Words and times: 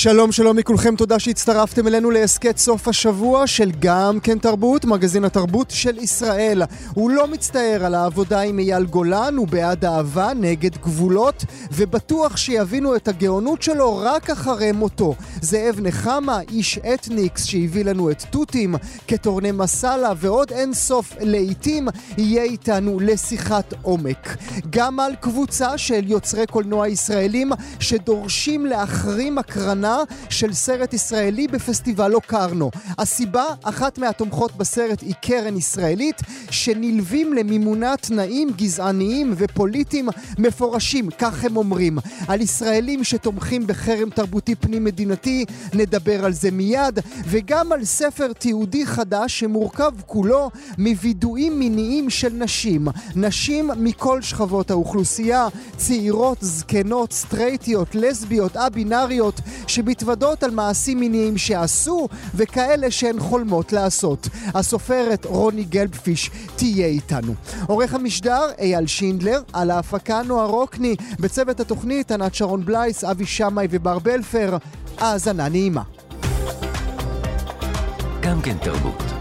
שלום 0.00 0.32
שלום 0.32 0.56
מכולכם, 0.56 0.96
תודה 0.96 1.18
שהצטרפתם 1.18 1.86
אלינו 1.86 2.10
להסכת 2.10 2.58
סוף 2.58 2.88
השבוע 2.88 3.46
של 3.46 3.70
גם 3.78 4.20
כן 4.20 4.38
תרבות, 4.38 4.84
מגזין 4.84 5.24
התרבות 5.24 5.70
של 5.70 5.98
ישראל. 5.98 6.62
הוא 6.94 7.10
לא 7.10 7.26
מצטער 7.26 7.84
על 7.84 7.94
העבודה 7.94 8.40
עם 8.40 8.58
אייל 8.58 8.84
גולן, 8.84 9.36
הוא 9.36 9.48
בעד 9.48 9.84
אהבה 9.84 10.30
נגד 10.36 10.76
גבולות, 10.76 11.44
ובטוח 11.72 12.36
שיבינו 12.36 12.96
את 12.96 13.08
הגאונות 13.08 13.62
שלו 13.62 13.96
רק 13.96 14.30
אחרי 14.30 14.72
מותו. 14.72 15.14
זאב 15.42 15.80
נחמה, 15.80 16.40
איש 16.50 16.78
אתניקס 16.78 17.44
שהביא 17.44 17.84
לנו 17.84 18.10
את 18.10 18.22
תותים, 18.30 18.74
כתורני 19.08 19.52
מסאלה 19.52 20.12
ועוד 20.16 20.52
אין 20.52 20.74
סוף 20.74 21.12
לעיתים, 21.20 21.88
יהיה 22.18 22.42
איתנו 22.42 23.00
לשיחת 23.00 23.74
עומק. 23.82 24.36
גם 24.70 25.00
על 25.00 25.14
קבוצה 25.14 25.78
של 25.78 26.10
יוצרי 26.10 26.46
קולנוע 26.46 26.88
ישראלים 26.88 27.50
שדורשים 27.80 28.66
להחרים 28.66 29.38
הקרנה 29.38 29.87
הראשונה 29.88 30.28
של 30.30 30.52
סרט 30.52 30.94
ישראלי 30.94 31.46
בפסטיבל 31.48 32.08
לוקרנו. 32.08 32.70
הסיבה, 32.98 33.44
אחת 33.62 33.98
מהתומכות 33.98 34.56
בסרט 34.56 35.02
היא 35.02 35.14
קרן 35.22 35.56
ישראלית, 35.56 36.22
שנלווים 36.50 37.32
למימונה 37.32 37.96
תנאים 37.96 38.50
גזעניים 38.56 39.34
ופוליטיים 39.36 40.08
מפורשים, 40.38 41.10
כך 41.18 41.44
הם 41.44 41.56
אומרים. 41.56 41.98
על 42.28 42.40
ישראלים 42.40 43.04
שתומכים 43.04 43.66
בחרם 43.66 44.10
תרבותי 44.10 44.54
פנים-מדינתי, 44.54 45.44
נדבר 45.74 46.24
על 46.24 46.32
זה 46.32 46.50
מיד, 46.50 46.98
וגם 47.24 47.72
על 47.72 47.84
ספר 47.84 48.32
תיעודי 48.32 48.86
חדש 48.86 49.40
שמורכב 49.40 49.92
כולו 50.06 50.50
מווידואים 50.78 51.58
מיניים 51.58 52.10
של 52.10 52.32
נשים. 52.32 52.88
נשים 53.16 53.70
מכל 53.76 54.22
שכבות 54.22 54.70
האוכלוסייה, 54.70 55.48
צעירות, 55.76 56.38
זקנות, 56.40 57.12
סטרייטיות, 57.12 57.94
לסביות, 57.94 58.56
א-בינאריות, 58.56 59.40
שמתוודות 59.78 60.42
על 60.42 60.50
מעשים 60.50 61.00
מיניים 61.00 61.38
שעשו 61.38 62.08
וכאלה 62.34 62.90
שהן 62.90 63.20
חולמות 63.20 63.72
לעשות. 63.72 64.28
הסופרת 64.54 65.24
רוני 65.24 65.64
גלבפיש 65.64 66.30
תהיה 66.56 66.86
איתנו. 66.86 67.34
עורך 67.66 67.94
המשדר 67.94 68.40
אייל 68.58 68.86
שינדלר, 68.86 69.40
על 69.52 69.70
ההפקה 69.70 70.22
נועה 70.22 70.46
רוקני, 70.46 70.96
בצוות 71.20 71.60
התוכנית 71.60 72.12
ענת 72.12 72.34
שרון 72.34 72.64
בלייס, 72.64 73.04
אבי 73.04 73.26
שמאי 73.26 73.66
ובר 73.70 73.98
בלפר. 73.98 74.56
האזנה 74.98 75.48
נעימה. 75.48 75.82
גם 78.22 78.42
כן 78.42 78.56
תרבות. 78.62 79.17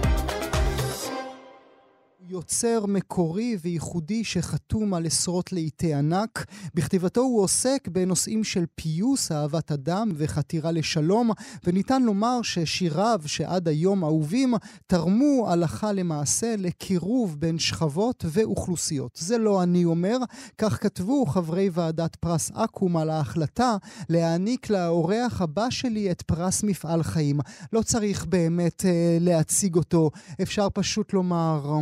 יוצר 2.30 2.86
מקורי 2.86 3.58
וייחודי 3.62 4.24
שחתום 4.24 4.94
על 4.94 5.06
עשרות 5.06 5.52
לעיתי 5.52 5.94
ענק. 5.94 6.46
בכתיבתו 6.74 7.22
הוא 7.22 7.42
עוסק 7.42 7.88
בנושאים 7.92 8.44
של 8.44 8.66
פיוס, 8.76 9.32
אהבת 9.32 9.72
אדם 9.72 10.12
וחתירה 10.16 10.72
לשלום, 10.72 11.32
וניתן 11.64 12.04
לומר 12.04 12.42
ששיריו 12.42 13.22
שעד 13.26 13.68
היום 13.68 14.04
אהובים 14.04 14.54
תרמו 14.88 15.46
הלכה 15.50 15.92
למעשה 15.92 16.56
לקירוב 16.58 17.36
בין 17.40 17.60
שכבות 17.60 18.26
ואוכלוסיות. 18.28 19.12
זה 19.16 19.38
לא 19.38 19.64
אני 19.64 19.86
אומר, 19.86 20.18
כך 20.58 20.84
כתבו 20.84 21.26
חברי 21.26 21.70
ועדת 21.74 22.16
פרס 22.16 22.52
אקו"ם 22.54 22.98
על 22.98 23.10
ההחלטה 23.10 23.78
להעניק 24.10 24.70
לאורח 24.70 25.42
הבא 25.42 25.70
שלי 25.70 26.12
את 26.12 26.22
פרס 26.22 26.64
מפעל 26.64 27.04
חיים. 27.04 27.40
לא 27.74 27.82
צריך 27.82 28.26
באמת 28.26 28.86
אה, 28.86 29.18
להציג 29.22 29.76
אותו, 29.76 30.12
אפשר 30.42 30.68
פשוט 30.74 31.14
לומר... 31.14 31.82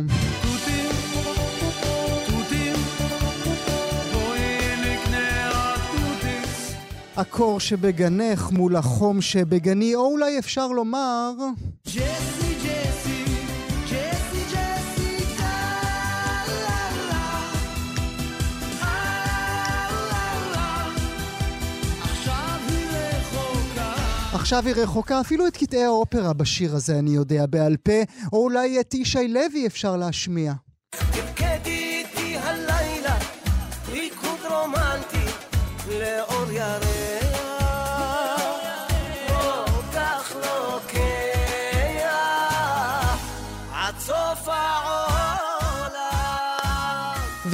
הקור 7.16 7.60
שבגנך 7.60 8.50
מול 8.50 8.76
החום 8.76 9.20
שבגני, 9.20 9.94
או 9.94 10.06
אולי 10.12 10.38
אפשר 10.38 10.66
לומר... 10.68 11.32
ג'סי, 11.86 12.00
ג'סי, 12.64 13.24
ג'סי, 13.90 14.42
ג'סי, 14.52 15.24
עכשיו 24.34 24.66
היא 24.66 24.74
רחוקה, 24.74 25.20
אפילו 25.20 25.46
את 25.46 25.56
קטעי 25.56 25.84
האופרה 25.84 26.32
בשיר 26.32 26.76
הזה 26.76 26.98
אני 26.98 27.10
יודע 27.10 27.46
בעל 27.46 27.76
פה, 27.76 28.02
או 28.32 28.44
אולי 28.44 28.80
את 28.80 28.94
ישי 28.94 29.28
לוי 29.28 29.66
אפשר 29.66 29.96
להשמיע. 29.96 30.52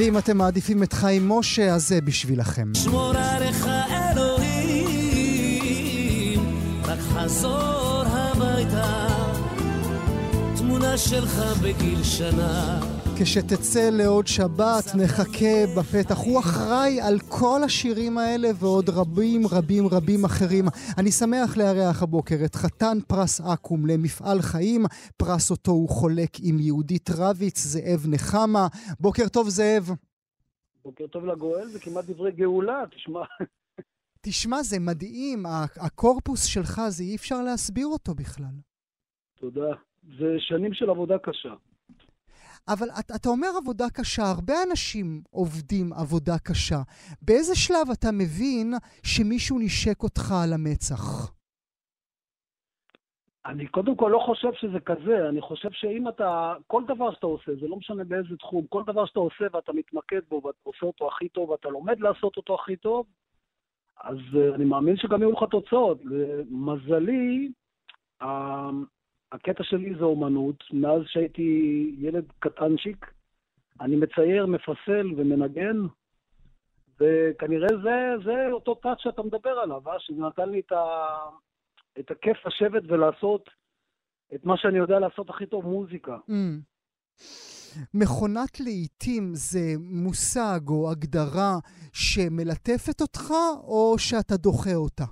ואם 0.02 0.18
אתם 0.18 0.36
מעדיפים 0.36 0.82
את 0.82 0.92
חיים 0.92 1.28
משה, 1.28 1.74
אז 1.74 1.88
זה 1.88 2.00
בשבילכם. 2.00 2.74
שמור 2.74 3.12
עליך 3.16 3.66
אלוהים, 4.12 5.20
רק 6.84 6.98
חזור 6.98 8.02
הביתה, 8.06 9.08
תמונה 10.56 10.98
שלך 10.98 11.42
בגיל 11.62 12.02
שנה. 12.02 12.80
כשתצא 13.24 13.90
לעוד 13.92 14.26
שבת, 14.26 14.84
נחכה 15.02 15.56
בפתח. 15.76 16.18
הוא 16.18 16.40
אחראי 16.40 17.00
על 17.00 17.18
כל 17.28 17.60
השירים 17.64 18.18
האלה 18.18 18.48
ועוד 18.60 18.88
רבים 18.88 19.40
רבים 19.46 19.84
רבים 19.86 20.24
אחרים. 20.24 20.64
אני 20.98 21.10
שמח 21.10 21.56
לארח 21.56 22.02
הבוקר 22.02 22.34
את 22.44 22.54
חתן 22.54 22.96
פרס 23.08 23.40
אקו"ם 23.40 23.86
למפעל 23.86 24.38
חיים. 24.42 24.82
פרס 25.16 25.50
אותו 25.50 25.70
הוא 25.70 25.88
חולק 25.88 26.30
עם 26.42 26.58
יהודית 26.60 27.10
רביץ, 27.18 27.58
זאב 27.58 28.00
נחמה. 28.14 28.66
בוקר 29.00 29.28
טוב, 29.28 29.48
זאב. 29.48 29.84
בוקר 30.84 31.06
טוב 31.06 31.24
לגואל, 31.24 31.66
זה 31.68 31.78
כמעט 31.80 32.04
דברי 32.04 32.32
גאולה, 32.32 32.84
תשמע. 32.94 33.24
תשמע, 34.26 34.62
זה 34.62 34.78
מדהים. 34.80 35.46
הקורפוס 35.76 36.44
שלך, 36.44 36.82
זה 36.88 37.02
אי 37.02 37.16
אפשר 37.16 37.42
להסביר 37.42 37.86
אותו 37.86 38.14
בכלל. 38.14 38.56
תודה. 39.40 39.72
זה 40.18 40.34
שנים 40.38 40.74
של 40.74 40.90
עבודה 40.90 41.18
קשה. 41.18 41.54
אבל 42.68 42.86
אתה, 43.00 43.14
אתה 43.16 43.28
אומר 43.28 43.48
עבודה 43.58 43.84
קשה, 43.94 44.22
הרבה 44.22 44.54
אנשים 44.70 45.22
עובדים 45.30 45.92
עבודה 45.92 46.38
קשה. 46.38 46.80
באיזה 47.22 47.54
שלב 47.56 47.86
אתה 47.92 48.08
מבין 48.12 48.72
שמישהו 49.02 49.58
נשק 49.58 50.02
אותך 50.02 50.32
על 50.44 50.52
המצח? 50.52 51.32
אני 53.46 53.66
קודם 53.66 53.96
כל 53.96 54.08
לא 54.12 54.18
חושב 54.26 54.52
שזה 54.52 54.80
כזה, 54.80 55.28
אני 55.28 55.40
חושב 55.40 55.68
שאם 55.72 56.08
אתה, 56.08 56.54
כל 56.66 56.82
דבר 56.88 57.14
שאתה 57.14 57.26
עושה, 57.26 57.52
זה 57.60 57.68
לא 57.68 57.76
משנה 57.76 58.04
באיזה 58.04 58.36
תחום, 58.38 58.66
כל 58.66 58.82
דבר 58.86 59.06
שאתה 59.06 59.18
עושה 59.18 59.44
ואתה 59.52 59.72
מתמקד 59.72 60.20
בו 60.28 60.42
ואתה 60.44 60.58
עושה 60.62 60.86
אותו 60.86 61.08
הכי 61.08 61.28
טוב 61.28 61.50
ואתה 61.50 61.68
לומד 61.68 62.00
לעשות 62.00 62.36
אותו 62.36 62.54
הכי 62.54 62.76
טוב, 62.76 63.06
אז 64.02 64.16
uh, 64.32 64.54
אני 64.54 64.64
מאמין 64.64 64.96
שגם 64.96 65.22
יהיו 65.22 65.32
לך 65.32 65.44
תוצאות. 65.50 65.98
למזלי, 66.04 67.52
הקטע 69.32 69.64
שלי 69.64 69.94
זה 69.98 70.04
אומנות. 70.04 70.64
מאז 70.72 71.02
שהייתי 71.06 71.90
ילד 71.98 72.24
קטנצ'יק, 72.38 73.06
אני 73.80 73.96
מצייר, 73.96 74.46
מפסל 74.46 75.12
ומנגן, 75.16 75.76
וכנראה 77.00 77.68
זה, 77.82 78.24
זה 78.24 78.52
אותו 78.52 78.74
טאט 78.74 78.98
שאתה 78.98 79.22
מדבר 79.22 79.50
עליו, 79.50 79.88
אה? 79.88 79.94
שזה 79.98 80.20
נתן 80.20 80.48
לי 80.48 80.60
את, 80.60 80.72
ה... 80.72 80.84
את 81.98 82.10
הכיף 82.10 82.36
לשבת 82.46 82.82
ולעשות 82.88 83.50
את 84.34 84.44
מה 84.44 84.54
שאני 84.56 84.78
יודע 84.78 84.98
לעשות 84.98 85.30
הכי 85.30 85.46
טוב, 85.46 85.64
מוזיקה. 85.64 86.16
Mm. 86.28 86.32
מכונת 87.94 88.60
לעיתים 88.60 89.30
זה 89.34 89.74
מושג 89.78 90.60
או 90.68 90.90
הגדרה 90.90 91.58
שמלטפת 91.92 93.00
אותך, 93.00 93.30
או 93.62 93.94
שאתה 93.98 94.36
דוחה 94.36 94.74
אותה? 94.74 95.04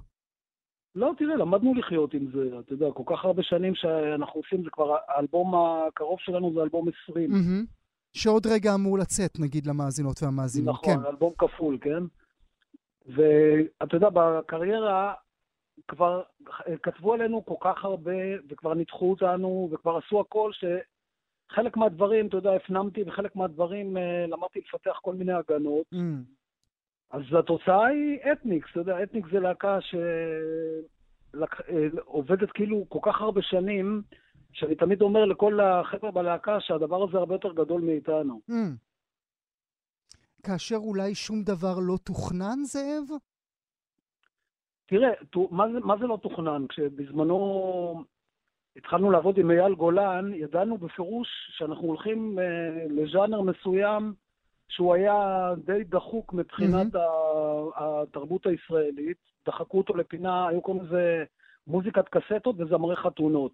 לא, 0.95 1.13
תראה, 1.19 1.37
למדנו 1.37 1.75
לחיות 1.75 2.15
עם 2.15 2.27
זה, 2.35 2.59
אתה 2.59 2.73
יודע, 2.73 2.87
כל 2.95 3.03
כך 3.07 3.25
הרבה 3.25 3.43
שנים 3.43 3.75
שאנחנו 3.75 4.41
עושים, 4.41 4.65
זה 4.65 4.71
כבר, 4.71 4.97
האלבום 5.09 5.55
הקרוב 5.55 6.19
שלנו 6.21 6.55
זה 6.55 6.63
אלבום 6.63 6.89
20. 7.11 7.31
Mm-hmm. 7.31 7.67
שעוד 8.13 8.47
רגע 8.47 8.75
אמור 8.75 8.99
לצאת, 8.99 9.41
נגיד, 9.41 9.67
למאזינות 9.67 10.23
והמאזינים. 10.23 10.69
נכון, 10.69 10.95
כן. 10.95 11.07
אלבום 11.07 11.33
כפול, 11.39 11.79
כן? 11.81 12.03
ואתה 13.07 13.97
יודע, 13.97 14.09
בקריירה 14.13 15.15
כבר 15.89 16.23
כתבו 16.83 17.15
עלינו 17.15 17.45
כל 17.45 17.55
כך 17.61 17.85
הרבה, 17.85 18.13
וכבר 18.49 18.75
ניתחו 18.75 19.11
אותנו, 19.11 19.69
וכבר 19.73 19.97
עשו 19.97 20.21
הכל, 20.21 20.51
שחלק 20.53 21.77
מהדברים, 21.77 22.27
אתה 22.27 22.37
יודע, 22.37 22.53
הפנמתי, 22.53 23.03
וחלק 23.07 23.37
מהדברים 23.37 23.97
אה, 23.97 24.27
למדתי 24.29 24.61
לפתח 24.61 24.99
כל 25.03 25.15
מיני 25.15 25.33
הגנות. 25.33 25.87
Mm. 25.95 25.99
אז 27.11 27.23
התוצאה 27.39 27.87
היא 27.87 28.19
אתניקס, 28.33 28.69
אתה 28.71 28.81
יודע, 28.81 29.03
אתניקס 29.03 29.29
זה 29.33 29.41
להקה 29.41 29.79
שעובדת 31.35 32.51
כאילו 32.51 32.85
כל 32.89 32.99
כך 33.03 33.21
הרבה 33.21 33.43
שנים, 33.43 34.03
שאני 34.53 34.75
תמיד 34.75 35.03
אומר 35.03 35.25
לכל 35.25 35.61
החבר'ה 35.61 36.11
בלהקה 36.11 36.61
שהדבר 36.61 37.09
הזה 37.09 37.19
הרבה 37.19 37.35
יותר 37.35 37.53
גדול 37.53 37.81
מאיתנו. 37.81 38.41
Mm. 38.51 38.55
כאשר 40.43 40.77
אולי 40.77 41.15
שום 41.15 41.43
דבר 41.43 41.75
לא 41.79 41.97
תוכנן, 42.05 42.59
זאב? 42.65 43.05
תראה, 44.87 45.11
מה 45.51 45.73
זה, 45.73 45.81
מה 45.81 45.95
זה 46.01 46.07
לא 46.07 46.19
תוכנן? 46.23 46.67
כשבזמנו 46.69 48.05
התחלנו 48.77 49.11
לעבוד 49.11 49.39
עם 49.39 49.51
אייל 49.51 49.75
גולן, 49.75 50.35
ידענו 50.35 50.79
בפירוש 50.79 51.29
שאנחנו 51.59 51.87
הולכים 51.87 52.39
אה, 52.39 52.45
לז'אנר 52.89 53.41
מסוים 53.43 54.15
שהוא 54.71 54.95
היה 54.95 55.51
די 55.67 55.85
דחוק 55.85 56.33
מבחינת 56.33 56.95
mm-hmm. 56.95 56.99
התרבות 57.77 58.47
הישראלית. 58.47 59.17
דחקו 59.47 59.79
אותו 59.79 59.97
לפינה, 59.97 60.49
היו 60.49 60.61
קוראים 60.61 60.85
לזה 60.85 61.25
מוזיקת 61.67 62.05
קסטות 62.09 62.57
וזמרי 62.59 62.97
חתונות. 62.97 63.53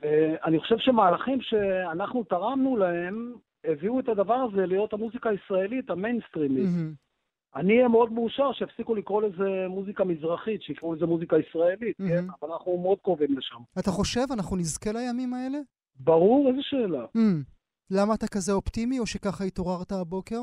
ואני 0.00 0.58
חושב 0.60 0.78
שמהלכים 0.78 1.40
שאנחנו 1.40 2.24
תרמנו 2.24 2.76
להם, 2.76 3.34
הביאו 3.64 4.00
את 4.00 4.08
הדבר 4.08 4.34
הזה 4.34 4.66
להיות 4.66 4.92
המוזיקה 4.92 5.28
הישראלית, 5.30 5.90
המיינסטרימית. 5.90 6.64
Mm-hmm. 6.64 7.58
אני 7.60 7.76
אהיה 7.76 7.88
מאוד 7.88 8.12
מאושר 8.12 8.52
שהפסיקו 8.52 8.94
לקרוא 8.94 9.22
לזה 9.22 9.66
מוזיקה 9.68 10.04
מזרחית, 10.04 10.62
שיקראו 10.62 10.94
לזה 10.94 11.06
מוזיקה 11.06 11.36
ישראלית, 11.38 12.00
mm-hmm. 12.00 12.08
כן? 12.08 12.24
אבל 12.40 12.52
אנחנו 12.52 12.78
מאוד 12.78 12.98
קרובים 13.02 13.38
לשם. 13.38 13.60
אתה 13.78 13.90
חושב, 13.90 14.32
אנחנו 14.32 14.56
נזכה 14.56 14.92
לימים 14.92 15.34
האלה? 15.34 15.58
ברור, 16.00 16.48
איזה 16.48 16.60
שאלה. 16.62 17.04
Mm. 17.04 17.57
למה 17.90 18.14
אתה 18.14 18.26
כזה 18.28 18.52
אופטימי, 18.52 18.98
או 18.98 19.06
שככה 19.06 19.44
התעוררת 19.44 19.92
הבוקר? 19.92 20.40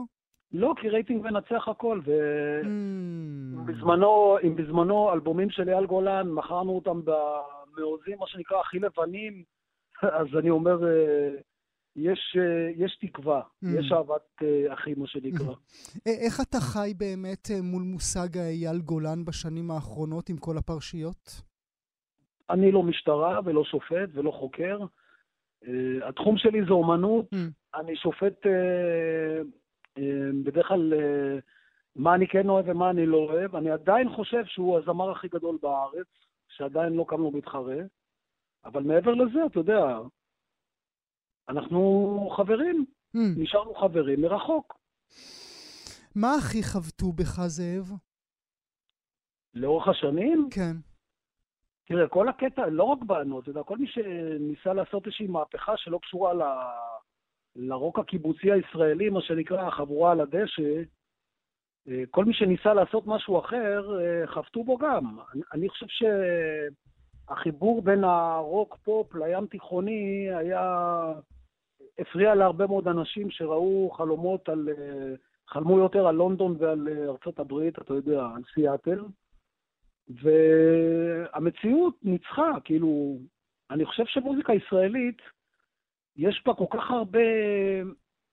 לא, 0.52 0.74
כי 0.82 0.90
רייטינג 0.90 1.24
מנצח 1.24 1.68
הכל, 1.68 2.00
ובזמנו, 3.66 4.38
mm. 4.38 4.46
אם 4.48 4.56
בזמנו 4.56 5.14
אלבומים 5.14 5.50
של 5.50 5.70
אייל 5.70 5.86
גולן, 5.86 6.28
מכרנו 6.30 6.72
אותם 6.72 7.02
במעוזים, 7.06 8.18
מה 8.20 8.28
שנקרא, 8.28 8.60
הכי 8.60 8.80
לבנים, 8.80 9.44
אז 10.20 10.28
אני 10.40 10.50
אומר, 10.50 10.88
אה, 10.88 11.30
יש, 11.96 12.38
אה, 12.40 12.70
יש 12.76 12.98
תקווה, 13.02 13.42
mm. 13.42 13.68
יש 13.80 13.92
אהבת 13.92 14.44
אה, 14.44 14.74
אחים, 14.74 15.00
מה 15.00 15.08
שנקרא. 15.08 15.54
איך 16.26 16.42
אתה 16.42 16.58
חי 16.60 16.94
באמת 16.98 17.48
מול 17.64 17.84
מושג 17.84 18.38
אייל 18.38 18.78
גולן 18.82 19.26
בשנים 19.26 19.72
האחרונות 19.72 20.30
עם 20.30 20.38
כל 20.38 20.58
הפרשיות? 20.58 21.42
אני 22.50 22.72
לא 22.72 22.84
משטרה 22.84 23.40
ולא 23.46 23.64
שופט 23.64 24.10
ולא 24.14 24.32
חוקר. 24.32 24.78
Uh, 25.66 26.06
התחום 26.06 26.38
שלי 26.38 26.66
זה 26.66 26.72
אומנות, 26.72 27.26
mm. 27.34 27.80
אני 27.80 27.96
שופט 27.96 28.46
uh, 28.46 29.46
uh, 29.98 30.02
בדרך 30.44 30.68
כלל 30.68 30.94
uh, 30.94 31.42
מה 31.96 32.16
אני 32.16 32.28
כן 32.28 32.50
אוהב 32.50 32.70
ומה 32.70 32.90
אני 32.90 33.06
לא 33.06 33.18
אוהב. 33.18 33.56
אני 33.56 33.72
עדיין 33.72 34.16
חושב 34.16 34.46
שהוא 34.46 34.80
הזמר 34.80 35.12
הכי 35.12 35.28
גדול 35.28 35.58
בארץ, 35.62 36.08
שעדיין 36.50 36.94
לא 36.94 37.06
קם 37.08 37.18
לו 37.18 37.32
מתחרה, 37.32 37.78
אבל 38.66 38.84
מעבר 38.84 39.14
לזה, 39.14 39.46
אתה 39.46 39.60
יודע, 39.60 40.00
אנחנו 41.50 42.30
חברים, 42.38 42.86
mm. 43.16 43.20
נשארנו 43.38 43.76
חברים 43.76 44.22
מרחוק. 44.22 44.78
מה 46.16 46.36
הכי 46.36 46.64
חבטו 46.64 47.12
בך, 47.12 47.42
זאב? 47.48 47.92
לאורך 49.54 49.88
השנים? 49.88 50.48
כן. 50.52 50.76
תראה, 51.86 52.08
כל 52.08 52.30
הקטע, 52.30 52.68
לא 52.68 52.84
רק 52.84 53.04
בנו, 53.04 53.40
אתה 53.40 53.50
יודע, 53.50 53.64
כל 53.64 53.78
מי 53.78 53.88
שניסה 53.88 54.74
לעשות 54.74 55.06
איזושהי 55.06 55.28
מהפכה 55.28 55.78
שלא 55.78 56.00
קשורה 56.02 56.34
ל... 56.34 56.42
לרוק 57.56 58.00
הקיבוצי 58.00 58.52
הישראלי, 58.52 59.10
מה 59.10 59.22
שנקרא 59.22 59.68
החבורה 59.68 60.12
על 60.12 60.22
הדשא, 60.22 60.84
אה, 61.88 62.04
כל 62.12 62.26
מי 62.26 62.34
שניסה 62.34 62.74
לעשות 62.74 63.04
משהו 63.08 63.40
אחר, 63.40 64.00
אה, 64.00 64.28
חבטו 64.28 64.64
בו 64.64 64.78
גם. 64.78 65.18
אני, 65.54 65.70
חושב 65.70 65.86
שהחיבור 67.28 67.82
בין 67.82 68.04
הרוק-פופ 68.04 69.16
לים 69.16 69.46
תיכוני 69.46 70.28
היה... 70.36 71.14
הפריע 72.00 72.36
להרבה 72.36 72.68
מאוד 72.68 72.88
אנשים 72.88 73.32
שראו 73.32 73.92
חלומות 73.92 74.50
על... 74.50 74.70
אה, 74.70 75.16
חלמו 75.48 75.80
יותר 75.80 76.08
על 76.08 76.16
לונדון 76.16 76.56
ועל 76.60 76.88
ארצות 77.08 77.40
הברית, 77.40 77.80
אתה 77.80 77.94
יודע, 77.94 78.22
על 78.36 78.42
סיאטל. 78.54 79.00
והמציאות 80.10 81.96
ניצחה, 82.04 82.52
כאילו, 82.64 83.18
אני 83.72 83.86
חושב 83.86 84.04
שמוזיקה 84.06 84.54
ישראלית, 84.54 85.18
יש 86.18 86.44
בה 86.46 86.54
כל 86.54 86.66
כך 86.70 86.92
הרבה 86.92 87.20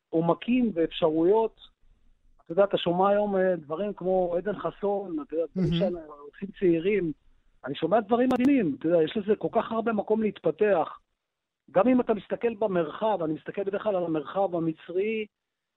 עומקים 0.09 0.71
ואפשרויות. 0.75 1.61
אתה 2.45 2.53
יודע, 2.53 2.65
אתה 2.65 2.79
שומע 2.79 3.09
היום 3.09 3.37
אה, 3.37 3.57
דברים 3.57 3.93
כמו 3.93 4.35
עדן 4.37 4.59
חסון, 4.59 5.17
אתה 5.23 5.35
יודע, 5.35 5.47
דברים 5.57 5.73
שעושים 5.73 6.49
צעירים. 6.59 7.13
אני 7.65 7.75
שומע 7.75 8.01
דברים 8.01 8.29
מדהימים, 8.33 8.77
אתה 8.79 8.87
יודע, 8.87 9.03
יש 9.03 9.17
לזה 9.17 9.37
כל 9.37 9.49
כך 9.53 9.73
הרבה 9.73 9.93
מקום 9.93 10.23
להתפתח. 10.23 10.99
גם 11.71 11.89
אם 11.89 12.01
אתה 12.01 12.15
מסתכל 12.15 12.55
במרחב, 12.55 13.23
אני 13.23 13.33
מסתכל 13.33 13.65
בדרך 13.65 13.83
כלל 13.83 13.97
על 13.97 14.05
המרחב 14.05 14.57
המצרי, 14.57 15.27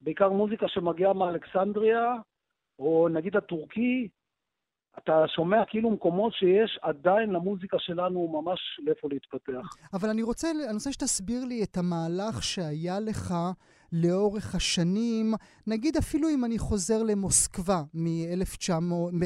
בעיקר 0.02 0.30
מוזיקה 0.30 0.68
שמגיעה 0.68 1.14
מאלכסנדריה, 1.14 2.16
או 2.80 3.08
נגיד 3.12 3.36
הטורקי, 3.36 4.08
אתה 4.98 5.24
שומע 5.28 5.64
כאילו 5.68 5.92
מקומות 5.92 6.34
שיש 6.34 6.80
עדיין 6.82 7.30
למוזיקה 7.30 7.78
שלנו 7.80 8.42
ממש 8.42 8.60
לאיפה 8.84 9.08
להתפתח. 9.12 9.76
אבל 9.94 10.10
אני 10.10 10.24
רוצה, 10.24 10.52
אני 10.52 10.74
רוצה 10.74 10.92
שתסביר 10.92 11.46
לי 11.46 11.64
את 11.64 11.78
המהלך 11.78 12.44
שהיה 12.44 13.00
לך 13.00 13.34
לאורך 13.92 14.56
השנים, 14.56 15.34
נגיד 15.68 15.98
אפילו 15.98 16.30
אם 16.30 16.46
אני 16.46 16.60
חוזר 16.60 17.04
למוסקבה 17.04 17.84
מ-1900, 17.94 18.72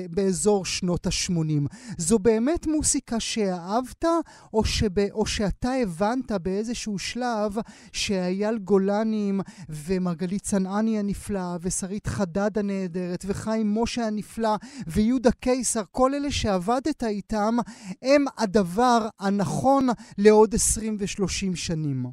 באזור 0.10 0.66
שנות 0.66 1.08
ה-80, 1.08 1.76
זו 1.98 2.20
באמת 2.20 2.68
מוסיקה 2.68 3.20
שאהבת, 3.20 4.06
או, 4.54 4.66
שב, 4.66 5.00
או 5.12 5.26
שאתה 5.26 5.72
הבנת 5.72 6.32
באיזשהו 6.32 7.00
שלב 7.00 7.56
שאייל 7.92 8.58
גולנים 8.58 9.42
ומרגלית 9.70 10.42
צנעני 10.42 11.00
הנפלאה, 11.00 11.58
ושרית 11.62 12.08
חדד 12.08 12.58
הנהדרת, 12.58 13.26
וחיים 13.28 13.82
משה 13.82 14.08
הנפלא, 14.08 14.56
ויהודה 14.88 15.32
קיסר, 15.32 15.82
כל 15.92 16.14
אלה 16.14 16.32
שעבדת 16.32 17.04
איתם, 17.04 17.58
הם 18.02 18.26
הדבר 18.38 19.08
הנכון 19.20 19.88
לעוד 20.18 20.56
20 20.56 20.98
ו-30 21.00 21.56
שנים. 21.56 22.06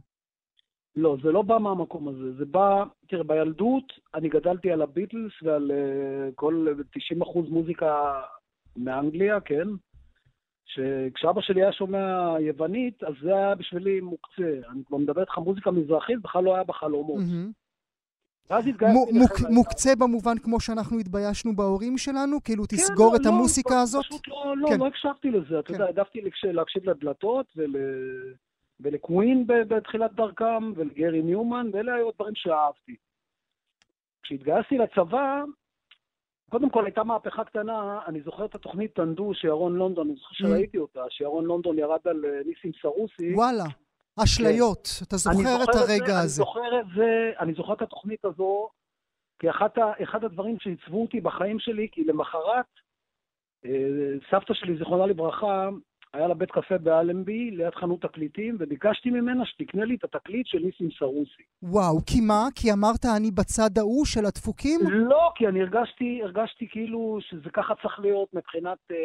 לא, 0.97 1.17
זה 1.23 1.33
לא 1.33 1.43
בא 1.43 1.59
מהמקום 1.59 2.09
הזה. 2.09 2.33
זה 2.39 2.45
בא, 2.45 2.85
תראה, 3.09 3.23
בילדות 3.23 3.93
אני 4.15 4.29
גדלתי 4.29 4.71
על 4.73 4.83
הביטלס 4.83 5.33
ועל 5.43 5.71
uh, 5.71 6.35
כל 6.35 6.67
90% 7.23 7.41
מוזיקה 7.49 8.21
מאנגליה, 8.77 9.41
כן? 9.41 9.69
שכשאבא 10.65 11.41
שלי 11.41 11.63
היה 11.63 11.73
שומע 11.73 12.35
יוונית, 12.41 13.03
אז 13.03 13.15
זה 13.23 13.37
היה 13.37 13.55
בשבילי 13.55 14.01
מוקצה. 14.01 14.61
אני 14.71 14.85
כבר 14.87 14.97
מדבר 14.97 15.21
איתך 15.21 15.39
מוזיקה 15.39 15.71
מזרחית, 15.71 16.23
בכלל 16.23 16.45
לא 16.45 16.55
היה 16.55 16.65
בחלומות. 16.65 17.21
Mm-hmm. 17.21 17.53
ואז 18.51 18.67
התגייסתי... 18.67 19.19
מוק, 19.19 19.33
מוקצה 19.51 19.97
במובן 19.99 20.39
כמו 20.39 20.61
שאנחנו 20.61 20.99
התביישנו 20.99 21.57
בהורים 21.57 21.99
שלנו? 21.99 22.43
כאילו 22.45 22.65
כן, 22.69 22.77
תסגור 22.77 23.13
לא, 23.13 23.17
את 23.17 23.25
לא, 23.25 23.31
המוסיקה 23.31 23.81
הזאת? 23.81 24.05
פשוט 24.05 24.29
לא, 24.29 24.55
לא, 24.57 24.69
כן. 24.69 24.79
לא 24.79 24.87
הקשבתי 24.87 25.31
לזה. 25.31 25.59
אתה 25.59 25.69
כן. 25.69 25.75
יודע, 25.75 25.85
העדפתי 25.85 26.21
להקשיב 26.45 26.91
לדלתות 26.91 27.47
ול... 27.57 27.77
ולקווין 28.81 29.47
בתחילת 29.47 30.13
דרכם, 30.13 30.73
ולגרי 30.77 31.23
ניומן, 31.23 31.71
ואלה 31.73 31.95
היו 31.95 32.09
הדברים 32.09 32.35
שאהבתי. 32.35 32.97
כשהתגייסתי 34.23 34.79
לצבא, 34.79 35.45
קודם 36.51 36.71
כל 36.71 36.85
הייתה 36.85 37.05
מהפכה 37.05 37.45
קטנה, 37.45 38.01
אני 38.07 38.21
זוכר 38.23 38.45
את 38.45 38.55
התוכנית 38.55 38.95
טנדו 38.95 39.35
שירון 39.35 39.77
לונדון, 39.77 40.07
אני 40.07 40.17
זוכר 40.17 40.35
mm. 40.35 40.39
שראיתי 40.39 40.79
אותה, 40.79 41.01
שירון 41.11 41.45
לונדון 41.45 41.79
ירד 41.79 42.01
על 42.05 42.25
אה, 42.25 42.41
ניסים 42.47 42.73
סרוסי. 42.83 43.35
וואלה, 43.35 43.65
אשליות, 44.25 44.89
כן. 44.99 45.05
אתה 45.09 45.17
זוכר 45.17 45.65
את 45.65 45.75
הרגע 45.75 46.07
זה, 46.07 46.19
הזה. 46.19 46.43
אני 46.43 46.47
זוכר 46.47 46.81
את 46.81 46.87
זה, 46.97 47.33
אני 47.41 47.55
זוכר 47.55 47.73
את 47.73 47.83
התוכנית 47.83 48.25
הזו, 48.25 48.69
כי 49.39 49.51
אחת, 49.51 49.79
אחד 50.03 50.25
הדברים 50.25 50.57
שעיצבו 50.61 51.03
אותי 51.03 51.21
בחיים 51.21 51.59
שלי, 51.59 51.89
כי 51.93 52.05
למחרת, 52.05 52.67
אה, 53.65 53.71
סבתא 54.31 54.55
שלי, 54.55 54.77
זיכרונה 54.79 55.07
לברכה, 55.07 55.69
היה 56.17 56.29
לה 56.29 56.35
בית 56.35 56.51
קפה 56.51 56.79
באלנבי, 56.79 57.51
ליד 57.51 57.75
חנות 57.75 58.03
תקליטים, 58.03 58.57
וביקשתי 58.59 59.11
ממנה 59.11 59.47
שתקנה 59.47 59.85
לי 59.85 59.95
את 59.95 60.05
התקליט 60.05 60.47
של 60.47 60.59
ניסים 60.59 60.89
סרוסי. 60.99 61.43
וואו, 61.63 61.99
כי 62.07 62.21
מה? 62.21 62.43
כי 62.55 62.73
אמרת 62.73 63.05
אני 63.17 63.31
בצד 63.31 63.79
ההוא 63.79 64.05
של 64.05 64.25
הדפוקים? 64.27 64.81
לא, 64.91 65.31
כי 65.35 65.49
אני 65.49 65.61
הרגשתי, 65.61 66.21
הרגשתי 66.23 66.69
כאילו 66.69 67.19
שזה 67.21 67.51
ככה 67.51 67.75
צריך 67.83 68.01
להיות 68.01 68.35
מבחינת 68.35 68.79
אה, 68.91 68.97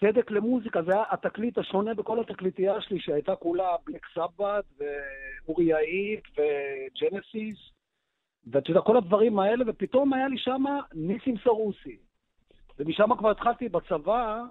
צדק 0.00 0.30
למוזיקה. 0.30 0.82
זה 0.82 0.92
היה 0.92 1.04
התקליט 1.10 1.58
השונה 1.58 1.94
בכל 1.94 2.20
התקליטייה 2.20 2.80
שלי, 2.80 3.00
שהייתה 3.00 3.36
כולה 3.36 3.68
בלק 3.86 4.06
סבת, 4.14 4.64
ואורי 4.78 5.64
יעיד, 5.64 6.20
וג'נסיס, 6.32 7.58
ואתה 8.46 8.70
יודע, 8.70 8.80
כל 8.80 8.96
הדברים 8.96 9.38
האלה, 9.38 9.64
ופתאום 9.66 10.12
היה 10.12 10.28
לי 10.28 10.38
שם 10.38 10.64
ניסים 10.94 11.34
סרוסי. 11.44 11.96
ומשם 12.78 13.16
כבר 13.18 13.30
התחלתי 13.30 13.68
בצבא, 13.68 14.42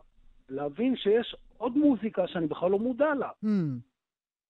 להבין 0.49 0.95
שיש 0.95 1.35
עוד 1.57 1.77
מוזיקה 1.77 2.27
שאני 2.27 2.47
בכלל 2.47 2.71
לא 2.71 2.79
מודע 2.79 3.13
לה. 3.13 3.29
Mm. 3.45 3.47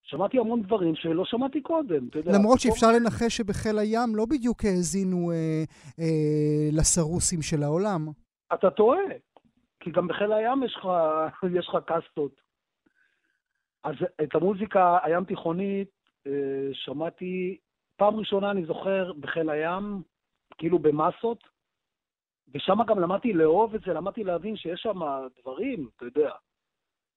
שמעתי 0.04 0.40
המון 0.40 0.62
דברים 0.62 0.96
שלא 0.96 1.26
שמעתי 1.26 1.62
קודם, 1.62 2.08
אתה 2.08 2.20
יודע. 2.20 2.32
למרות 2.32 2.60
שאפשר 2.60 2.88
לנחש 2.92 3.38
שבחיל 3.38 3.80
הים 3.80 4.16
לא 4.16 4.26
בדיוק 4.26 4.66
האזינו 4.66 5.32
אה, 5.32 5.64
אה, 6.00 6.70
לסרוסים 6.72 7.42
של 7.42 7.64
העולם. 7.64 8.08
אתה 8.54 8.70
טועה, 8.70 9.00
כי 9.80 9.92
גם 9.92 10.08
בחיל 10.08 10.34
הים 10.34 10.64
יש 10.64 10.76
לך, 10.76 10.88
יש 11.60 11.68
לך 11.68 11.78
קסטות. 11.86 12.42
אז 13.84 13.96
את 14.24 14.36
המוזיקה 14.36 14.98
הים 15.04 15.24
תיכונית 15.24 15.90
אה, 16.28 16.70
שמעתי, 16.74 17.58
פעם 17.98 18.16
ראשונה 18.16 18.52
אני 18.52 18.66
זוכר 18.66 19.14
בחיל 19.20 19.50
הים, 19.50 20.02
כאילו 20.58 20.80
במסות, 20.80 21.44
ושם 22.54 22.84
גם 22.88 23.00
למדתי 23.00 23.34
לאהוב 23.34 23.76
את 23.76 23.82
זה, 23.82 23.94
למדתי 23.94 24.24
להבין 24.24 24.58
שיש 24.58 24.82
שם 24.82 25.00
דברים, 25.42 25.90
אתה 25.96 26.06
יודע. 26.06 26.32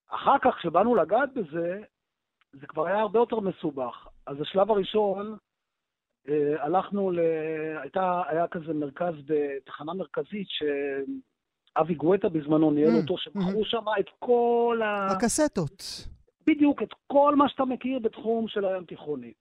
אחר 0.08 0.38
כך, 0.42 0.54
כשבאנו 0.58 0.94
לגעת 0.94 1.34
בזה, 1.34 1.82
זה 2.52 2.66
כבר 2.66 2.86
היה 2.86 3.00
הרבה 3.00 3.18
יותר 3.18 3.40
מסובך. 3.40 4.08
אז 4.26 4.40
השלב 4.40 4.70
הראשון, 4.70 5.36
אה, 6.28 6.64
הלכנו 6.64 7.10
ל... 7.10 7.18
הייתה, 7.82 8.22
היה 8.26 8.48
כזה 8.48 8.74
מרכז, 8.74 9.14
בתחנה 9.26 9.94
מרכזית, 9.94 10.48
שאבי 10.48 11.94
גואטה 11.94 12.28
בזמנו 12.28 12.70
ניהל 12.70 12.90
Mm, 12.90 13.02
אותו, 13.02 13.18
שמכרו 13.18 13.64
שם 13.64 13.84
את 14.00 14.06
כל 14.18 14.80
ה... 14.84 15.06
הקסטות. 15.06 15.82
בדיוק, 16.46 16.82
את 16.82 16.94
כל 17.06 17.34
מה 17.36 17.48
שאתה 17.48 17.64
מכיר 17.64 17.98
בתחום 17.98 18.48
של 18.48 18.64
הים 18.64 18.84
תיכוני. 18.84 19.32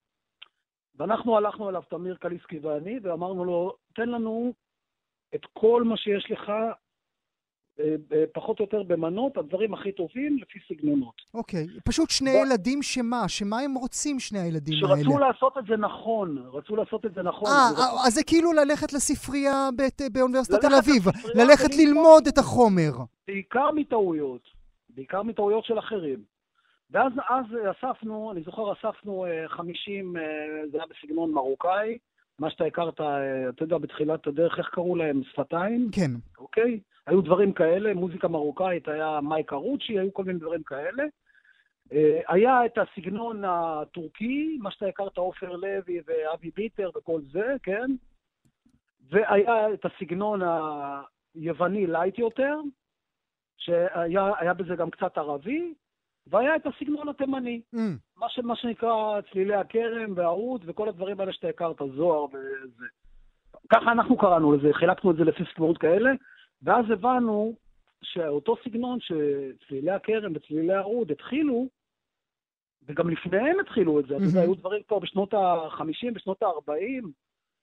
ואנחנו 0.96 1.38
הלכנו 1.38 1.70
אליו, 1.70 1.82
תמיר 1.90 2.16
קליסקי 2.16 2.60
ואני, 2.60 3.00
ואמרנו 3.04 3.46
לו, 3.46 3.76
תן 3.96 4.10
לנו 4.10 4.54
את 5.36 5.42
כל 5.54 5.84
מה 5.84 5.98
שיש 5.98 6.32
לך, 6.32 6.50
אה, 6.50 7.86
אה, 8.12 8.24
פחות 8.34 8.60
או 8.60 8.66
יותר 8.66 8.84
במנות, 8.84 9.38
הדברים 9.38 9.74
הכי 9.74 9.92
טובים 9.92 10.38
לפי 10.38 10.60
סגנונות. 10.70 11.16
אוקיי. 11.34 11.68
פשוט 11.86 12.10
שני 12.10 12.30
ב- 12.30 12.46
ילדים 12.48 12.84
שמה? 12.84 13.30
שמה 13.30 13.60
הם 13.60 13.74
רוצים, 13.76 14.20
שני 14.20 14.40
הילדים 14.40 14.74
האלה? 14.86 15.04
שרצו 15.04 15.20
לעשות 15.20 15.58
את 15.58 15.64
זה 15.66 15.78
נכון, 15.78 16.38
רצו 16.54 16.76
לעשות 16.76 17.06
את 17.06 17.14
זה 17.14 17.22
נכון. 17.24 17.48
אה, 17.50 17.70
זה- 17.76 17.82
אה, 17.82 18.08
אז 18.08 18.14
זה 18.14 18.24
כאילו 18.24 18.54
ללכת 18.54 18.94
לספרייה 18.94 19.70
בת- 19.78 20.02
באוניברסיטת 20.12 20.62
תל 20.62 20.74
אביב. 20.80 21.04
ללכת. 21.36 21.70
ללמוד 21.78 22.28
את 22.28 22.38
החומר. 22.38 22.92
בעיקר 23.28 23.72
מטעויות, 23.72 24.42
בעיקר 24.90 25.24
מטעויות 25.24 25.66
של 25.66 25.80
אחרים. 25.80 26.24
ואז 26.94 27.12
אז 27.30 27.46
אספנו, 27.72 28.32
אני 28.32 28.42
זוכר, 28.44 28.74
אספנו 28.74 29.26
אה, 29.26 29.48
50, 29.50 30.18
אה, 30.18 30.22
זה 30.72 30.78
היה 30.78 30.86
בסגנון 30.90 31.32
מרוקאי, 31.32 31.98
מה 32.42 32.50
שאתה 32.50 32.66
הכרת, 32.66 33.02
אה, 33.02 33.50
אתה 33.50 33.64
יודע, 33.64 33.78
בתחילת 33.78 34.28
הדרך, 34.28 34.60
איך 34.60 34.70
קראו 34.70 34.96
להם? 34.96 35.24
שפתיים, 35.24 35.90
כן. 35.92 36.12
אוקיי? 36.38 36.80
היו 37.08 37.22
דברים 37.22 37.54
כאלה, 37.54 37.94
מוזיקה 37.94 38.28
מרוקאית, 38.28 38.88
היה 38.88 39.20
מייק 39.22 39.54
ארוצ'י, 39.54 40.00
היו 40.00 40.14
כל 40.14 40.24
מיני 40.24 40.40
דברים 40.40 40.64
כאלה. 40.64 41.04
אה, 41.94 42.20
היה 42.28 42.66
את 42.66 42.78
הסגנון 42.78 43.44
הטורקי, 43.46 44.58
מה 44.62 44.72
שאתה 44.72 44.86
הכרת, 44.86 45.18
עופר 45.18 45.56
לוי 45.56 46.02
ואבי 46.06 46.52
ביטר 46.56 46.90
וכל 46.96 47.22
זה, 47.32 47.56
כן? 47.64 47.92
והיה 49.10 49.74
את 49.74 49.86
הסגנון 49.86 50.42
היווני 51.36 51.88
light 51.88 52.20
יותר, 52.20 52.60
שהיה 53.58 54.32
היה 54.40 54.54
בזה 54.54 54.76
גם 54.76 54.90
קצת 54.90 55.18
ערבי, 55.18 55.74
והיה 56.32 56.56
את 56.56 56.66
הסגנון 56.66 57.10
התימני, 57.10 57.62
אמ, 57.76 57.78
מה, 58.18 58.30
ש, 58.30 58.40
מה 58.40 58.56
שנקרא 58.56 59.22
צלילי 59.32 59.56
הכרם 59.56 60.14
והעוד 60.16 60.64
וכל 60.66 60.90
הדברים 60.90 61.20
האלה 61.20 61.34
שאתה 61.34 61.48
הכרת, 61.48 61.82
זוהר 61.96 62.24
וזה. 62.26 62.86
ככה 63.70 63.92
אנחנו 63.92 64.18
קראנו 64.18 64.52
לזה, 64.52 64.74
חילקנו 64.74 65.12
את 65.12 65.16
זה 65.16 65.24
לפי 65.24 65.44
סגנונות 65.54 65.78
כאלה, 65.78 66.12
ואז 66.64 66.86
הבנו 66.90 67.56
שאותו 68.04 68.56
סגנון 68.64 69.00
שצלילי 69.00 69.92
הכרם 69.92 70.32
וצלילי 70.36 70.74
העוד 70.74 71.12
התחילו, 71.12 71.68
וגם 72.88 73.10
לפניהם 73.10 73.60
התחילו 73.60 74.00
את 74.00 74.06
זה, 74.08 74.16
אתה 74.16 74.24
יודע, 74.24 74.34
מהמם. 74.34 74.50
היו 74.50 74.56
דברים 74.56 74.84
פה 74.88 75.00
בשנות 75.00 75.34
ה-50, 75.34 76.14
בשנות 76.14 76.44
ה-40, 76.44 77.06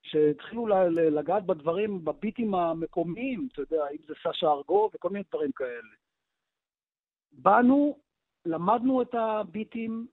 שהתחילו 0.03 0.67
לגעת 0.91 1.47
בדברים, 1.47 2.05
בביטים 2.05 2.55
המקומיים, 2.55 3.49
אתה 3.53 3.63
יודע, 3.63 3.83
אם 3.93 3.99
זה 4.07 4.15
סשה 4.15 4.47
ארגוב 4.47 4.91
וכל 4.95 5.11
מיני 5.11 5.25
דברים 5.33 5.53
כאלה. 5.53 5.95
באנו, 7.33 7.97
למדנו 8.47 9.03
את 9.03 9.15
הביטים, 9.15 10.07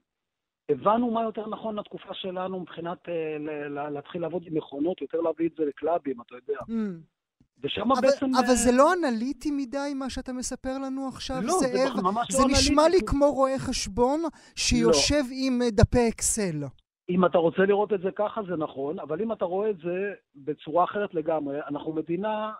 הבנו 0.70 1.12
מה 1.12 1.24
יותר 1.24 1.48
נכון 1.48 1.80
לתקופה 1.80 2.14
שלנו 2.14 2.60
מבחינת 2.60 3.10
אה, 3.10 3.90
להתחיל 3.90 4.22
לעבוד 4.22 4.44
עם 4.46 4.58
מכונות, 4.58 5.02
יותר 5.02 5.22
להביא 5.22 5.50
את 5.50 5.54
זה 5.58 5.66
לקלאבים, 5.66 6.22
אתה 6.22 6.36
יודע. 6.36 6.60
mm. 6.60 7.16
ושם 7.64 7.90
בעצם... 8.02 8.26
אבל 8.26 8.50
אה, 8.50 8.56
זה 8.56 8.72
לא 8.72 8.94
אנליטי 8.94 9.52
מדי 9.52 9.94
מה 9.96 10.10
שאתה 10.10 10.34
מספר 10.34 10.78
לנו 10.86 11.08
עכשיו, 11.08 11.36
לא, 11.44 11.54
זה 11.54 11.68
זאב? 11.68 12.04
ממש 12.04 12.28
לא 12.32 12.38
זה 12.38 12.44
נשמע 12.46 12.82
לי 12.82 12.88
אנליטי. 12.88 13.06
כמו 13.06 13.32
רואה 13.32 13.60
חשבון 13.60 14.20
שיושב 14.56 15.24
עם 15.32 15.62
אה, 15.62 15.72
דפי 15.72 16.10
אקסל. 16.10 16.64
אם 17.10 17.26
אתה 17.26 17.38
רוצה 17.38 17.62
לראות 17.62 17.94
את 17.94 18.02
זה 18.02 18.10
ככה, 18.16 18.42
זה 18.50 18.56
נכון, 18.56 19.00
אבל 19.00 19.22
אם 19.22 19.32
אתה 19.32 19.46
רואה 19.46 19.70
את 19.70 19.78
זה 19.78 20.14
בצורה 20.36 20.84
אחרת 20.84 21.14
לגמרי, 21.14 21.60
אנחנו 21.68 21.94
מדינה 21.94 22.52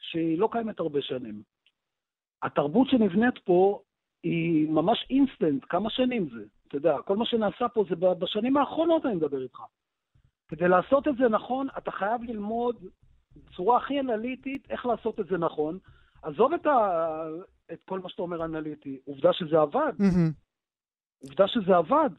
שהיא 0.00 0.38
לא 0.38 0.48
קיימת 0.52 0.80
הרבה 0.80 1.02
שנים. 1.02 1.42
התרבות 2.42 2.88
שנבנית 2.90 3.38
פה 3.44 3.80
היא 4.22 4.68
ממש 4.68 5.06
אינסטנט, 5.10 5.64
כמה 5.68 5.90
שנים 5.90 6.28
זה? 6.30 6.44
אתה 6.68 6.76
יודע, 6.76 6.96
כל 7.04 7.16
מה 7.16 7.26
שנעשה 7.26 7.68
פה 7.68 7.84
זה 7.88 7.96
בשנים 7.96 8.56
האחרונות, 8.56 9.06
אני 9.06 9.14
מדבר 9.14 9.42
איתך. 9.42 9.62
כדי 10.48 10.68
לעשות 10.68 11.08
את 11.08 11.16
זה 11.16 11.28
נכון, 11.28 11.68
אתה 11.78 11.90
חייב 11.90 12.22
ללמוד 12.22 12.76
בצורה 13.36 13.76
הכי 13.76 14.00
אנליטית 14.00 14.70
איך 14.70 14.86
לעשות 14.86 15.20
את 15.20 15.26
זה 15.26 15.38
נכון. 15.38 15.78
עזוב 16.22 16.52
את, 16.52 16.66
ה... 16.66 17.22
את 17.72 17.82
כל 17.84 18.00
מה 18.00 18.08
שאתה 18.08 18.22
אומר 18.22 18.44
אנליטי, 18.44 18.98
עובדה 19.04 19.32
שזה 19.32 19.58
עבד. 19.60 19.92
מהמם. 19.98 20.30
עובדה 21.22 21.48
שזה 21.48 21.76
עבד. 21.76 22.10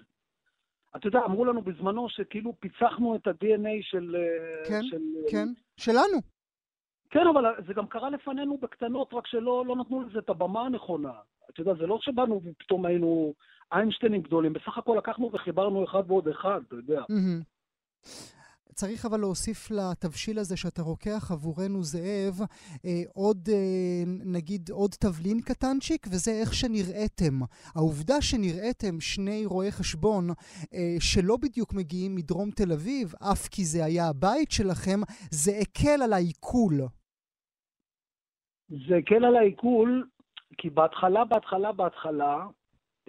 אתה 0.96 1.08
יודע, 1.08 1.20
אמרו 1.26 1.46
לנו 1.46 1.62
בזמנו 1.62 2.10
שכאילו 2.10 2.54
פיצחנו 2.60 3.16
את 3.16 3.28
ה-DNA 3.28 3.82
של... 3.82 4.16
אה, 4.16 4.70
כן, 4.70 4.84
של... 4.84 5.02
כן, 5.32 5.48
שלנו. 5.78 6.18
כן, 7.10 7.28
אבל 7.34 7.64
זה 7.68 7.74
גם 7.74 7.88
קרה 7.88 8.10
לפנינו 8.10 8.58
בקטנות, 8.58 9.14
רק 9.14 9.28
שלא 9.28 9.66
לא 9.68 9.76
נתנו 9.76 10.02
לזה 10.02 10.20
את 10.20 10.30
הבמה 10.30 10.66
הנכונה. 10.66 11.14
אתה 11.50 11.62
יודע, 11.62 11.74
זה 11.74 11.88
לא 11.88 11.98
שבאנו 12.02 12.42
ופתאום 12.44 12.86
היינו 12.86 13.34
איינשטיינים 13.72 14.22
גדולים, 14.22 14.54
בסך 14.54 14.78
הכל 14.78 14.96
לקחנו 14.98 15.30
וחיברנו 15.34 15.84
אחד 15.84 16.04
ועוד 16.08 16.28
אחד, 16.28 16.62
אתה 16.68 16.76
יודע. 16.76 17.02
צריך 18.74 19.06
אבל 19.06 19.20
להוסיף 19.20 19.72
לתבשיל 19.72 20.40
הזה 20.40 20.58
שאתה 20.58 20.82
רוקח 20.82 21.32
עבורנו, 21.32 21.84
זאב, 21.84 22.36
אה, 22.86 23.02
עוד, 23.14 23.50
אה, 23.52 24.04
נגיד, 24.26 24.70
עוד 24.72 24.92
תבלין 25.00 25.42
קטנצ'יק, 25.42 26.08
וזה 26.12 26.32
איך 26.32 26.54
שנראיתם. 26.54 27.36
העובדה 27.76 28.22
שנראיתם 28.22 29.00
שני 29.00 29.46
רואי 29.46 29.72
חשבון 29.72 30.30
אה, 30.74 30.96
שלא 31.00 31.38
בדיוק 31.38 31.74
מגיעים 31.74 32.16
מדרום 32.16 32.50
תל 32.52 32.72
אביב, 32.72 33.14
אף 33.32 33.48
כי 33.48 33.64
זה 33.66 33.86
היה 33.86 34.10
הבית 34.10 34.52
שלכם, 34.52 35.00
זה 35.32 35.52
הקל 35.62 36.04
על 36.04 36.14
העיכול. 36.14 36.74
זה 38.88 38.96
הקל 38.98 39.26
על 39.26 39.36
העיכול, 39.36 40.08
כי 40.58 40.70
בהתחלה, 40.70 41.26
בהתחלה, 41.26 41.72
בהתחלה, 41.72 42.46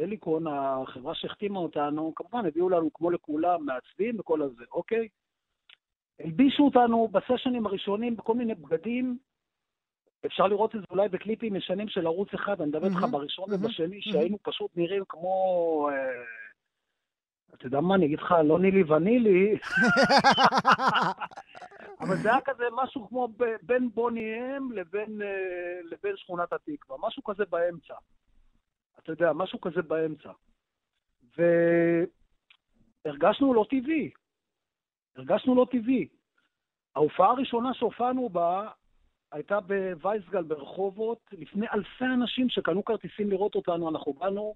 אליקון, 0.00 0.46
החברה 0.46 1.14
שהחתימה 1.14 1.58
אותנו, 1.58 2.12
כמובן 2.16 2.46
הביאו 2.46 2.68
לנו, 2.68 2.92
כמו 2.94 3.10
לכולם, 3.10 3.66
מעצבים 3.66 4.20
וכל 4.20 4.42
הזה, 4.42 4.64
אוקיי? 4.72 5.08
הלבישו 6.20 6.62
אותנו 6.64 7.08
בסשנים 7.08 7.66
הראשונים 7.66 8.16
בכל 8.16 8.34
מיני 8.34 8.54
בגדים, 8.54 9.18
אפשר 10.26 10.46
לראות 10.46 10.74
את 10.74 10.80
זה 10.80 10.86
אולי 10.90 11.08
בקליפים 11.08 11.56
ישנים 11.56 11.88
של 11.88 12.06
ערוץ 12.06 12.28
אחד, 12.34 12.60
אני 12.60 12.68
מדבר 12.68 12.86
איתך 12.86 12.96
מהמם, 12.96 13.12
בראשון 13.12 13.50
מהמם, 13.50 13.64
ובשני, 13.64 13.86
מהמם. 13.86 14.00
שהיינו 14.00 14.38
פשוט 14.42 14.70
נראים 14.76 15.02
כמו... 15.08 15.88
אה, 15.92 16.24
אתה 17.54 17.66
יודע 17.66 17.80
מה, 17.80 17.94
אני 17.94 18.06
אגיד 18.06 18.18
לך, 18.18 18.34
לא 18.44 18.58
נילי 18.58 18.82
ונילי, 18.82 19.56
אבל 22.00 22.16
זה 22.16 22.30
היה 22.30 22.40
כזה 22.40 22.64
משהו 22.72 23.08
כמו 23.08 23.28
בין 23.62 23.90
בוני 23.94 24.34
אם 24.56 24.72
לבין, 24.72 25.22
אה, 25.22 25.80
לבין 25.84 26.16
שכונת 26.16 26.52
התקווה, 26.52 26.98
משהו 27.00 27.24
כזה 27.24 27.44
באמצע. 27.44 27.94
אתה 28.98 29.12
יודע, 29.12 29.32
משהו 29.32 29.60
כזה 29.60 29.82
באמצע. 29.82 30.32
והרגשנו 33.04 33.54
לא 33.54 33.66
טבעי. 33.70 34.10
הרגשנו 35.16 35.54
לא 35.54 35.66
טבעי. 35.70 36.08
ההופעה 36.96 37.30
הראשונה 37.30 37.74
שהופענו 37.74 38.28
בה 38.28 38.70
הייתה 39.32 39.60
בווייסגל 39.60 40.42
ברחובות, 40.42 41.18
לפני 41.32 41.66
אלפי 41.74 42.04
אנשים 42.04 42.48
שקנו 42.48 42.84
כרטיסים 42.84 43.30
לראות 43.30 43.54
אותנו. 43.54 43.90
אנחנו 43.90 44.12
באנו, 44.12 44.54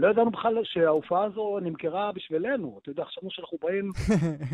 לא 0.00 0.08
ידענו 0.08 0.30
בכלל 0.30 0.64
שההופעה 0.64 1.24
הזו 1.24 1.58
נמכרה 1.62 2.12
בשבילנו. 2.12 2.78
אתה 2.82 2.90
יודע, 2.90 3.04
חשבנו 3.04 3.30
שאנחנו 3.30 3.58
באים 3.62 3.90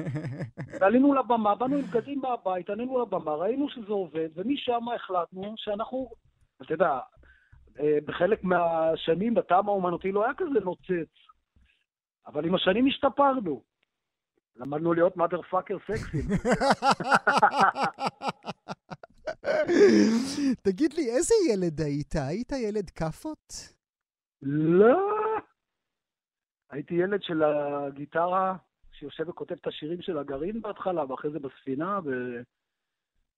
ועלינו 0.81 1.15
לבמה, 1.15 1.55
באנו 1.55 1.77
עם 1.77 1.83
בגדים 1.83 2.21
מהבית, 2.21 2.71
עלינו 2.71 3.03
לבמה, 3.03 3.35
ראינו 3.35 3.69
שזה 3.69 3.93
עובד, 3.93 4.29
ומשם 4.35 4.81
החלטנו 4.95 5.55
שאנחנו, 5.57 6.09
אתה 6.63 6.73
יודע, 6.73 6.99
אה, 7.81 7.99
בחלק 8.05 8.45
מהשנים 8.45 9.35
בטעם 9.35 9.69
האומנותי 9.69 10.13
לא 10.13 10.25
היה 10.25 10.35
כזה 10.35 10.61
נוצץ, 10.65 11.13
אבל 12.27 12.45
עם 12.47 12.55
השנים 12.55 12.87
השתפרנו. 12.87 13.63
למדנו 14.57 14.93
להיות 14.93 15.17
mother 15.17 15.41
fucker 15.53 15.79
סקסים. 15.87 16.29
תגיד 20.67 20.93
לי, 20.93 21.11
איזה 21.11 21.35
ילד 21.53 21.81
היית? 21.81 22.15
היית 22.17 22.53
ילד 22.53 22.91
כאפות? 22.91 23.77
לא, 24.43 25.26
הייתי 26.71 26.95
ילד 26.95 27.23
של 27.23 27.43
הגיטרה 27.43 28.57
שיושב 28.93 29.29
וכותב 29.29 29.55
את 29.55 29.67
השירים 29.67 30.03
של 30.03 30.19
הגרעין 30.19 30.63
בהתחלה, 30.63 31.11
ואחרי 31.11 31.31
זה 31.31 31.39
בספינה, 31.39 32.01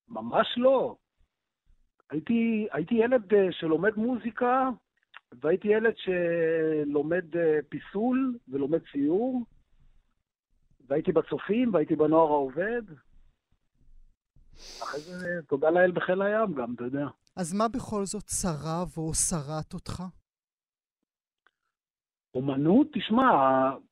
וממש 0.09 0.55
לא. 0.57 0.97
הייתי, 2.11 2.69
הייתי 2.73 2.95
ילד 2.95 3.35
אה, 3.35 3.53
שלומד 3.53 3.97
מוזיקה, 3.97 4.69
והייתי 5.43 5.69
ילד 5.69 5.95
שלומד 5.97 7.37
אה, 7.37 7.59
פיסול 7.69 8.39
ולומד 8.49 8.81
ציור, 8.93 9.45
והייתי 10.89 11.13
בצופים, 11.13 11.75
והייתי 11.75 11.97
בנוער 11.97 12.29
העובד. 12.29 12.83
אחרי 14.83 15.01
זה, 15.01 15.41
תודה 15.49 15.71
לאל 15.71 15.93
בחיל 15.93 16.23
הים 16.23 16.55
גם, 16.55 16.75
אתה 16.75 16.85
יודע. 16.85 17.07
אז 17.37 17.55
מה 17.55 17.69
בכל 17.69 18.05
זאת 18.05 18.25
צרב 18.25 18.89
או 18.97 19.15
שרט 19.15 19.75
אותך? 19.75 20.03
אומנות, 22.35 22.87
תשמע, 22.93 23.31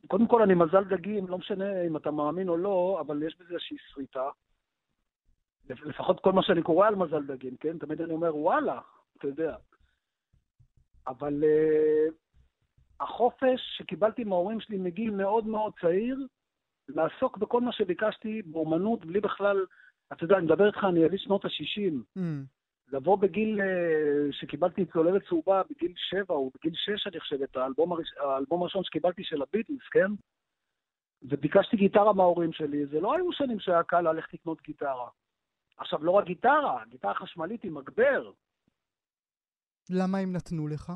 קודם 0.07 0.27
כל 0.27 0.43
אני 0.43 0.55
מזל 0.55 0.85
דגים, 0.85 1.29
לא 1.29 1.39
משנה 1.39 1.83
אם 1.87 1.97
אתה 1.97 2.11
מאמין 2.11 2.49
או 2.49 2.57
לא, 2.57 2.99
אבל 3.01 3.23
יש 3.23 3.37
בזה 3.41 3.55
איזושהי 3.55 3.77
שריטה. 3.79 4.29
לפחות 5.69 6.21
כל 6.21 6.33
מה 6.33 6.43
שאני 6.43 6.63
קורא 6.63 6.87
על 6.87 6.95
מזל 6.95 7.23
דגים, 7.23 7.57
כן? 7.57 7.79
תמיד 7.79 8.01
אני 8.01 8.13
אומר, 8.13 8.37
וואלה, 8.37 8.81
אתה 9.19 9.27
יודע. 9.27 9.57
אבל 11.07 11.43
uh, 11.43 12.13
החופש 13.01 13.61
שקיבלתי 13.77 14.25
מההורים 14.25 14.61
שלי 14.61 14.79
מגיל 14.79 15.11
מאוד 15.11 15.47
מאוד 15.47 15.73
צעיר, 15.81 16.27
לעסוק 16.89 17.39
בכל 17.39 17.61
מה 17.61 17.73
שביקשתי 17.73 18.43
באומנות, 18.43 19.05
בלי 19.05 19.21
בכלל, 19.21 19.67
אתה 20.13 20.25
יודע, 20.25 20.37
אני 20.37 20.45
מדבר 20.45 20.67
איתך, 20.67 20.85
אני 20.89 21.01
יליד 21.01 21.21
שנות 21.21 21.45
ה-60. 21.45 22.19
Mm. 22.19 22.21
לבוא 22.93 23.17
בגיל 23.19 23.61
uh, 23.61 24.37
שקיבלתי 24.41 24.87
צוללת 24.93 25.23
צהובה, 25.29 25.63
בגיל 25.71 25.93
שבע 25.97 26.35
או 26.35 26.51
בגיל 26.55 26.73
שש, 26.75 27.07
אני 27.07 27.21
חושב, 27.21 27.43
את 27.43 27.57
האלבום, 27.57 27.93
הראש, 27.93 28.13
האלבום 28.17 28.63
הראשון 28.63 28.85
שקיבלתי 28.85 29.25
של 29.25 29.43
הביטלס, 29.43 29.89
כן? 29.93 30.11
וביקשתי 31.23 31.77
גיטרה 31.77 32.13
מההורים 32.13 32.53
שלי, 32.53 32.87
זה 32.87 33.01
לא 33.01 33.15
היו 33.15 33.33
שנים 33.33 33.61
שהיה 33.61 33.83
קל 33.83 34.01
ללכת 34.01 34.35
לקנות 34.35 34.63
גיטרה. 34.63 35.09
עכשיו, 35.77 36.05
לא 36.05 36.11
רק 36.11 36.25
גיטרה, 36.25 36.85
גיטרה 36.89 37.15
חשמלית 37.15 37.65
עם 37.65 37.75
מגבר. 37.75 38.33
למה 39.91 40.19
הם 40.19 40.33
נתנו 40.33 40.69
לך? 40.69 40.93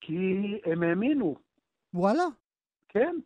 כי 0.00 0.14
הם 0.64 0.82
האמינו. 0.82 1.36
וואלה? 1.94 2.24
כן. 2.88 3.16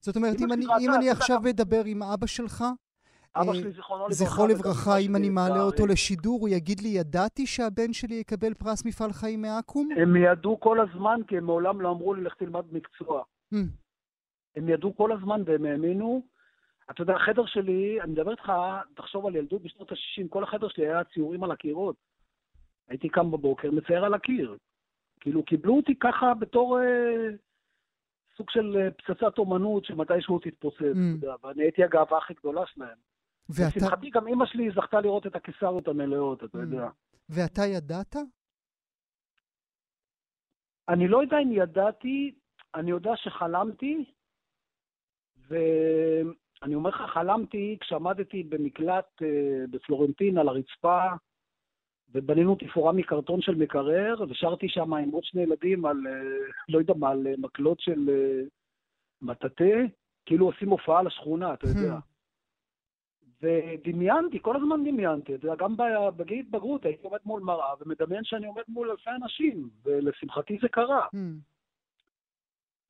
זאת 0.00 0.16
אומרת, 0.16 0.36
אם 0.40 0.52
אני, 0.52 0.64
אם 0.80 0.94
אני 0.94 1.10
עכשיו 1.10 1.40
מדבר 1.44 1.82
עם 1.86 2.02
אבא 2.02 2.26
שלך, 2.26 2.64
אבא 3.42 3.50
אה, 3.50 3.54
שלי, 3.54 3.72
זיכרונו 3.72 4.04
לברכה. 4.04 4.24
זכרו 4.24 4.46
לברכה, 4.46 4.98
אם 4.98 5.16
אני 5.16 5.28
מעלה 5.28 5.62
אותו 5.62 5.86
לשידור, 5.86 6.40
הוא 6.40 6.48
יגיד 6.48 6.80
לי, 6.80 6.88
ידעתי 6.88 7.46
שהבן 7.46 7.92
שלי 7.92 8.14
יקבל 8.14 8.54
פרס 8.54 8.84
מפעל 8.84 9.12
חיים 9.12 9.42
מאקו"ם? 9.42 9.88
הם 9.96 10.16
ידעו 10.16 10.60
כל 10.60 10.80
הזמן, 10.80 11.20
כי 11.28 11.36
הם 11.36 11.44
מעולם 11.44 11.80
לא 11.80 11.90
אמרו 11.90 12.14
לי, 12.14 12.22
לך 12.22 12.34
תלמד 12.34 12.64
מקצוע. 12.72 13.22
Hmm. 13.54 13.56
הם 14.56 14.68
ידעו 14.68 14.96
כל 14.96 15.12
הזמן 15.12 15.42
והם 15.46 15.64
האמינו. 15.64 16.22
אתה 16.90 17.02
יודע, 17.02 17.14
החדר 17.16 17.46
שלי, 17.46 18.00
אני 18.00 18.12
מדבר 18.12 18.30
איתך, 18.30 18.52
תחשוב 18.94 19.26
על 19.26 19.36
ילדות 19.36 19.62
בשנות 19.62 19.92
ה-60, 19.92 20.28
כל 20.28 20.42
החדר 20.42 20.68
שלי 20.68 20.86
היה 20.86 21.04
ציורים 21.04 21.44
על 21.44 21.50
הקירות. 21.50 21.96
הייתי 22.88 23.08
קם 23.08 23.30
בבוקר, 23.30 23.70
מצייר 23.70 24.04
על 24.04 24.14
הקיר. 24.14 24.56
כאילו, 25.20 25.42
קיבלו 25.42 25.76
אותי 25.76 25.94
ככה 25.98 26.34
בתור 26.34 26.80
אה, 26.80 27.28
סוג 28.36 28.50
של 28.50 28.76
אה, 28.76 28.90
פצצת 28.90 29.38
אומנות 29.38 29.84
שמתישהו 29.84 30.38
תתפוצץ, 30.38 30.80
mm. 30.80 31.26
ואני 31.42 31.62
הייתי 31.62 31.84
הגאווה 31.84 32.18
הכי 32.18 32.34
גדולה 32.34 32.66
שלהם. 32.66 32.98
ואתה... 33.48 33.76
לשמחתי, 33.76 34.10
גם 34.10 34.26
אימא 34.26 34.46
שלי 34.46 34.70
זכתה 34.70 35.00
לראות 35.00 35.26
את 35.26 35.36
הקיסריות 35.36 35.88
המלאות, 35.88 36.44
אתה 36.44 36.58
mm. 36.58 36.60
יודע. 36.60 36.88
ואתה 37.28 37.62
ידעת? 37.66 38.16
אני 40.88 41.08
לא 41.08 41.22
יודע 41.22 41.36
אם 41.42 41.52
ידעתי, 41.52 42.34
אני 42.74 42.90
יודע 42.90 43.10
שחלמתי, 43.16 44.04
ואני 45.48 46.74
אומר 46.74 46.90
לך, 46.90 47.02
חלמתי 47.14 47.76
כשעמדתי 47.80 48.42
במקלט 48.42 49.22
אה, 49.22 49.64
בפלורנטין 49.70 50.38
על 50.38 50.48
הרצפה, 50.48 51.00
ובנינו 52.08 52.56
תפאורה 52.56 52.92
מקרטון 52.92 53.40
של 53.42 53.54
מקרר, 53.54 54.14
ושרתי 54.28 54.68
שם 54.68 54.94
עם 54.94 55.10
עוד 55.10 55.24
שני 55.24 55.42
ילדים 55.42 55.86
על, 55.86 55.96
אה, 56.06 56.12
לא 56.68 56.78
יודע 56.78 56.94
מה, 56.94 57.10
על 57.10 57.26
אה, 57.26 57.32
מקלות 57.38 57.80
של 57.80 58.10
מטאטא, 59.22 59.84
כאילו 60.26 60.46
עושים 60.46 60.70
הופעה 60.70 61.02
לשכונה, 61.02 61.54
אתה 61.54 61.66
יודע. 61.68 61.98
ודמיינתי, 63.42 64.38
כל 64.42 64.56
הזמן 64.56 64.84
דמיינתי, 64.84 65.34
אתה 65.34 65.46
יודע, 65.46 65.56
גם 65.56 65.76
בגיל 66.16 66.38
התבגרות 66.38 66.84
הייתי 66.84 67.06
עומד 67.06 67.18
מול 67.24 67.42
מראה 67.42 67.74
ומדמיין 67.80 68.24
שאני 68.24 68.46
עומד 68.46 68.62
מול 68.68 68.90
אלפי 68.90 69.10
אנשים, 69.22 69.68
ולשמחתי 69.84 70.58
זה 70.62 70.68
קרה. 70.68 71.06
Mm. 71.14 71.18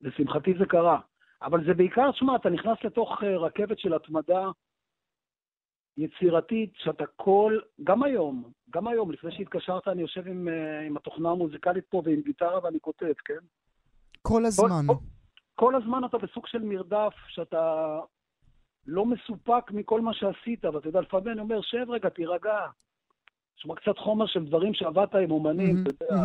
לשמחתי 0.01 0.53
זה 0.59 0.65
קרה. 0.65 0.99
אבל 1.41 1.65
זה 1.65 1.73
בעיקר, 1.73 2.11
תשמע, 2.11 2.35
אתה 2.35 2.49
נכנס 2.49 2.77
לתוך 2.83 3.23
אה, 3.23 3.37
רכבת 3.37 3.79
של 3.79 3.93
התמדה 3.93 4.49
יצירתית, 5.97 6.73
שאתה 6.75 7.03
כל, 7.15 7.59
גם 7.83 8.03
היום, 8.03 8.51
גם 8.69 8.87
היום, 8.87 9.11
לפני 9.11 9.31
שהתקשרת, 9.31 9.87
אני 9.87 10.01
יושב 10.01 10.27
עם, 10.27 10.47
אה, 10.47 10.81
עם 10.81 10.97
התוכנה 10.97 11.29
המוזיקלית 11.29 11.85
פה 11.89 12.01
ועם 12.05 12.21
גיטרה 12.21 12.63
ואני 12.63 12.79
כותב, 12.79 13.13
כן? 13.25 13.39
כל 14.21 14.45
הזמן. 14.45 14.87
כל, 14.87 14.93
כל, 14.93 14.99
כל 15.55 15.75
הזמן 15.75 16.05
אתה 16.05 16.17
בסוג 16.17 16.47
של 16.47 16.63
מרדף, 16.63 17.13
שאתה 17.27 17.99
לא 18.87 19.05
מסופק 19.05 19.71
מכל 19.71 20.01
מה 20.01 20.13
שעשית, 20.13 20.65
ואתה 20.65 20.87
יודע, 20.87 21.01
לפעמים 21.01 21.27
אני 21.27 21.41
אומר, 21.41 21.61
שב 21.61 21.89
רגע, 21.89 22.09
תירגע. 22.09 22.67
תשמע 23.57 23.75
קצת 23.75 23.97
חומר 23.97 24.25
של 24.27 24.45
דברים 24.45 24.73
שעבדת 24.73 25.15
עם 25.15 25.31
אומנים, 25.31 25.83
אתה 25.83 26.05
יודע. 26.05 26.23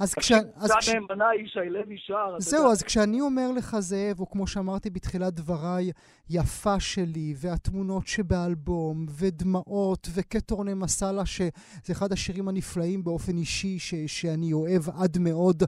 אז 0.00 0.14
כש... 0.14 0.32
אז 0.32 0.72
כש... 0.80 0.88
נאמנה, 0.88 1.32
איש 1.32 1.56
הלב 1.56 1.90
ישר. 1.90 2.34
זהו, 2.38 2.70
אז 2.70 2.82
כשאני 2.82 3.20
אומר 3.20 3.52
לך, 3.56 3.76
זאב, 3.78 4.20
או 4.20 4.30
כמו 4.30 4.46
שאמרתי 4.46 4.90
בתחילת 4.90 5.34
דבריי, 5.34 5.90
יפה 6.30 6.80
שלי, 6.80 7.34
והתמונות 7.36 8.06
שבאלבום, 8.06 9.06
ודמעות, 9.20 10.08
וקטורנה 10.14 10.74
מסאלה, 10.74 11.26
שזה 11.26 11.92
אחד 11.92 12.12
השירים 12.12 12.48
הנפלאים 12.48 13.04
באופן 13.04 13.36
אישי, 13.36 13.78
ש... 13.78 13.94
שאני 13.94 14.52
אוהב 14.52 14.82
עד 15.02 15.18
מאוד, 15.20 15.62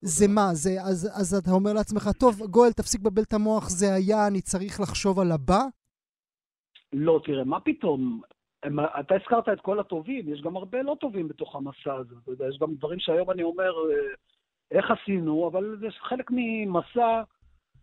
זה 0.00 0.28
מה? 0.28 0.54
זה, 0.54 0.82
אז, 0.82 1.08
אז 1.14 1.34
אתה 1.34 1.50
אומר 1.50 1.72
לעצמך, 1.72 2.10
טוב, 2.20 2.42
גואל, 2.50 2.72
תפסיק 2.72 3.00
לבלבל 3.00 3.22
את 3.22 3.32
המוח, 3.32 3.68
זה 3.68 3.94
היה, 3.94 4.26
אני 4.26 4.40
צריך 4.40 4.80
לחשוב 4.80 5.20
על 5.20 5.32
הבא? 5.32 5.60
לא, 6.92 7.20
תראה, 7.24 7.44
מה 7.44 7.60
פתאום? 7.60 8.20
אתה 9.00 9.14
הזכרת 9.14 9.48
את 9.48 9.60
כל 9.60 9.80
הטובים, 9.80 10.28
יש 10.28 10.42
גם 10.42 10.56
הרבה 10.56 10.82
לא 10.82 10.96
טובים 11.00 11.28
בתוך 11.28 11.56
המסע 11.56 11.94
הזה. 11.94 12.14
אתה 12.22 12.30
יודע, 12.30 12.48
יש 12.48 12.58
גם 12.58 12.74
דברים 12.74 12.98
שהיום 12.98 13.30
אני 13.30 13.42
אומר, 13.42 13.72
אה, 13.90 14.14
איך 14.70 14.90
עשינו, 14.90 15.48
אבל 15.48 15.76
זה 15.80 15.86
חלק 16.08 16.30
ממסע 16.30 17.22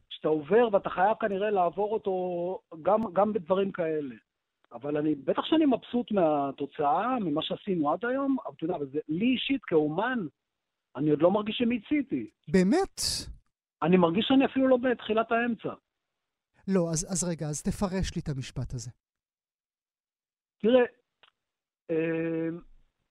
שאתה 0.09 0.27
עובר 0.27 0.67
ואתה 0.71 0.89
חייב 0.89 1.17
כנראה 1.19 1.49
לעבור 1.49 1.93
אותו 1.93 2.77
גם, 2.81 3.13
גם 3.13 3.33
בדברים 3.33 3.71
כאלה. 3.71 4.15
אבל 4.73 4.97
אני, 4.97 5.15
בטח 5.15 5.41
שאני 5.45 5.65
מבסוט 5.65 6.11
מהתוצאה, 6.11 7.19
ממה 7.19 7.41
שעשינו 7.43 7.91
עד 7.91 8.05
היום, 8.05 8.37
אבל 8.45 8.53
אתה 8.57 8.65
יודע, 8.65 8.75
וזה, 8.75 8.99
לי 9.07 9.25
אישית 9.25 9.65
כאומן, 9.65 10.19
אני 10.95 11.09
עוד 11.09 11.21
לא 11.21 11.31
מרגיש 11.31 11.57
שמיציתי. 11.57 12.29
באמת? 12.47 13.01
אני 13.81 13.97
מרגיש 13.97 14.25
שאני 14.27 14.45
אפילו 14.45 14.67
לא 14.67 14.77
בתחילת 14.77 15.31
האמצע. 15.31 15.73
לא, 16.67 16.89
אז, 16.91 17.07
אז 17.11 17.23
רגע, 17.23 17.47
אז 17.47 17.61
תפרש 17.61 18.15
לי 18.15 18.21
את 18.21 18.29
המשפט 18.29 18.73
הזה. 18.73 18.91
תראה, 20.63 20.83
אמ, 21.89 22.59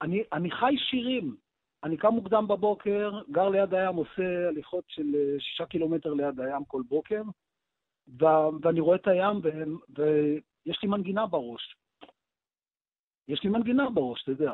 אני, 0.03 0.23
אני 0.33 0.51
חי 0.51 0.75
שירים. 0.91 1.37
אני 1.85 1.97
קם 1.97 2.09
מוקדם 2.09 2.49
בבוקר, 2.49 3.23
גר 3.31 3.49
ליד 3.49 3.75
הים, 3.75 3.97
עושה 3.97 4.49
הליכות 4.49 4.85
של 4.89 5.15
אה, 5.15 5.41
שישה 5.41 5.67
קילומטר 5.67 6.15
ליד 6.15 6.41
הים 6.41 6.65
כל 6.65 6.83
בוקר, 6.89 7.23
ו, 8.21 8.25
ואני 8.63 8.81
רואה 8.81 8.97
את 8.97 9.07
הים, 9.07 9.37
ו, 9.45 9.49
ויש 9.99 10.79
לי 10.83 10.89
מנגינה 10.89 11.27
בראש. 11.27 11.77
יש 13.29 13.43
לי 13.45 13.51
מנגינה 13.51 13.91
בראש, 13.91 14.23
אתה 14.23 14.31
יודע. 14.31 14.53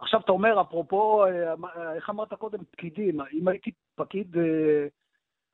עכשיו 0.00 0.20
אתה 0.20 0.32
אומר, 0.32 0.60
אפרופו, 0.60 1.24
אה, 1.24 1.54
אה, 1.76 1.94
איך 1.94 2.10
אמרת 2.10 2.34
קודם, 2.34 2.64
פקידים, 2.64 3.20
אם 3.20 3.48
הייתי 3.48 3.70
פקיד 3.94 4.36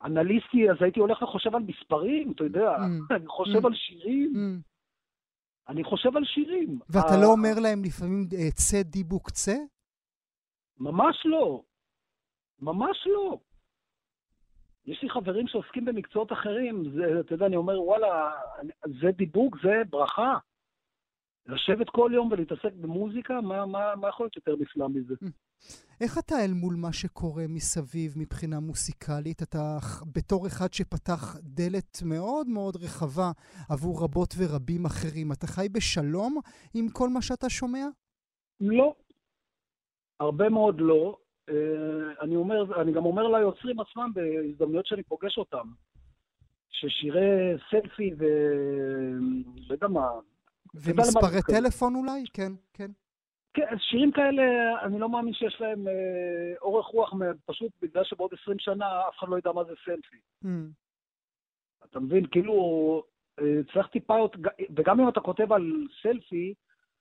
אנליסטי, 0.03 0.71
אז 0.71 0.77
הייתי 0.81 0.99
הולך 0.99 1.21
וחושב 1.21 1.55
על 1.55 1.63
מספרים, 1.67 2.31
אתה 2.31 2.43
יודע, 2.43 2.75
mm. 2.75 2.81
אני 3.15 3.27
חושב 3.27 3.63
mm. 3.63 3.67
על 3.67 3.73
שירים. 3.73 4.61
Mm. 5.67 5.71
אני 5.71 5.83
חושב 5.83 6.17
על 6.17 6.25
שירים. 6.25 6.79
ואתה 6.89 7.21
לא 7.21 7.27
אומר 7.27 7.59
להם 7.61 7.83
לפעמים 7.83 8.27
אה, 8.33 8.51
צא 8.51 8.83
דיבוק 8.83 9.29
צא? 9.29 9.55
ממש 10.77 11.25
לא. 11.25 11.63
ממש 12.59 13.07
לא. 13.07 13.39
יש 14.85 15.03
לי 15.03 15.09
חברים 15.09 15.47
שעוסקים 15.47 15.85
במקצועות 15.85 16.31
אחרים, 16.31 16.83
זה, 16.95 17.19
אתה 17.19 17.33
יודע, 17.33 17.45
אני 17.45 17.55
אומר, 17.55 17.81
וואלה, 17.81 18.31
זה 19.01 19.11
דיבוק, 19.11 19.57
זה 19.63 19.81
ברכה. 19.89 20.37
לשבת 21.45 21.89
כל 21.89 22.11
יום 22.13 22.31
ולהתעסק 22.31 22.73
במוזיקה, 22.73 23.41
מה, 23.41 23.65
מה, 23.65 23.95
מה 23.95 24.09
יכול 24.09 24.23
להיות 24.23 24.35
יותר 24.35 24.55
נפלא 24.59 24.89
מזה? 24.89 25.15
איך 26.01 26.17
אתה 26.17 26.35
אל 26.45 26.53
מול 26.53 26.75
מה 26.75 26.93
שקורה 26.93 27.45
מסביב 27.49 28.13
מבחינה 28.15 28.59
מוסיקלית? 28.59 29.41
אתה 29.41 29.77
בתור 30.15 30.47
אחד 30.47 30.73
שפתח 30.73 31.37
דלת 31.41 31.97
מאוד 32.05 32.47
מאוד 32.47 32.75
רחבה 32.75 33.31
עבור 33.69 34.03
רבות 34.03 34.33
ורבים 34.37 34.85
אחרים, 34.85 35.31
אתה 35.31 35.47
חי 35.47 35.67
בשלום 35.71 36.39
עם 36.73 36.89
כל 36.89 37.09
מה 37.09 37.21
שאתה 37.21 37.49
שומע? 37.49 37.85
לא. 38.59 38.95
הרבה 40.19 40.49
מאוד 40.49 40.75
לא. 40.79 41.17
אה, 41.49 41.55
אני 42.21 42.35
אומר, 42.35 42.81
אני 42.81 42.91
גם 42.93 43.05
אומר 43.05 43.27
ליוצרים 43.27 43.79
עצמם 43.79 44.11
בהזדמנויות 44.13 44.85
שאני 44.85 45.03
פוגש 45.03 45.37
אותם, 45.37 45.67
ששירי 46.69 47.55
סלפי 47.71 48.11
ו... 48.19 48.23
לא 49.67 49.73
יודע 49.73 49.87
מה... 49.87 50.07
ומספרי 50.75 51.41
טלפון 51.47 51.95
אולי? 51.95 52.23
כן, 52.33 52.53
כן. 52.73 52.91
כן, 53.53 53.77
שירים 53.79 54.11
כאלה, 54.11 54.43
אני 54.83 54.99
לא 54.99 55.09
מאמין 55.09 55.33
שיש 55.33 55.57
להם 55.61 55.87
אה, 55.87 55.93
אורך 56.61 56.85
רוח, 56.85 57.13
פשוט 57.45 57.71
בגלל 57.81 58.03
שבעוד 58.03 58.31
20 58.41 58.59
שנה 58.59 58.85
אף 59.09 59.17
אחד 59.19 59.27
לא 59.29 59.37
ידע 59.37 59.51
מה 59.51 59.63
זה 59.63 59.73
סלפי. 59.85 60.17
Mm. 60.43 60.47
אתה 61.89 61.99
מבין? 61.99 62.25
כאילו, 62.31 62.53
אה, 63.39 63.61
צריך 63.73 63.87
טיפה, 63.87 64.27
וגם 64.75 64.99
אם 64.99 65.09
אתה 65.09 65.19
כותב 65.19 65.53
על 65.53 65.87
סלפי, 66.01 66.53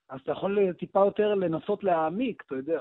אז 0.08 0.20
אתה 0.20 0.32
יכול 0.32 0.72
טיפה 0.78 1.04
יותר 1.04 1.34
לנסות 1.34 1.84
להעמיק, 1.84 2.42
אתה 2.46 2.54
יודע. 2.54 2.80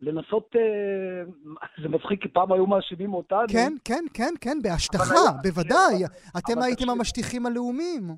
לנסות, 0.00 0.56
אה, 0.56 1.24
זה 1.82 1.88
מצחיק, 1.88 2.22
כי 2.22 2.28
פעם 2.28 2.52
היו 2.52 2.66
מאשימים 2.66 3.14
אותנו. 3.14 3.48
כן, 3.52 3.72
כן, 3.84 4.04
כן, 4.14 4.34
כן, 4.40 4.58
בהשטחה, 4.62 5.14
בוודאי. 5.42 6.04
אתם 6.38 6.62
הייתם 6.62 6.90
המשטיחים 6.90 7.46
הלאומיים. 7.46 8.10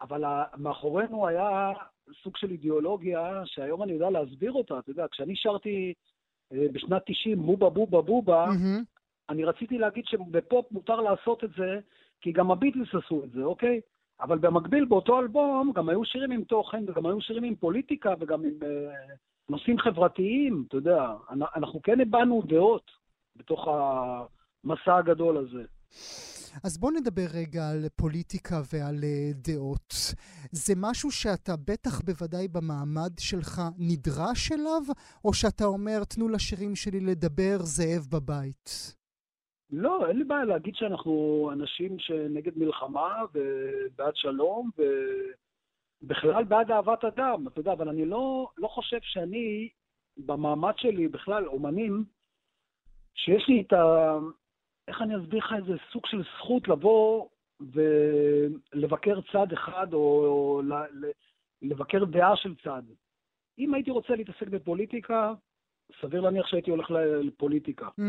אבל 0.00 0.24
מאחורינו 0.56 1.28
היה 1.28 1.72
סוג 2.22 2.36
של 2.36 2.50
אידיאולוגיה 2.50 3.42
שהיום 3.44 3.82
אני 3.82 3.92
יודע 3.92 4.10
להסביר 4.10 4.52
אותה. 4.52 4.78
אתה 4.78 4.90
יודע, 4.90 5.06
כשאני 5.10 5.36
שרתי 5.36 5.92
אה, 6.52 6.66
בשנת 6.72 7.02
90 7.06 7.42
בובה 7.42 7.70
בובה 7.70 8.02
בובה, 8.02 8.46
אני 9.28 9.44
רציתי 9.44 9.78
להגיד 9.78 10.04
שבפופ 10.06 10.72
מותר 10.72 11.00
לעשות 11.00 11.44
את 11.44 11.50
זה, 11.56 11.80
כי 12.20 12.32
גם 12.32 12.50
הביטלס 12.50 12.88
עשו 12.94 13.24
את 13.24 13.30
זה, 13.30 13.42
אוקיי? 13.42 13.80
אבל 14.20 14.38
במקביל, 14.38 14.84
באותו 14.84 15.20
אלבום, 15.20 15.72
גם 15.74 15.88
היו 15.88 16.04
שירים 16.04 16.30
עם 16.30 16.44
תוכן, 16.44 16.84
וגם 16.88 17.06
היו 17.06 17.20
שירים 17.20 17.44
עם 17.44 17.54
פוליטיקה, 17.56 18.14
וגם 18.20 18.44
עם 18.44 18.52
uh, 18.60 18.66
נושאים 19.48 19.78
חברתיים, 19.78 20.64
אתה 20.68 20.76
יודע. 20.76 21.12
אנחנו 21.56 21.82
כן 21.82 22.00
הבענו 22.00 22.42
דעות 22.46 22.90
בתוך 23.36 23.68
המסע 23.68 24.96
הגדול 24.96 25.36
הזה. 25.36 25.62
אז 26.64 26.78
בוא 26.78 26.92
נדבר 26.92 27.26
רגע 27.34 27.70
על 27.70 27.88
פוליטיקה 27.96 28.56
ועל 28.72 28.98
אה, 29.04 29.30
דעות. 29.34 29.94
זה 30.52 30.74
משהו 30.76 31.10
שאתה 31.10 31.52
בטח 31.56 32.00
בוודאי 32.00 32.48
במעמד 32.48 33.12
שלך 33.18 33.60
נדרש 33.78 34.52
אליו, 34.52 34.82
או 35.24 35.34
שאתה 35.34 35.64
אומר, 35.64 36.04
תנו 36.04 36.28
לשירים 36.28 36.76
שלי 36.76 37.00
לדבר, 37.00 37.56
זאב 37.58 38.02
בבית? 38.12 38.96
לא, 39.70 40.06
אין 40.08 40.16
לי 40.18 40.24
בעיה 40.24 40.44
להגיד 40.44 40.74
שאנחנו 40.74 41.50
אנשים 41.52 41.98
שנגד 41.98 42.58
מלחמה 42.58 43.24
ובעד 43.34 44.16
שלום, 44.16 44.70
ובכלל 46.02 46.44
בעד 46.44 46.70
אהבת 46.70 47.04
אדם, 47.04 47.48
אתה 47.48 47.60
יודע, 47.60 47.72
אבל 47.72 47.88
אני 47.88 48.04
לא, 48.04 48.50
לא 48.58 48.68
חושב 48.68 48.98
שאני, 49.02 49.68
במעמד 50.16 50.72
שלי, 50.76 51.08
בכלל, 51.08 51.46
אומנים, 51.46 52.04
שיש 53.14 53.44
לי 53.48 53.62
את 53.66 53.72
ה... 53.72 54.18
איך 54.88 55.02
אני 55.02 55.16
אסביר 55.16 55.38
לך 55.38 55.52
איזה 55.56 55.72
סוג 55.92 56.06
של 56.06 56.22
זכות 56.36 56.68
לבוא 56.68 57.28
ולבקר 57.60 59.20
צד 59.32 59.52
אחד, 59.52 59.92
או, 59.92 59.98
או 59.98 60.62
לבקר 61.62 62.04
דעה 62.04 62.36
של 62.36 62.54
צד. 62.64 62.82
אם 63.58 63.74
הייתי 63.74 63.90
רוצה 63.90 64.14
להתעסק 64.14 64.48
בפוליטיקה, 64.48 65.34
סביר 66.00 66.20
להניח 66.20 66.46
שהייתי 66.46 66.70
הולך 66.70 66.90
לפוליטיקה. 67.22 67.86
Mm. 67.86 68.02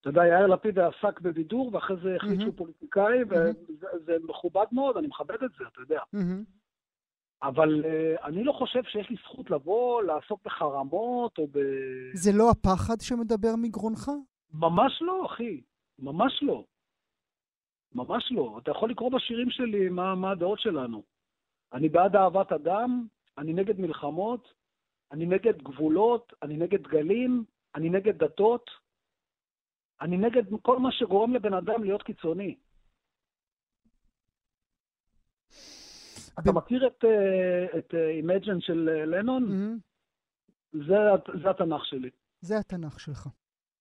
אתה 0.00 0.10
יודע, 0.10 0.26
יאיר 0.26 0.46
לפיד 0.46 0.78
עסק 0.78 1.20
בבידור, 1.20 1.70
ואחרי 1.72 1.96
זה 2.02 2.16
החליט 2.16 2.40
שהוא 2.40 2.54
פוליטיקאי, 2.56 3.18
וזה 3.28 4.16
מכובד 4.28 4.64
מאוד, 4.72 4.96
אני 4.96 5.06
מכבד 5.06 5.42
את 5.44 5.50
זה, 5.58 5.64
אתה 5.72 5.80
יודע. 5.80 6.00
אבל 7.42 7.84
uh, 7.84 8.24
אני 8.24 8.44
לא 8.44 8.52
חושב 8.52 8.82
שיש 8.84 9.10
לי 9.10 9.16
זכות 9.24 9.50
לבוא, 9.50 10.02
לעסוק 10.02 10.40
בחרמות 10.44 11.38
או 11.38 11.46
ב... 11.46 11.58
זה 12.14 12.30
לא 12.34 12.50
הפחד 12.50 13.00
שמדבר 13.00 13.54
מגרונך? 13.62 14.10
ממש 14.54 15.02
לא, 15.02 15.26
אחי. 15.26 15.60
ממש 15.98 16.42
לא. 16.42 16.64
ממש 17.92 18.32
לא. 18.32 18.58
אתה 18.62 18.70
יכול 18.70 18.90
לקרוא 18.90 19.10
בשירים 19.12 19.50
שלי 19.50 19.88
מה, 19.88 20.14
מה 20.14 20.30
הדעות 20.30 20.60
שלנו. 20.60 21.02
אני 21.72 21.88
בעד 21.88 22.16
אהבת 22.16 22.52
אדם, 22.52 23.06
אני 23.38 23.52
נגד 23.52 23.80
מלחמות, 23.80 24.54
אני 25.12 25.26
נגד 25.26 25.62
גבולות, 25.62 26.32
אני 26.42 26.56
נגד 26.56 26.82
דגלים, 26.82 27.44
אני 27.74 27.90
נגד 27.90 28.18
דתות. 28.18 28.70
אני 30.00 30.16
נגד 30.16 30.42
כל 30.62 30.78
מה 30.78 30.92
שגורם 30.92 31.34
לבן 31.34 31.54
אדם 31.54 31.84
להיות 31.84 32.02
קיצוני. 32.02 32.56
אתה 36.38 36.52
מכיר 36.52 36.86
את, 36.86 37.04
אה, 37.04 37.78
את 37.78 37.94
Imagine 37.94 38.60
של 38.60 38.88
אה, 38.88 39.04
לנון? 39.04 39.44
Mm-hmm. 39.44 39.94
זה, 40.86 40.94
זה 41.42 41.50
התנ"ך 41.50 41.84
שלי. 41.84 42.10
זה 42.40 42.58
התנ"ך 42.58 43.00
שלך. 43.00 43.28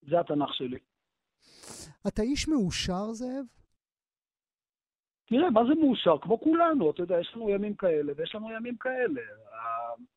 זה 0.02 0.20
התנ"ך 0.20 0.54
שלי. 0.54 0.80
אתה 2.08 2.22
איש 2.22 2.48
מאושר, 2.48 3.14
זאב? 3.14 3.46
תראה, 5.26 5.50
מה 5.50 5.62
זה 5.68 5.76
מאושר? 5.82 6.18
כמו 6.22 6.40
כולנו, 6.40 6.92
אתה 6.92 7.02
יודע, 7.02 7.20
יש 7.20 7.32
לנו 7.36 7.50
ימים 7.50 7.76
כאלה 7.76 8.14
ויש 8.18 8.36
לנו 8.36 8.52
ימים 8.52 8.78
כאלה. 8.78 9.22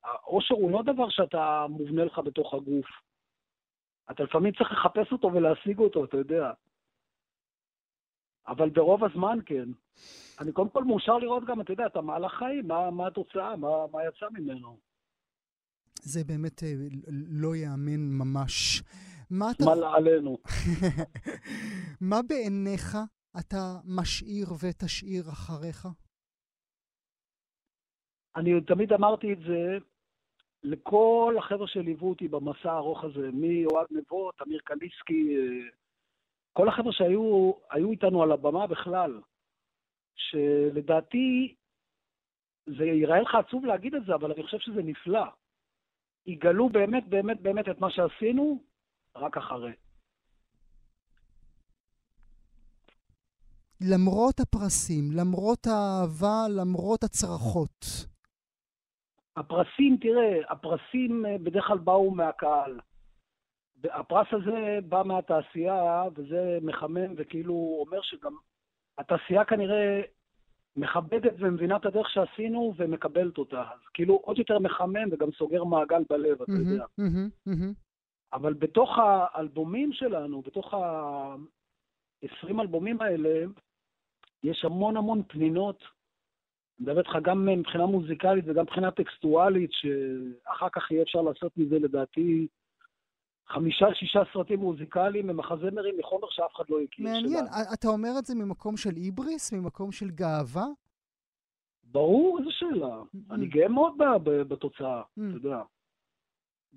האושר 0.04 0.54
הוא 0.54 0.70
לא 0.70 0.82
דבר 0.82 1.10
שאתה 1.10 1.66
מובנה 1.68 2.04
לך 2.04 2.18
בתוך 2.18 2.54
הגוף. 2.54 2.86
אתה 4.10 4.22
לפעמים 4.22 4.52
צריך 4.52 4.72
לחפש 4.72 5.12
אותו 5.12 5.30
ולהשיג 5.34 5.78
אותו, 5.78 6.04
אתה 6.04 6.16
יודע. 6.16 6.52
אבל 8.48 8.70
ברוב 8.70 9.04
הזמן 9.04 9.38
כן. 9.46 9.68
אני 10.40 10.52
קודם 10.52 10.68
כל 10.68 10.84
מאושר 10.84 11.18
לראות 11.18 11.44
גם, 11.44 11.60
אתה 11.60 11.72
יודע, 11.72 11.86
את 11.86 11.96
המהלך 11.96 12.32
חיים, 12.32 12.68
מה, 12.68 12.90
מה 12.90 13.06
התוצאה, 13.06 13.56
מה, 13.56 13.68
מה 13.92 13.98
יצא 14.08 14.26
ממנו. 14.32 14.78
זה 16.02 16.24
באמת 16.24 16.62
אה, 16.62 16.72
לא 17.30 17.56
ייאמן 17.56 18.00
ממש. 18.18 18.82
מה 19.30 19.46
אתה... 19.50 19.64
מה 19.64 19.96
עלינו. 19.96 20.38
מה 22.10 22.16
בעיניך 22.28 22.96
אתה 23.40 23.76
משאיר 23.84 24.46
ותשאיר 24.62 25.22
אחריך? 25.32 25.86
אני 28.36 28.60
תמיד 28.60 28.92
אמרתי 28.92 29.32
את 29.32 29.38
זה 29.38 29.78
לכל 30.62 31.34
החבר'ה 31.38 31.66
שליוו 31.66 32.08
אותי 32.08 32.28
במסע 32.28 32.72
הארוך 32.72 33.04
הזה, 33.04 33.30
מאוהד 33.32 33.86
נבו, 33.90 34.32
תמיר 34.32 34.60
קליסקי, 34.64 35.36
אה, 35.36 35.68
כל 36.52 36.68
החבר'ה 36.68 36.92
שהיו 36.92 37.52
איתנו 37.90 38.22
על 38.22 38.32
הבמה 38.32 38.66
בכלל, 38.66 39.20
שלדעתי, 40.16 41.54
זה 42.66 42.84
ייראה 42.84 43.20
לך 43.20 43.34
עצוב 43.34 43.64
להגיד 43.64 43.94
את 43.94 44.04
זה, 44.04 44.14
אבל 44.14 44.32
אני 44.32 44.42
חושב 44.42 44.58
שזה 44.58 44.82
נפלא. 44.82 45.24
יגלו 46.26 46.68
באמת 46.68 47.08
באמת 47.08 47.40
באמת 47.40 47.68
את 47.68 47.80
מה 47.80 47.90
שעשינו 47.90 48.58
רק 49.16 49.36
אחרי. 49.36 49.72
למרות 53.80 54.40
הפרסים, 54.40 55.04
למרות 55.12 55.66
האהבה, 55.66 56.46
למרות 56.48 57.02
הצרחות, 57.02 57.84
הפרסים, 59.36 59.96
תראה, 60.00 60.40
הפרסים 60.48 61.26
אה, 61.26 61.38
בדרך 61.38 61.66
כלל 61.66 61.78
באו 61.78 62.10
מהקהל. 62.10 62.80
הפרס 63.84 64.26
הזה 64.32 64.78
בא 64.88 65.02
מהתעשייה, 65.02 66.04
וזה 66.16 66.58
מחמם 66.62 67.14
וכאילו 67.16 67.76
אומר 67.80 68.02
שגם 68.02 68.32
התעשייה 68.98 69.44
כנראה 69.44 70.00
מכבדת 70.76 71.32
ומבינה 71.38 71.76
את 71.76 71.86
הדרך 71.86 72.10
שעשינו 72.10 72.74
ומקבלת 72.76 73.38
אותה. 73.38 73.60
אז 73.60 73.80
כאילו 73.94 74.14
עוד 74.14 74.38
יותר 74.38 74.58
מחמם 74.58 75.08
וגם 75.12 75.28
סוגר 75.38 75.64
מעגל 75.64 76.02
בלב, 76.10 76.42
אתה 76.42 76.52
יודע. 76.52 76.84
אבל 78.32 78.54
בתוך 78.54 78.90
האלבומים 78.98 79.92
שלנו, 79.92 80.42
בתוך 80.42 80.74
ה-20 80.74 82.60
אלבומים 82.60 83.00
האלה, 83.00 83.46
יש 84.42 84.64
המון 84.64 84.96
המון 84.96 85.22
פנינות 85.28 85.82
מדבר 86.78 86.98
איתך 86.98 87.16
גם 87.22 87.46
מבחינה 87.46 87.86
מוזיקלית 87.86 88.44
וגם 88.48 88.62
מבחינה 88.62 88.90
טקסטואלית, 88.90 89.70
שאחר 89.72 90.68
כך 90.72 90.90
יהיה 90.90 91.02
אפשר 91.02 91.22
לעשות 91.22 91.52
מזה 91.56 91.78
לדעתי 91.78 92.46
חמישה, 93.48 93.86
שישה 93.94 94.20
סרטים 94.32 94.60
מוזיקליים 94.60 95.30
ומחזמרים 95.30 95.98
מחומר 95.98 96.28
שאף 96.30 96.54
אחד 96.56 96.64
לא 96.68 96.80
הכיר. 96.80 97.04
מעניין. 97.04 97.44
שלה. 97.46 97.74
אתה 97.74 97.88
אומר 97.88 98.10
את 98.18 98.24
זה 98.24 98.34
ממקום 98.34 98.76
של 98.76 98.94
היבריס? 98.96 99.52
ממקום 99.52 99.92
של 99.92 100.10
גאווה? 100.10 100.66
ברור, 101.84 102.38
איזו 102.38 102.50
שאלה. 102.52 103.02
אני 103.30 103.46
גאה 103.46 103.68
מאוד 103.68 103.94
בתוצאה. 104.24 105.02
אתה 105.12 105.22
יודע. 105.34 105.62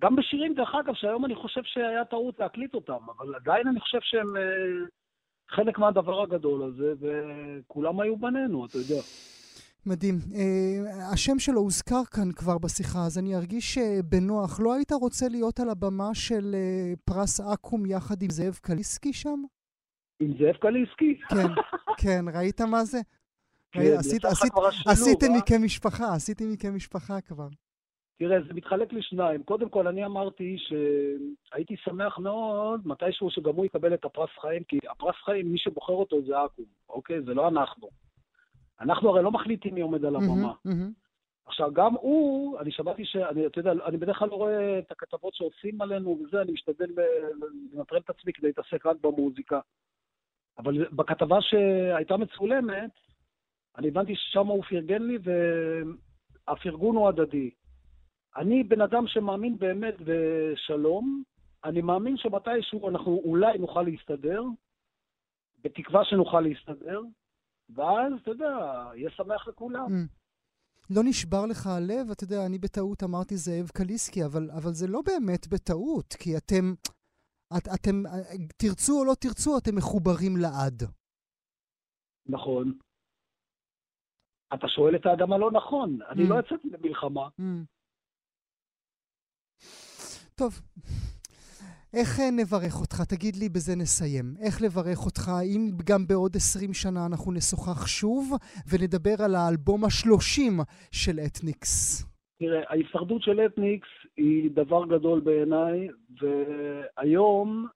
גם 0.01 0.15
בשירים, 0.15 0.53
דרך 0.53 0.75
אגב, 0.75 0.93
שהיום 0.93 1.25
אני 1.25 1.35
חושב 1.35 1.61
שהיה 1.63 2.05
טעות 2.05 2.39
להקליט 2.39 2.73
אותם, 2.73 2.97
אבל 3.17 3.35
עדיין 3.35 3.67
אני 3.67 3.79
חושב 3.79 3.97
שהם 4.01 4.37
אה, 4.37 4.85
חלק 5.49 5.79
מהדבר 5.79 6.21
הגדול 6.21 6.63
הזה, 6.63 6.93
וכולם 6.99 7.99
היו 7.99 8.17
בנינו, 8.17 8.65
אתה 8.65 8.77
יודע. 8.77 9.01
מדהים. 9.85 10.15
Uh, 10.15 11.13
השם 11.13 11.39
שלו 11.39 11.61
הוזכר 11.61 12.05
כאן 12.11 12.31
כבר 12.31 12.57
בשיחה, 12.57 12.99
אז 13.05 13.17
אני 13.17 13.35
ארגיש 13.35 13.77
uh, 13.77 13.81
בנוח. 14.05 14.59
לא 14.59 14.73
היית 14.73 14.91
רוצה 14.91 15.27
להיות 15.29 15.59
על 15.59 15.69
הבמה 15.69 16.09
של 16.13 16.55
uh, 16.55 16.99
פרס 17.05 17.39
אקו"ם 17.53 17.85
יחד 17.85 18.21
עם 18.21 18.29
זאב 18.29 18.53
קליסקי 18.53 19.13
שם? 19.13 19.43
עם 20.19 20.33
זאב 20.37 20.55
קליסקי? 20.55 21.19
כן, 21.29 21.47
כן, 21.97 22.25
ראית 22.33 22.61
מה 22.61 22.83
זה? 22.83 22.99
כן, 23.71 23.81
עשית, 23.97 24.25
עשית, 24.25 24.53
עשיתם 24.87 25.27
לי 25.33 25.39
כמשפחה, 25.45 26.13
עשיתם 26.13 26.49
לי 26.49 26.57
כמשפחה 26.57 27.21
כבר. 27.21 27.47
תראה, 28.19 28.37
זה 28.47 28.53
מתחלק 28.53 28.93
לשניים. 28.93 29.43
קודם 29.43 29.69
כל, 29.69 29.87
אני 29.87 30.05
אמרתי 30.05 30.57
שהייתי 30.57 31.75
שמח 31.77 32.17
מאוד 32.17 32.87
מתישהו 32.87 33.31
שגם 33.31 33.55
הוא 33.55 33.65
יקבל 33.65 33.93
את 33.93 34.05
הפרס 34.05 34.29
חיים, 34.41 34.63
כי 34.63 34.79
הפרס 34.91 35.15
חיים, 35.25 35.51
מי 35.51 35.57
שבוחר 35.57 35.93
אותו 35.93 36.21
זה 36.21 36.45
אקו"ם, 36.45 36.65
אוקיי? 36.89 37.21
זה 37.21 37.33
לא 37.33 37.47
אנחנו. 37.47 37.89
אנחנו 38.81 39.09
הרי 39.09 39.23
לא 39.23 39.31
מחליטים 39.31 39.75
מי 39.75 39.81
עומד 39.81 40.05
על 40.05 40.15
הבמה. 40.15 40.27
מהמם, 40.27 40.53
מהמם. 40.65 40.91
עכשיו, 41.45 41.73
גם 41.73 41.93
הוא, 41.93 42.59
אני 42.59 42.71
שמעתי 42.71 43.05
ש... 43.05 43.15
אני, 43.15 43.45
אתה 43.45 43.59
יודע, 43.59 43.71
אני 43.85 43.97
בדרך 43.97 44.19
כלל 44.19 44.29
לא 44.29 44.35
רואה 44.35 44.79
את 44.79 44.91
הכתבות 44.91 45.33
שעושים 45.33 45.81
עלינו 45.81 46.19
וזה, 46.19 46.41
אני 46.41 46.51
משתדל 46.51 46.89
לנטרל 47.73 47.99
את 47.99 48.09
עצמי 48.09 48.33
כדי 48.33 48.47
להתעסק 48.47 48.85
רק 48.85 48.97
במוזיקה. 49.01 49.59
אבל 50.57 50.87
בכתבה 50.87 51.41
שהייתה 51.41 52.17
מצולמת, 52.17 52.91
אני 53.77 53.87
הבנתי 53.87 54.15
ששם 54.15 54.47
הוא 54.47 54.63
פרגן 54.63 55.01
לי, 55.01 55.17
והפרגון 56.47 56.95
הוא 56.95 57.07
הדדי. 57.07 57.49
אני 58.39 58.63
בן 58.63 58.81
אדם 58.81 59.07
שמאמין 59.07 59.57
באמת 59.57 59.95
בשלום, 59.99 61.23
אני 61.63 61.81
מאמין 61.81 62.17
שמתישהו 62.17 62.89
אנחנו 62.89 63.21
אולי 63.25 63.57
נוכל 63.57 63.81
להסתדר, 63.81 64.41
בתקווה 65.63 66.05
שנוכל 66.05 66.41
להסתדר, 66.41 67.01
ואז, 67.75 68.13
אתה 68.21 68.31
יודע, 68.31 68.55
יהיה 68.95 69.09
שמח 69.09 69.47
לכולם. 69.47 69.85
Mm. 69.85 70.07
לא 70.95 71.01
נשבר 71.05 71.45
לך 71.45 71.67
הלב? 71.67 72.11
אתה 72.11 72.23
יודע, 72.23 72.45
אני 72.45 72.57
בטעות 72.57 73.03
אמרתי 73.03 73.37
זאב 73.37 73.67
קליסקי, 73.67 74.25
אבל, 74.25 74.51
אבל 74.51 74.73
זה 74.73 74.87
לא 74.87 75.01
באמת 75.05 75.47
בטעות, 75.47 76.13
כי 76.13 76.37
אתם, 76.37 76.73
את, 77.57 77.67
אתם, 77.75 77.95
תרצו 78.57 78.99
או 78.99 79.05
לא 79.05 79.13
תרצו, 79.21 79.57
אתם 79.57 79.75
מחוברים 79.75 80.33
לעד. 80.37 80.83
נכון. 82.25 82.77
אתה 84.53 84.67
שואל 84.67 84.95
את 84.95 85.05
האדם 85.05 85.33
הלא 85.33 85.51
נכון. 85.51 86.01
אני 86.01 86.23
Mm. 86.23 86.29
לא 86.29 86.39
יצאתי 86.39 86.69
למלחמה. 86.69 87.27
Mm. 87.39 87.78
טוב, 90.35 90.61
איך 91.93 92.19
אה, 92.19 92.31
נברך 92.31 92.81
אותך? 92.81 93.01
תגיד 93.01 93.35
לי, 93.35 93.49
בזה 93.49 93.75
נסיים. 93.75 94.25
איך 94.45 94.61
לברך 94.61 95.05
אותך, 95.05 95.31
אם 95.43 95.71
גם 95.85 96.07
בעוד 96.07 96.35
20 96.35 96.73
שנה 96.73 97.05
אנחנו 97.05 97.31
נשוחח 97.31 97.87
שוב 97.87 98.31
ונדבר 98.69 99.15
על 99.25 99.35
האלבום 99.35 99.85
השלושים 99.85 100.53
של 100.91 101.19
אתניקס? 101.25 102.03
תראה, 102.39 102.61
ההישרדות 102.69 103.21
של 103.21 103.45
אתניקס 103.45 103.87
היא 104.17 104.51
דבר 104.51 104.85
גדול 104.85 105.19
בעיניי, 105.19 105.87
והיום, 106.19 107.67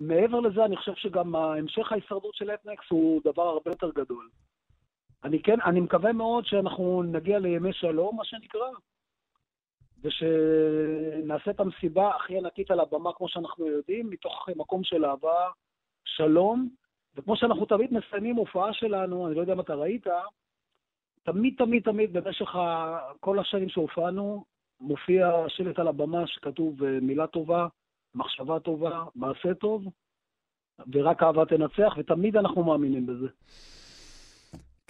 מעבר 0.00 0.40
לזה, 0.40 0.64
אני 0.64 0.76
חושב 0.76 0.94
שגם 0.94 1.36
המשך 1.36 1.92
ההישרדות 1.92 2.34
של 2.34 2.50
אתניקס 2.50 2.84
הוא 2.90 3.20
דבר 3.24 3.42
הרבה 3.42 3.70
יותר 3.70 3.90
גדול. 3.90 4.28
אני 5.24 5.42
כן, 5.42 5.60
אני 5.64 5.80
מקווה 5.80 6.12
מאוד 6.12 6.46
שאנחנו 6.46 7.02
נגיע 7.02 7.38
לימי 7.38 7.72
שלום, 7.72 8.16
מה 8.16 8.24
שנקרא, 8.24 8.68
ושנעשה 10.02 11.50
את 11.50 11.60
המסיבה 11.60 12.14
הכי 12.16 12.38
ענקית 12.38 12.70
על 12.70 12.80
הבמה, 12.80 13.12
כמו 13.12 13.28
שאנחנו 13.28 13.66
יודעים, 13.66 14.10
מתוך 14.10 14.48
מקום 14.56 14.84
של 14.84 15.04
אהבה, 15.04 15.50
שלום, 16.04 16.68
וכמו 17.16 17.36
שאנחנו 17.36 17.66
תמיד 17.66 17.90
מסיימים 17.94 18.36
הופעה 18.36 18.72
שלנו, 18.72 19.26
אני 19.26 19.34
לא 19.34 19.40
יודע 19.40 19.52
אם 19.52 19.60
אתה 19.60 19.74
ראית, 19.74 20.06
תמיד, 21.22 21.54
תמיד, 21.58 21.82
תמיד, 21.82 22.12
במשך 22.12 22.56
ה- 22.56 23.12
כל 23.20 23.38
השנים 23.38 23.68
שהופענו, 23.68 24.44
מופיע 24.80 25.44
שלט 25.48 25.78
על 25.78 25.88
הבמה 25.88 26.26
שכתוב 26.26 26.84
אה, 26.84 26.98
מילה 27.02 27.26
טובה, 27.26 27.66
מחשבה 28.14 28.60
טובה, 28.60 29.04
מעשה 29.14 29.54
טוב, 29.54 29.84
ורק 30.92 31.22
אהבה 31.22 31.44
תנצח, 31.46 31.94
ותמיד 31.98 32.36
אנחנו 32.36 32.64
מאמינים 32.64 33.06
בזה. 33.06 33.28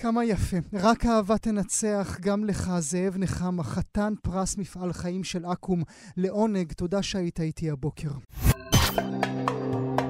כמה 0.00 0.24
יפה. 0.24 0.56
רק 0.72 1.06
אהבה 1.06 1.38
תנצח 1.38 2.18
גם 2.20 2.44
לך, 2.44 2.70
זאב 2.78 3.14
נחמה, 3.18 3.62
חתן 3.62 4.12
פרס 4.22 4.58
מפעל 4.58 4.92
חיים 4.92 5.24
של 5.24 5.46
אקו"ם. 5.46 5.82
לעונג, 6.16 6.72
תודה 6.72 7.02
שהיית 7.02 7.40
איתי 7.40 7.70
הבוקר. 7.70 8.10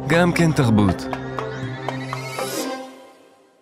גם 0.08 0.32
כן 0.32 0.52
תרבות. 0.52 1.27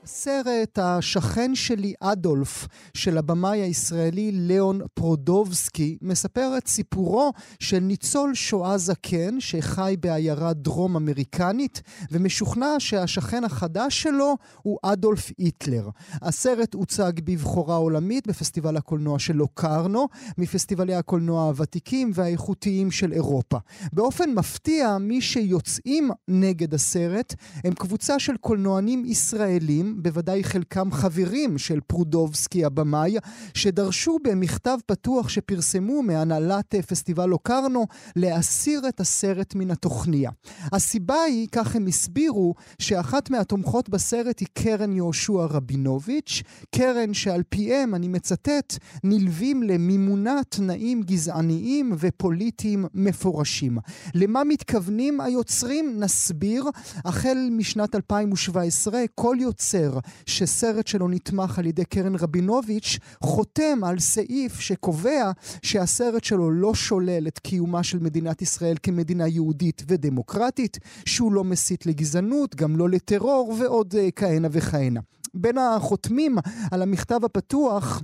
הסרט 0.07 0.79
השכן 0.79 1.55
שלי 1.55 1.95
אדולף 2.01 2.69
של 2.95 3.19
הבמאי 3.19 3.61
הישראלי 3.61 4.33
ליאון 4.33 4.81
פרודובסקי 4.95 5.99
מספר 6.03 6.55
את 6.59 6.69
סיפורו 6.69 7.33
של 7.61 7.79
ניצול 7.79 8.35
שואה 8.35 8.79
זקן 8.79 9.41
שחי 9.41 9.97
בעיירה 10.01 10.53
דרום 10.53 10.97
אמריקנית 10.97 11.83
ומשוכנע 12.11 12.75
שהשכן 12.79 13.45
החדש 13.45 14.03
שלו 14.03 14.37
הוא 14.63 14.79
אדולף 14.83 15.31
היטלר. 15.39 15.89
הסרט 16.23 16.75
הוצג 16.75 17.13
בבחורה 17.25 17.77
עולמית 17.77 18.27
בפסטיבל 18.27 18.77
הקולנוע 18.77 19.19
של 19.19 19.37
לוקרנו, 19.37 20.09
מפסטיבלי 20.39 20.95
הקולנוע 20.95 21.43
הוותיקים 21.43 22.11
והאיכותיים 22.15 22.91
של 22.91 23.13
אירופה. 23.13 23.59
באופן 23.93 24.35
מפתיע, 24.35 24.99
מי 24.99 25.21
שיוצאים 25.21 26.11
נגד 26.29 26.75
הסרט 26.75 27.35
הם 27.65 27.75
קבוצה 27.75 28.19
של 28.19 28.37
קולנוענים 28.37 29.05
ישראלים, 29.05 29.96
בוודאי 29.97 30.45
חלקם 30.45 30.93
חברים 30.93 31.59
של 31.59 31.81
פרודובסקי 31.87 32.65
הבמאי, 32.65 33.17
שדרשו 33.55 34.19
במכתב 34.25 34.79
פתוח 34.87 35.29
שפרסמו 35.29 36.03
מהנהלת 36.03 36.75
אה, 36.75 36.83
פסטיבל 36.83 37.27
לוקרנו 37.27 37.87
להסיר 38.17 38.89
את 38.89 39.01
הסרט 39.01 39.55
מן 39.55 39.71
התוכניה. 39.71 40.31
הסיבה 40.73 41.23
היא, 41.23 41.49
כך 41.53 41.77
הם 41.77 41.87
הסבירו, 41.87 42.55
שאחת 42.79 43.31
מהתומכות 43.31 43.89
בסרט 43.89 44.41
היא 44.41 44.49
קרן 44.55 44.93
יהושע 44.93 45.47
רבינוביץ', 45.51 46.43
קרן 46.75 47.15
שעל 47.15 47.43
פיהם, 47.49 47.95
אני 47.95 48.09
מצטט, 48.09 48.79
נלווים 49.05 49.63
למימונה 49.63 50.41
תנאים 50.49 51.03
גזעניים 51.03 51.93
ופוליטיים 51.99 52.85
מפורשים. 52.95 53.79
למה 54.15 54.45
מתכוונים 54.45 55.21
היוצרים? 55.21 56.01
נסביר. 56.01 56.65
החל 57.05 57.49
משנת 57.51 57.95
2017, 57.95 59.05
כל 59.15 59.37
יוצר 59.41 59.86
שסרט 60.27 60.87
שלו 60.87 61.09
נתמך 61.09 61.59
על 61.59 61.67
ידי 61.67 61.85
קרן 61.85 62.15
רבינוביץ', 62.15 62.99
חותם 63.23 63.85
על 63.85 63.99
סעיף 63.99 64.61
שקובע 64.61 65.31
שהסרט 65.63 66.25
שלו 66.25 66.51
לא 66.51 66.75
שולל 66.75 67.29
את 67.29 67.39
קיומה 67.39 67.83
של 67.83 67.99
מדינת 67.99 68.43
ישראל 68.43 68.77
כמדינה 68.83 69.29
יהודית 69.29 69.83
ודמוקרטית, 69.89 70.79
שהוא 71.07 71.33
לא 71.33 71.45
מסית 71.45 71.87
לגזענות, 71.87 72.55
גם 72.55 72.77
לא 72.77 72.89
לטרור 72.89 73.55
ועוד 73.59 73.95
אה, 73.99 74.09
כהנה 74.17 74.49
וכהנה. 74.51 75.01
בין 75.35 75.59
החותמים 75.59 76.37
על 76.71 76.83
המכתב 76.83 77.25
הפתוח 77.25 78.03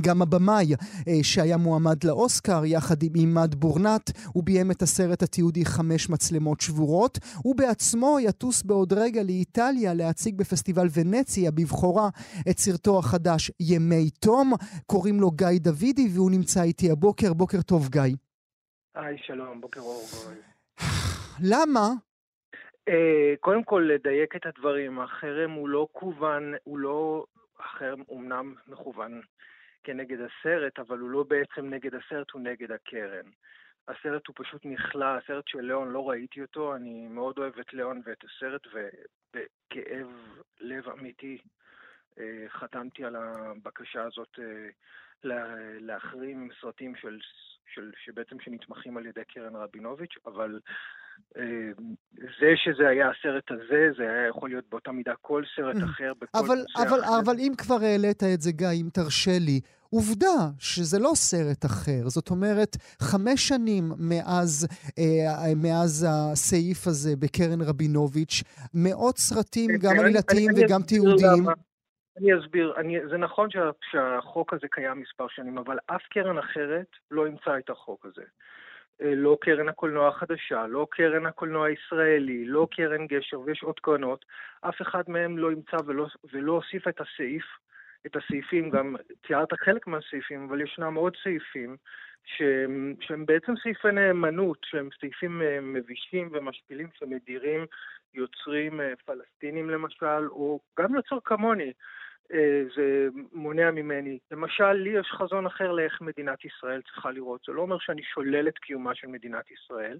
גם 0.00 0.22
הבמאי 0.22 0.74
אה, 1.08 1.12
שהיה 1.22 1.56
מועמד 1.56 2.04
לאוסקר 2.04 2.64
יחד 2.64 3.02
עם 3.02 3.14
עימאד 3.14 3.54
בורנת, 3.54 4.10
הוא 4.34 4.44
ביים 4.44 4.70
את 4.70 4.82
הסרט 4.82 5.22
התיעודי 5.22 5.64
חמש 5.64 6.10
מצלמות 6.10 6.60
שבורות. 6.60 7.18
הוא 7.44 7.56
בעצמו 7.56 8.16
יטוס 8.20 8.62
בעוד 8.62 8.92
רגע 8.92 9.22
לאיטליה 9.22 9.94
להציג 9.94 10.38
בפסטיבל 10.38 10.86
ונציה 10.96 11.50
בבכורה 11.50 12.08
את 12.50 12.58
סרטו 12.58 12.98
החדש 12.98 13.50
ימי 13.60 14.10
תום. 14.10 14.52
קוראים 14.86 15.20
לו 15.20 15.30
גיא 15.30 15.58
דוידי 15.60 16.08
והוא 16.14 16.30
נמצא 16.30 16.62
איתי 16.62 16.90
הבוקר. 16.90 17.32
בוקר 17.32 17.62
טוב 17.62 17.88
גיא. 17.88 18.16
היי, 18.94 19.18
שלום, 19.18 19.60
בוקר 19.60 19.80
אור. 19.80 20.02
למה? 21.42 21.88
אה, 22.88 23.34
קודם 23.40 23.64
כל, 23.64 23.88
לדייק 23.94 24.36
את 24.36 24.46
הדברים. 24.46 25.00
החרם 25.00 25.50
הוא 25.50 25.68
לא 25.68 25.86
כוון, 25.92 26.54
הוא 26.64 26.78
לא... 26.78 27.24
החרם 27.60 28.02
אומנם 28.08 28.54
מכוון 28.68 29.20
כנגד 29.84 30.18
הסרט, 30.20 30.78
אבל 30.78 30.98
הוא 30.98 31.10
לא 31.10 31.22
בעצם 31.22 31.68
נגד 31.68 31.94
הסרט, 31.94 32.30
הוא 32.30 32.42
נגד 32.42 32.72
הקרן. 32.72 33.30
הסרט 33.88 34.26
הוא 34.26 34.34
פשוט 34.38 34.62
נכלא, 34.64 35.04
הסרט 35.04 35.48
של 35.48 35.60
ליאון, 35.60 35.88
לא 35.88 36.08
ראיתי 36.10 36.42
אותו, 36.42 36.76
אני 36.76 37.08
מאוד 37.08 37.38
אוהב 37.38 37.58
את 37.58 37.72
ליאון 37.72 38.00
ואת 38.04 38.24
הסרט, 38.24 38.66
ובכאב 38.66 40.06
לב 40.60 40.88
אמיתי 40.88 41.38
אה, 42.18 42.44
חתמתי 42.48 43.04
על 43.04 43.16
הבקשה 43.16 44.02
הזאת 44.02 44.38
אה, 44.38 44.68
לה- 45.24 45.78
להחרים 45.80 46.48
סרטים 46.60 46.96
של, 46.96 47.18
של, 47.74 47.92
שבעצם 48.04 48.40
שנתמכים 48.40 48.96
על 48.96 49.06
ידי 49.06 49.24
קרן 49.24 49.56
רבינוביץ', 49.56 50.14
אבל 50.26 50.60
זה 52.40 52.52
שזה 52.56 52.88
היה 52.88 53.10
הסרט 53.10 53.50
הזה, 53.50 53.88
זה 53.96 54.02
היה 54.02 54.28
יכול 54.28 54.48
להיות 54.48 54.64
באותה 54.70 54.92
מידה 54.92 55.12
כל 55.20 55.42
סרט 55.56 55.76
Mhm. 55.76 55.84
אחר 55.84 56.12
בכל 56.20 56.38
אבל, 56.38 56.56
נושא 56.58 56.88
אבל, 56.88 57.00
אחר. 57.04 57.18
אבל 57.24 57.34
אם 57.38 57.52
כבר 57.58 57.76
העלית 57.82 58.22
את 58.34 58.40
זה, 58.40 58.52
גיא, 58.52 58.68
אם 58.80 58.88
תרשה 58.92 59.38
לי, 59.40 59.60
עובדה 59.90 60.36
שזה 60.58 60.98
לא 60.98 61.10
סרט 61.14 61.64
אחר. 61.64 62.08
זאת 62.08 62.30
אומרת, 62.30 62.76
חמש 63.02 63.48
שנים 63.48 63.84
מאז, 63.98 64.68
אה, 64.98 65.54
מאז 65.56 66.06
הסעיף 66.10 66.86
הזה 66.86 67.10
בקרן 67.18 67.60
רבינוביץ', 67.68 68.42
מאות 68.74 69.18
סרטים, 69.18 69.70
גם 69.82 69.90
אני- 69.90 70.00
עלילתיים 70.00 70.50
וגם 70.56 70.82
תיעודיים. 70.82 71.44
אני 72.18 72.28
אסביר, 72.40 72.74
אני, 72.76 72.94
זה 73.10 73.16
נכון 73.16 73.50
שה, 73.50 73.58
שהחוק 73.90 74.54
הזה 74.54 74.66
קיים 74.70 75.00
מספר 75.00 75.26
שנים, 75.28 75.58
אבל 75.58 75.76
אף 75.86 76.02
קרן 76.10 76.38
אחרת 76.38 76.86
לא 77.10 77.26
אימצה 77.26 77.58
את 77.58 77.70
החוק 77.70 78.06
הזה. 78.06 78.22
אה, 79.02 79.14
לא 79.14 79.38
קרן 79.40 79.68
הקולנוע 79.68 80.08
החדשה, 80.08 80.66
לא 80.66 80.86
קרן 80.90 81.26
הקולנוע 81.26 81.66
הישראלי, 81.66 82.44
לא 82.44 82.68
קרן 82.70 83.06
גשר, 83.06 83.40
ויש 83.40 83.62
עוד 83.62 83.80
קרנות, 83.80 84.24
אף 84.60 84.82
אחד 84.82 85.02
מהם 85.08 85.38
לא 85.38 85.50
אימצה 85.50 85.76
ולא, 85.86 86.06
ולא 86.32 86.52
הוסיף 86.52 86.88
את 86.88 87.00
הסעיף 87.00 87.44
את 88.06 88.16
הסעיפים, 88.16 88.70
גם 88.70 88.96
תיארת 89.26 89.52
חלק 89.52 89.86
מהסעיפים, 89.86 90.46
אבל 90.48 90.60
ישנם 90.60 90.94
עוד 90.94 91.16
סעיפים 91.22 91.76
שהם, 92.24 92.94
שהם 93.00 93.26
בעצם 93.26 93.52
סעיפי 93.62 93.92
נאמנות, 93.92 94.58
שהם 94.64 94.88
סעיפים 95.00 95.42
אה, 95.42 95.58
מבישים 95.60 96.30
ומשפילים 96.32 96.88
שמדירים 96.98 97.66
יוצרים 98.14 98.80
אה, 98.80 98.92
פלסטינים 99.04 99.70
למשל, 99.70 100.28
או 100.30 100.60
גם 100.78 100.94
יוצר 100.94 101.18
כמוני. 101.24 101.72
אה, 102.32 102.62
זה 102.76 103.08
מונע 103.32 103.70
ממני. 103.70 104.18
למשל, 104.30 104.72
לי 104.72 104.90
יש 104.90 105.06
חזון 105.06 105.46
אחר 105.46 105.72
לאיך 105.72 106.00
מדינת 106.00 106.44
ישראל 106.44 106.82
צריכה 106.82 107.10
לראות. 107.10 107.40
זה 107.46 107.52
לא 107.52 107.62
אומר 107.62 107.78
שאני 107.78 108.02
שולל 108.02 108.48
את 108.48 108.58
קיומה 108.58 108.94
של 108.94 109.06
מדינת 109.06 109.50
ישראל, 109.50 109.98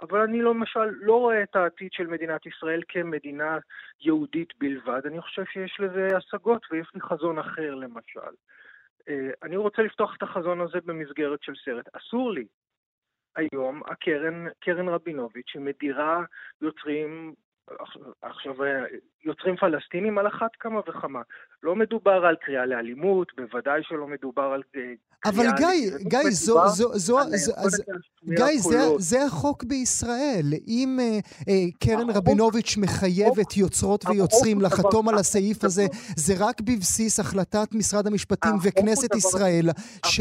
אבל 0.00 0.20
אני 0.20 0.42
למשל 0.42 0.84
לא 0.84 1.14
רואה 1.18 1.42
את 1.42 1.56
העתיד 1.56 1.92
של 1.92 2.06
מדינת 2.06 2.46
ישראל 2.46 2.82
כמדינה 2.88 3.58
יהודית 4.00 4.48
בלבד. 4.58 5.00
אני 5.06 5.20
חושב 5.20 5.44
שיש 5.44 5.80
לזה 5.80 6.08
השגות 6.16 6.66
ויש 6.70 6.86
לי 6.94 7.00
חזון 7.00 7.38
אחר 7.38 7.74
למשל. 7.74 8.34
אה, 9.08 9.30
אני 9.42 9.56
רוצה 9.56 9.82
לפתוח 9.82 10.16
את 10.16 10.22
החזון 10.22 10.60
הזה 10.60 10.78
במסגרת 10.84 11.42
של 11.42 11.52
סרט. 11.64 11.88
אסור 11.92 12.32
לי 12.32 12.46
היום, 13.36 13.82
הקרן, 13.86 14.46
קרן 14.60 14.88
רבינוביץ', 14.88 15.48
שמדירה 15.48 16.24
יוצרים 16.62 17.34
עכשיו, 18.22 18.54
יוצרים 19.24 19.56
פלסטינים 19.56 20.18
על 20.18 20.26
אחת 20.26 20.50
כמה 20.60 20.80
וכמה. 20.80 21.22
לא 21.62 21.76
מדובר 21.76 22.26
על 22.26 22.36
קריאה 22.36 22.66
לאלימות, 22.66 23.32
בוודאי 23.36 23.80
שלא 23.82 24.06
מדובר 24.06 24.42
על 24.42 24.62
אה, 24.76 24.82
אבל 25.24 25.46
גיא, 25.56 25.90
גיא, 25.98 26.30
זו, 26.30 26.68
זו, 26.68 26.98
זו, 26.98 27.18
זו, 27.36 27.82
גיא, 28.24 28.58
זה, 28.58 28.78
זה 28.98 29.24
החוק 29.24 29.64
בישראל. 29.64 30.46
אם 30.66 30.98
uh, 30.98 31.26
uh, 31.40 31.44
קרן 31.84 32.10
רבינוביץ' 32.10 32.76
מחייבת 32.76 33.56
יוצרות 33.56 34.04
ויוצרים 34.08 34.60
לחתום 34.60 35.08
על 35.08 35.14
הסעיף 35.14 35.64
הזה, 35.64 35.86
זה 36.16 36.34
רק 36.38 36.60
בבסיס 36.60 37.20
החלטת 37.20 37.74
משרד 37.74 38.06
המשפטים 38.06 38.52
וכנסת 38.62 39.14
ישראל, 39.14 39.66
ש... 40.06 40.20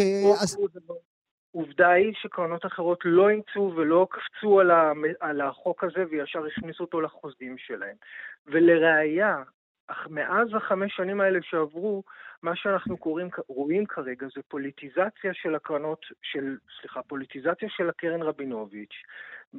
עובדה 1.57 1.89
היא 1.89 2.13
שקרנות 2.21 2.65
אחרות 2.65 2.99
לא 3.05 3.29
אימצו 3.29 3.73
ולא 3.75 4.07
קפצו 4.11 4.59
על, 4.59 4.71
ה, 4.71 4.91
על 5.19 5.41
החוק 5.41 5.83
הזה 5.83 6.03
וישר 6.09 6.45
הכניסו 6.45 6.83
אותו 6.83 7.01
לחוזים 7.01 7.57
שלהם. 7.57 7.95
ולראיה, 8.47 9.43
אך 9.87 10.07
מאז 10.09 10.47
החמש 10.53 10.95
שנים 10.95 11.21
האלה 11.21 11.39
שעברו, 11.41 12.03
מה 12.43 12.55
שאנחנו 12.55 12.97
קוראים, 12.97 13.29
רואים 13.47 13.85
כרגע 13.85 14.27
זה 14.35 14.41
פוליטיזציה 14.47 15.33
של 15.33 15.55
הקרנות, 15.55 16.05
של, 16.21 16.57
סליחה, 16.79 17.03
פוליטיזציה 17.03 17.69
של 17.69 17.89
הקרן 17.89 18.21
רבינוביץ', 18.21 18.95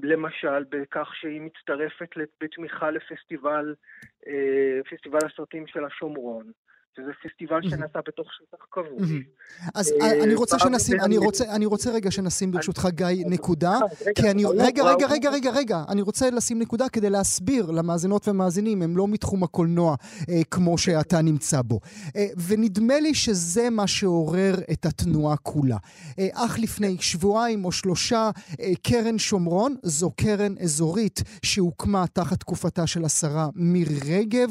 למשל 0.02 0.64
בכך 0.68 1.14
שהיא 1.14 1.40
מצטרפת 1.40 2.08
בתמיכה 2.40 2.90
לפסטיבל, 2.90 3.74
אה, 4.26 4.80
פסטיבל 4.90 5.26
הסרטים 5.26 5.66
של 5.66 5.84
השומרון. 5.84 6.52
שזה 6.98 7.10
פסטיבל 7.24 7.60
שנעשה 7.62 7.98
בתוך 8.08 8.26
שטח 8.32 8.64
כבוש. 8.70 9.10
אז 9.74 9.92
אה, 10.02 10.24
אני 10.24 10.34
רוצה 10.34 10.58
שנשים, 10.58 11.00
אני 11.00 11.16
רוצה, 11.16 11.54
אני 11.54 11.66
רוצה 11.66 11.90
רגע 11.90 12.10
שנשים 12.10 12.50
ברשותך 12.50 12.88
גיא 12.90 13.24
נקודה, 13.26 13.78
כי 14.14 14.30
אני, 14.30 14.44
רגע, 14.44 14.84
רגע, 14.84 15.06
רגע, 15.06 15.30
רגע, 15.30 15.50
רגע, 15.50 15.82
אני 15.88 16.02
רוצה 16.02 16.30
לשים 16.30 16.58
נקודה 16.58 16.88
כדי 16.88 17.10
להסביר 17.10 17.70
למאזינות 17.70 18.28
ומאזינים, 18.28 18.82
הם 18.82 18.96
לא 18.96 19.08
מתחום 19.08 19.42
הקולנוע 19.44 19.94
אה, 20.28 20.40
כמו 20.50 20.78
שאתה 20.78 21.22
נמצא 21.22 21.62
בו. 21.62 21.80
אה, 22.16 22.26
ונדמה 22.48 23.00
לי 23.00 23.14
שזה 23.14 23.70
מה 23.70 23.86
שעורר 23.86 24.54
את 24.72 24.86
התנועה 24.86 25.36
כולה. 25.36 25.76
אך 26.32 26.58
לפני 26.58 26.96
שבועיים 27.00 27.64
או 27.64 27.72
שלושה, 27.72 28.30
קרן 28.82 29.18
שומרון, 29.18 29.76
זו 29.82 30.10
קרן 30.10 30.54
אזורית 30.60 31.22
שהוקמה 31.42 32.04
תחת 32.12 32.40
תקופתה 32.40 32.86
של 32.86 33.04
השרה 33.04 33.48
מירי 33.54 34.18
רגב, 34.18 34.50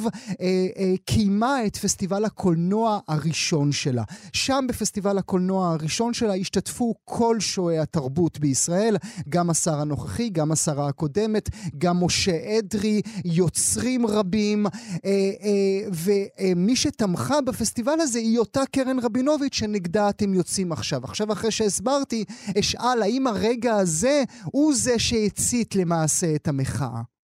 קיימה 1.05 1.65
את 1.65 1.77
פסטיבל 1.77 2.25
הקולנוע 2.38 3.00
הראשון 3.08 3.71
שלה. 3.71 4.04
שם 4.34 4.65
בפסטיבל 4.69 5.17
הקולנוע 5.17 5.71
הראשון 5.71 6.13
שלה 6.13 6.34
השתתפו 6.34 6.95
כל 7.06 7.39
שועי 7.39 7.80
התרבות 7.80 8.39
בישראל, 8.39 8.97
גם 9.30 9.50
השר 9.50 9.80
הנוכחי, 9.80 10.30
גם 10.30 10.52
השרה 10.52 10.88
הקודמת, 10.88 11.50
גם 11.78 12.04
משה 12.04 12.58
אדרי, 12.60 13.02
יוצרים 13.26 14.06
רבים, 14.08 14.65
אה, 14.65 14.71
אה, 15.06 16.50
ומי 16.52 16.76
שתמכה 16.76 17.41
בפסטיבל 17.41 18.00
הזה 18.02 18.19
היא 18.19 18.39
אותה 18.39 18.62
קרן 18.71 19.00
רבינוביץ' 19.00 19.56
שנגדה 19.56 20.10
אתם 20.10 20.34
יוצאים 20.34 20.71
עכשיו. 20.71 21.04
עכשיו 21.04 21.32
אחרי 21.32 21.52
שהסברתי, 21.52 22.23
אשאל 22.60 23.02
האם 23.02 23.28
הרגע 23.28 23.76
הזה 23.76 24.23
הוא 24.43 24.73
זה 24.76 25.00
שהצית 25.00 25.76
למעשה 25.76 26.36
את 26.36 26.47
המחאה. 26.47 27.16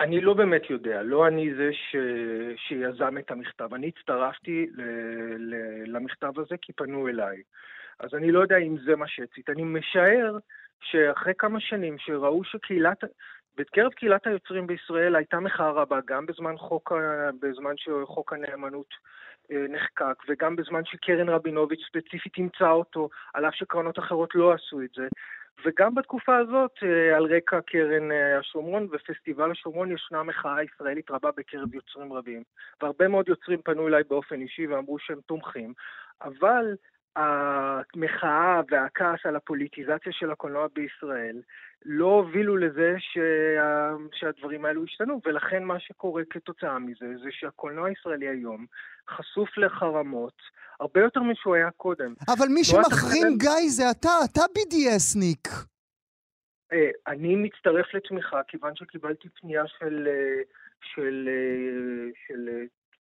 אני 0.00 0.20
לא 0.20 0.34
באמת 0.34 0.70
יודע, 0.70 1.02
לא 1.02 1.26
אני 1.26 1.54
זה 1.54 1.70
ש... 1.72 1.96
שיזם 2.56 3.18
את 3.18 3.30
המכתב. 3.30 3.74
אני 3.74 3.88
הצטרפתי 3.88 4.66
ל... 4.74 4.82
ל... 5.38 5.54
למכתב 5.86 6.40
הזה 6.40 6.56
כי 6.62 6.72
פנו 6.72 7.08
אליי. 7.08 7.42
אז 8.00 8.14
אני 8.14 8.32
לא 8.32 8.40
יודע 8.40 8.56
אם 8.56 8.76
זה 8.84 8.96
מה 8.96 9.08
שהצית. 9.08 9.50
אני 9.50 9.62
משער 9.64 10.38
שאחרי 10.80 11.32
כמה 11.38 11.60
שנים 11.60 11.98
שראו 11.98 12.44
שקהילת... 12.44 13.04
בקרב 13.56 13.92
קהילת 13.92 14.26
היוצרים 14.26 14.66
בישראל 14.66 15.16
הייתה 15.16 15.40
מחאה 15.40 15.70
רבה, 15.70 15.98
גם 16.06 16.26
בזמן, 16.26 16.56
חוק, 16.56 16.92
בזמן 17.40 17.72
שחוק 17.76 18.32
הנאמנות 18.32 18.94
אה, 19.50 19.66
נחקק, 19.68 20.22
וגם 20.28 20.56
בזמן 20.56 20.84
שקרן 20.84 21.28
רבינוביץ' 21.28 21.80
ספציפית 21.88 22.36
אימצה 22.36 22.70
אותו, 22.70 23.08
על 23.34 23.48
אף 23.48 23.54
שקרנות 23.54 23.98
אחרות 23.98 24.34
לא 24.34 24.52
עשו 24.52 24.80
את 24.80 24.90
זה. 24.96 25.08
וגם 25.64 25.94
בתקופה 25.94 26.36
הזאת, 26.36 26.70
אה, 26.82 27.16
על 27.16 27.24
רקע 27.24 27.60
קרן 27.60 28.12
אה, 28.12 28.38
השומרון 28.38 28.88
ופסטיבל 28.92 29.50
השומרון, 29.50 29.92
ישנה 29.92 30.22
מחאה 30.22 30.62
ישראלית 30.62 31.10
רבה 31.10 31.30
בקרב 31.36 31.74
יוצרים 31.74 32.12
רבים. 32.12 32.42
והרבה 32.82 33.08
מאוד 33.08 33.28
יוצרים 33.28 33.62
פנו 33.62 33.88
אליי 33.88 34.02
באופן 34.08 34.40
אישי 34.40 34.66
ואמרו 34.66 34.98
שהם 34.98 35.20
תומכים. 35.26 35.72
אבל 36.22 36.76
המחאה 37.16 38.60
והכעס 38.70 39.20
על 39.24 39.36
הפוליטיזציה 39.36 40.12
של 40.12 40.30
הקולנוע 40.30 40.66
בישראל 40.74 41.40
לא 41.84 42.06
הובילו 42.06 42.56
לזה 42.56 42.94
שה... 42.98 43.96
שהדברים 44.12 44.64
האלו 44.64 44.84
השתנו, 44.84 45.20
ולכן 45.24 45.64
מה 45.64 45.80
שקורה 45.80 46.22
כתוצאה 46.30 46.78
מזה 46.78 47.06
זה 47.22 47.28
שהקולנוע 47.30 47.88
הישראלי 47.88 48.28
היום 48.28 48.66
חשוף 49.10 49.58
לחרמות 49.58 50.34
הרבה 50.80 51.00
יותר 51.00 51.20
משהוא 51.20 51.54
היה 51.54 51.70
קודם. 51.70 52.14
אבל 52.28 52.48
מי 52.48 52.64
שמחרים 52.64 53.22
החרם... 53.22 53.38
גיא 53.38 53.68
זה 53.68 53.90
אתה, 53.90 54.10
אתה 54.32 54.40
BDSניק. 54.40 55.48
אה, 56.72 56.90
אני 57.06 57.36
מצטרף 57.36 57.94
לתמיכה 57.94 58.40
כיוון 58.48 58.76
שקיבלתי 58.76 59.28
פנייה 59.28 59.62
של, 59.66 60.08
אה, 60.08 60.42
של, 60.94 61.28
אה, 61.28 62.10
של, 62.26 62.48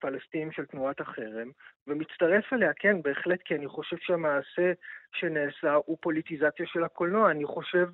של 0.04 0.10
פלסטינים 0.10 0.52
של 0.52 0.64
תנועת 0.66 1.00
החרם, 1.00 1.50
ומצטרף 1.86 2.52
אליה, 2.52 2.72
כן, 2.76 3.02
בהחלט, 3.02 3.42
כי 3.44 3.54
אני 3.54 3.68
חושב 3.68 3.96
שהמעשה 4.00 4.72
שנעשה 5.12 5.74
הוא 5.74 5.98
פוליטיזציה 6.00 6.66
של 6.66 6.84
הקולנוע. 6.84 7.30
אני 7.30 7.44
חושב 7.44 7.88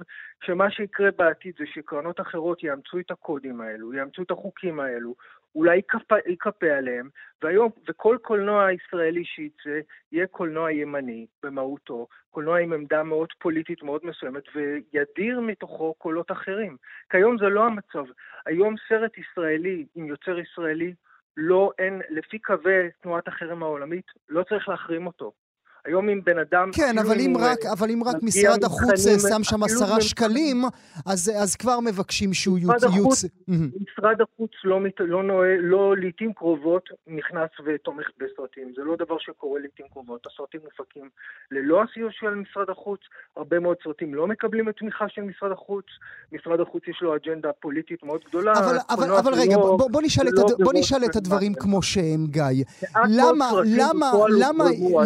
שמה 0.44 0.70
שיקרה 0.70 1.10
בעתיד 1.10 1.54
זה 1.58 1.64
שקרנות 1.66 2.20
אחרות 2.20 2.62
יאמצו 2.62 2.98
את 2.98 3.10
הקודים 3.10 3.60
האלו, 3.60 3.94
יאמצו 3.94 4.22
את 4.22 4.30
החוקים 4.30 4.80
האלו, 4.80 5.14
אולי 5.54 5.80
ייכפה 6.26 6.70
עליהם, 6.78 7.08
והיום, 7.42 7.70
וכל 7.88 8.16
קולנוע 8.22 8.72
ישראלי 8.72 9.24
שייצא 9.24 9.80
יהיה 10.12 10.26
קולנוע 10.26 10.72
ימני 10.72 11.26
במהותו, 11.42 12.06
קולנוע 12.30 12.58
עם 12.58 12.72
עמדה 12.72 13.02
מאוד 13.02 13.28
פוליטית 13.38 13.82
מאוד 13.82 14.00
מסוימת, 14.04 14.42
וידיר 14.54 15.40
מתוכו 15.40 15.94
קולות 15.94 16.32
אחרים. 16.32 16.76
כיום 17.10 17.38
זה 17.38 17.48
לא 17.48 17.66
המצב. 17.66 18.04
היום 18.46 18.74
סרט 18.88 19.18
ישראלי 19.18 19.86
עם 19.94 20.06
יוצר 20.06 20.38
ישראלי 20.38 20.94
לא, 21.36 21.70
אין, 21.78 22.02
לפי 22.08 22.38
קווי 22.38 22.90
תנועת 23.02 23.28
החרם 23.28 23.62
העולמית, 23.62 24.06
לא 24.28 24.42
צריך 24.42 24.68
להחרים 24.68 25.06
אותו. 25.06 25.32
היום 25.84 26.08
אם 26.08 26.20
בן 26.24 26.38
אדם... 26.38 26.70
כן, 26.72 26.98
אבל 26.98 27.20
אם, 27.20 27.36
רק, 27.40 27.58
אבל 27.72 27.90
אם 27.90 28.04
רק 28.04 28.16
משרד 28.22 28.64
החוץ 28.64 29.06
שם 29.30 29.42
שם 29.42 29.62
עשרה 29.62 30.00
שקלים, 30.00 30.62
אז, 31.06 31.32
אז 31.42 31.56
כבר 31.56 31.80
מבקשים 31.80 32.34
שהוא 32.34 32.58
יוצא... 32.58 32.86
יוצ... 32.96 33.24
משרד 33.48 34.20
החוץ 34.20 34.50
לא, 34.64 34.80
לא, 34.98 35.22
נועה, 35.22 35.56
לא 35.58 35.96
לעיתים 35.96 36.32
קרובות 36.32 36.88
נכנס 37.06 37.50
ותומך 37.64 38.06
בסרטים. 38.18 38.72
זה 38.76 38.82
לא 38.84 38.96
דבר 38.96 39.16
שקורה 39.18 39.60
לעיתים 39.60 39.86
קרובות. 39.92 40.26
הסרטים 40.26 40.60
מופקים 40.64 41.08
ללא 41.50 41.82
הסיוע 41.82 42.10
של 42.12 42.34
משרד 42.34 42.70
החוץ. 42.70 43.00
הרבה 43.36 43.58
מאוד 43.58 43.76
סרטים 43.84 44.14
לא 44.14 44.26
מקבלים 44.26 44.68
את 44.68 44.74
תמיכה 44.76 45.04
של 45.08 45.22
משרד 45.22 45.52
החוץ. 45.52 45.84
משרד 46.32 46.60
החוץ 46.60 46.82
יש 46.88 46.98
לו 47.02 47.16
אג'נדה 47.16 47.52
פוליטית 47.52 48.02
מאוד 48.02 48.20
גדולה. 48.28 48.52
אבל, 48.52 48.76
אבל, 48.90 49.12
אבל 49.14 49.34
רגע, 49.34 49.56
לא, 49.56 49.76
בוא, 49.78 49.90
בוא 49.90 50.02
נשאל, 50.02 50.24
לא 50.24 50.46
את. 50.50 50.60
בוא 50.60 50.72
נשאל 50.74 51.04
את 51.04 51.16
הדברים 51.16 51.54
כמו 51.54 51.82
שהם, 51.82 52.26
גיא. 52.26 52.64
למה, 53.08 53.50
למה, 53.64 54.12
למה, 54.38 54.64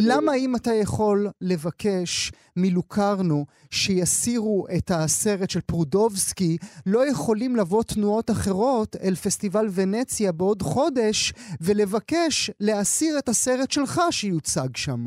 למה 0.08 0.34
אם 0.34 0.54
אתה 0.64 0.72
יכול 0.82 1.18
לבקש 1.40 2.32
מלוקרנו 2.56 3.44
שיסירו 3.70 4.66
את 4.76 4.90
הסרט 4.90 5.50
של 5.50 5.60
פרודובסקי, 5.60 6.56
לא 6.86 7.00
יכולים 7.10 7.56
לבוא 7.56 7.82
תנועות 7.94 8.30
אחרות 8.30 8.96
אל 9.04 9.14
פסטיבל 9.14 9.66
ונציה 9.76 10.32
בעוד 10.32 10.62
חודש 10.62 11.32
ולבקש 11.66 12.50
להסיר 12.60 13.18
את 13.18 13.28
הסרט 13.28 13.70
שלך 13.70 14.00
שיוצג 14.10 14.76
שם. 14.76 15.00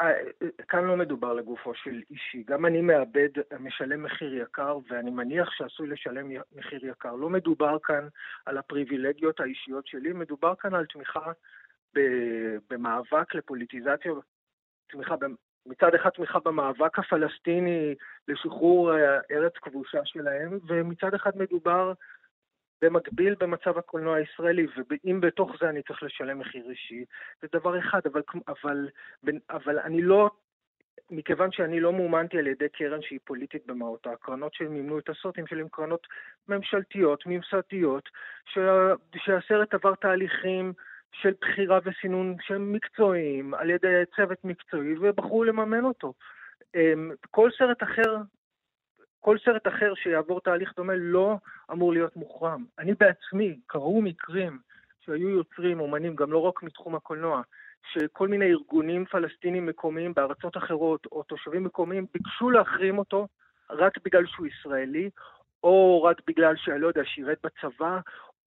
אה, 0.00 0.12
כאן 0.68 0.84
לא 0.84 0.96
מדובר 0.96 1.32
לגופו 1.32 1.74
של 1.74 2.02
אישי. 2.10 2.42
גם 2.46 2.66
אני 2.66 2.80
מאבד, 2.80 3.28
משלם 3.60 4.02
מחיר 4.02 4.42
יקר, 4.42 4.78
ואני 4.90 5.10
מניח 5.10 5.50
שעשוי 5.50 5.88
לשלם 5.88 6.26
מחיר 6.52 6.86
יקר. 6.86 7.14
לא 7.14 7.30
מדובר 7.30 7.76
כאן 7.82 8.08
על 8.46 8.58
הפריבילגיות 8.58 9.40
האישיות 9.40 9.86
שלי, 9.86 10.12
מדובר 10.12 10.54
כאן 10.54 10.74
על 10.74 10.86
תמיכה 10.86 11.32
במאבק 12.70 13.34
לפוליטיזציה, 13.34 14.12
תמיכה, 14.88 15.14
מצד 15.66 15.94
אחד 15.94 16.10
תמיכה 16.10 16.38
במאבק 16.38 16.98
הפלסטיני 16.98 17.94
לשחרור 18.28 18.92
ארץ 19.30 19.52
כבושה 19.56 20.00
שלהם, 20.04 20.58
ומצד 20.66 21.14
אחד 21.14 21.30
מדובר 21.36 21.92
במקביל 22.82 23.34
במצב 23.40 23.78
הקולנוע 23.78 24.16
הישראלי, 24.16 24.66
ואם 24.90 25.20
בתוך 25.20 25.50
זה 25.60 25.68
אני 25.68 25.82
צריך 25.82 26.02
לשלם 26.02 26.38
מחיר 26.38 26.70
אישי, 26.70 27.04
זה 27.42 27.48
דבר 27.52 27.78
אחד, 27.78 28.00
אבל, 28.12 28.22
אבל, 28.48 28.88
אבל 29.50 29.78
אני 29.78 30.02
לא, 30.02 30.30
מכיוון 31.10 31.52
שאני 31.52 31.80
לא 31.80 31.92
מאומנתי 31.92 32.38
על 32.38 32.46
ידי 32.46 32.68
קרן 32.68 33.02
שהיא 33.02 33.18
פוליטית 33.24 33.66
במהותה, 33.66 34.10
הקרנות 34.10 34.54
שמימנו 34.54 34.98
את 34.98 35.08
הסרטים 35.08 35.46
שלי 35.46 35.60
הן 35.60 35.68
קרנות 35.72 36.06
ממשלתיות, 36.48 37.26
ממסדיות, 37.26 38.08
שהסרט 39.16 39.74
עבר 39.74 39.94
תהליכים 39.94 40.72
של 41.12 41.32
בחירה 41.40 41.78
וסינון 41.84 42.36
שהם 42.40 42.72
מקצועיים, 42.72 43.54
על 43.54 43.70
ידי 43.70 44.02
צוות 44.16 44.44
מקצועי, 44.44 44.94
ובחרו 45.00 45.44
לממן 45.44 45.84
אותו. 45.84 46.12
אמ, 46.74 47.10
כל 47.30 47.50
סרט 47.58 47.82
אחר 47.82 48.16
כל 49.22 49.38
סרט 49.44 49.66
אחר 49.66 49.94
שיעבור 49.94 50.40
תהליך 50.40 50.72
דומה 50.76 50.92
לא 50.96 51.36
אמור 51.72 51.92
להיות 51.92 52.16
מוחרם. 52.16 52.64
אני 52.78 52.92
בעצמי, 53.00 53.58
קרו 53.66 54.02
מקרים 54.02 54.58
שהיו 55.00 55.28
יוצרים, 55.28 55.80
אומנים, 55.80 56.16
גם 56.16 56.32
לא 56.32 56.38
רק 56.38 56.62
מתחום 56.62 56.94
הקולנוע, 56.94 57.42
שכל 57.92 58.28
מיני 58.28 58.44
ארגונים 58.50 59.04
פלסטינים 59.04 59.66
מקומיים 59.66 60.14
בארצות 60.14 60.56
אחרות, 60.56 61.06
או 61.12 61.22
תושבים 61.22 61.64
מקומיים, 61.64 62.06
ביקשו 62.14 62.50
להחרים 62.50 62.98
אותו 62.98 63.28
רק 63.70 63.98
בגלל 64.04 64.26
שהוא 64.26 64.46
ישראלי, 64.46 65.10
או 65.62 66.02
רק 66.02 66.16
בגלל 66.26 66.56
שאני 66.56 66.80
לא 66.80 66.88
יודע, 66.88 67.02
שירת 67.04 67.38
בצבא, 67.42 68.00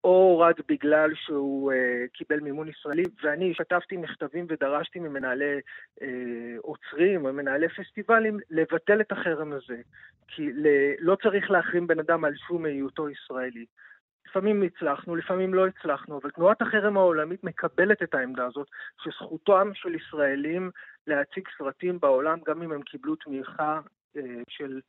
או 0.05 0.39
רק 0.39 0.57
בגלל 0.69 1.11
שהוא 1.15 1.73
uh, 1.73 1.77
קיבל 2.13 2.41
מימון 2.41 2.69
ישראלי, 2.69 3.03
ואני 3.23 3.51
השתתפתי 3.51 3.97
מכתבים 3.97 4.47
ודרשתי 4.49 4.99
ממנהלי 4.99 5.59
uh, 6.01 6.05
עוצרים 6.61 7.27
או 7.27 7.33
מנהלי 7.33 7.69
פסטיבלים 7.69 8.39
לבטל 8.51 9.01
את 9.01 9.13
החרם 9.13 9.53
הזה, 9.53 9.77
כי 10.29 10.53
ל- 10.53 10.95
לא 10.99 11.17
צריך 11.23 11.51
להחרים 11.51 11.87
בן 11.87 11.99
אדם 11.99 12.25
על 12.25 12.35
שום 12.49 12.65
היותו 12.65 13.11
ישראלי. 13.11 13.67
לפעמים 14.29 14.63
הצלחנו, 14.63 15.17
לפעמים 15.17 15.55
לא 15.55 15.67
הצלחנו, 15.67 16.19
אבל 16.23 16.31
תנועת 16.31 16.63
החרם 16.63 16.97
העולמית 16.97 17.45
מקבלת 17.45 18.03
את 18.03 18.15
העמדה 18.15 18.47
הזאת, 18.47 18.69
שזכותם 19.05 19.71
של 19.75 19.95
ישראלים 19.95 20.71
להציג 21.07 21.49
סרטים 21.59 22.01
בעולם, 22.01 22.39
גם 22.47 22.63
אם 22.63 22.73
הם 22.73 22.83
קיבלו 22.83 23.17
תמיכה 23.17 23.81
uh, 24.17 24.21
של 24.49 24.81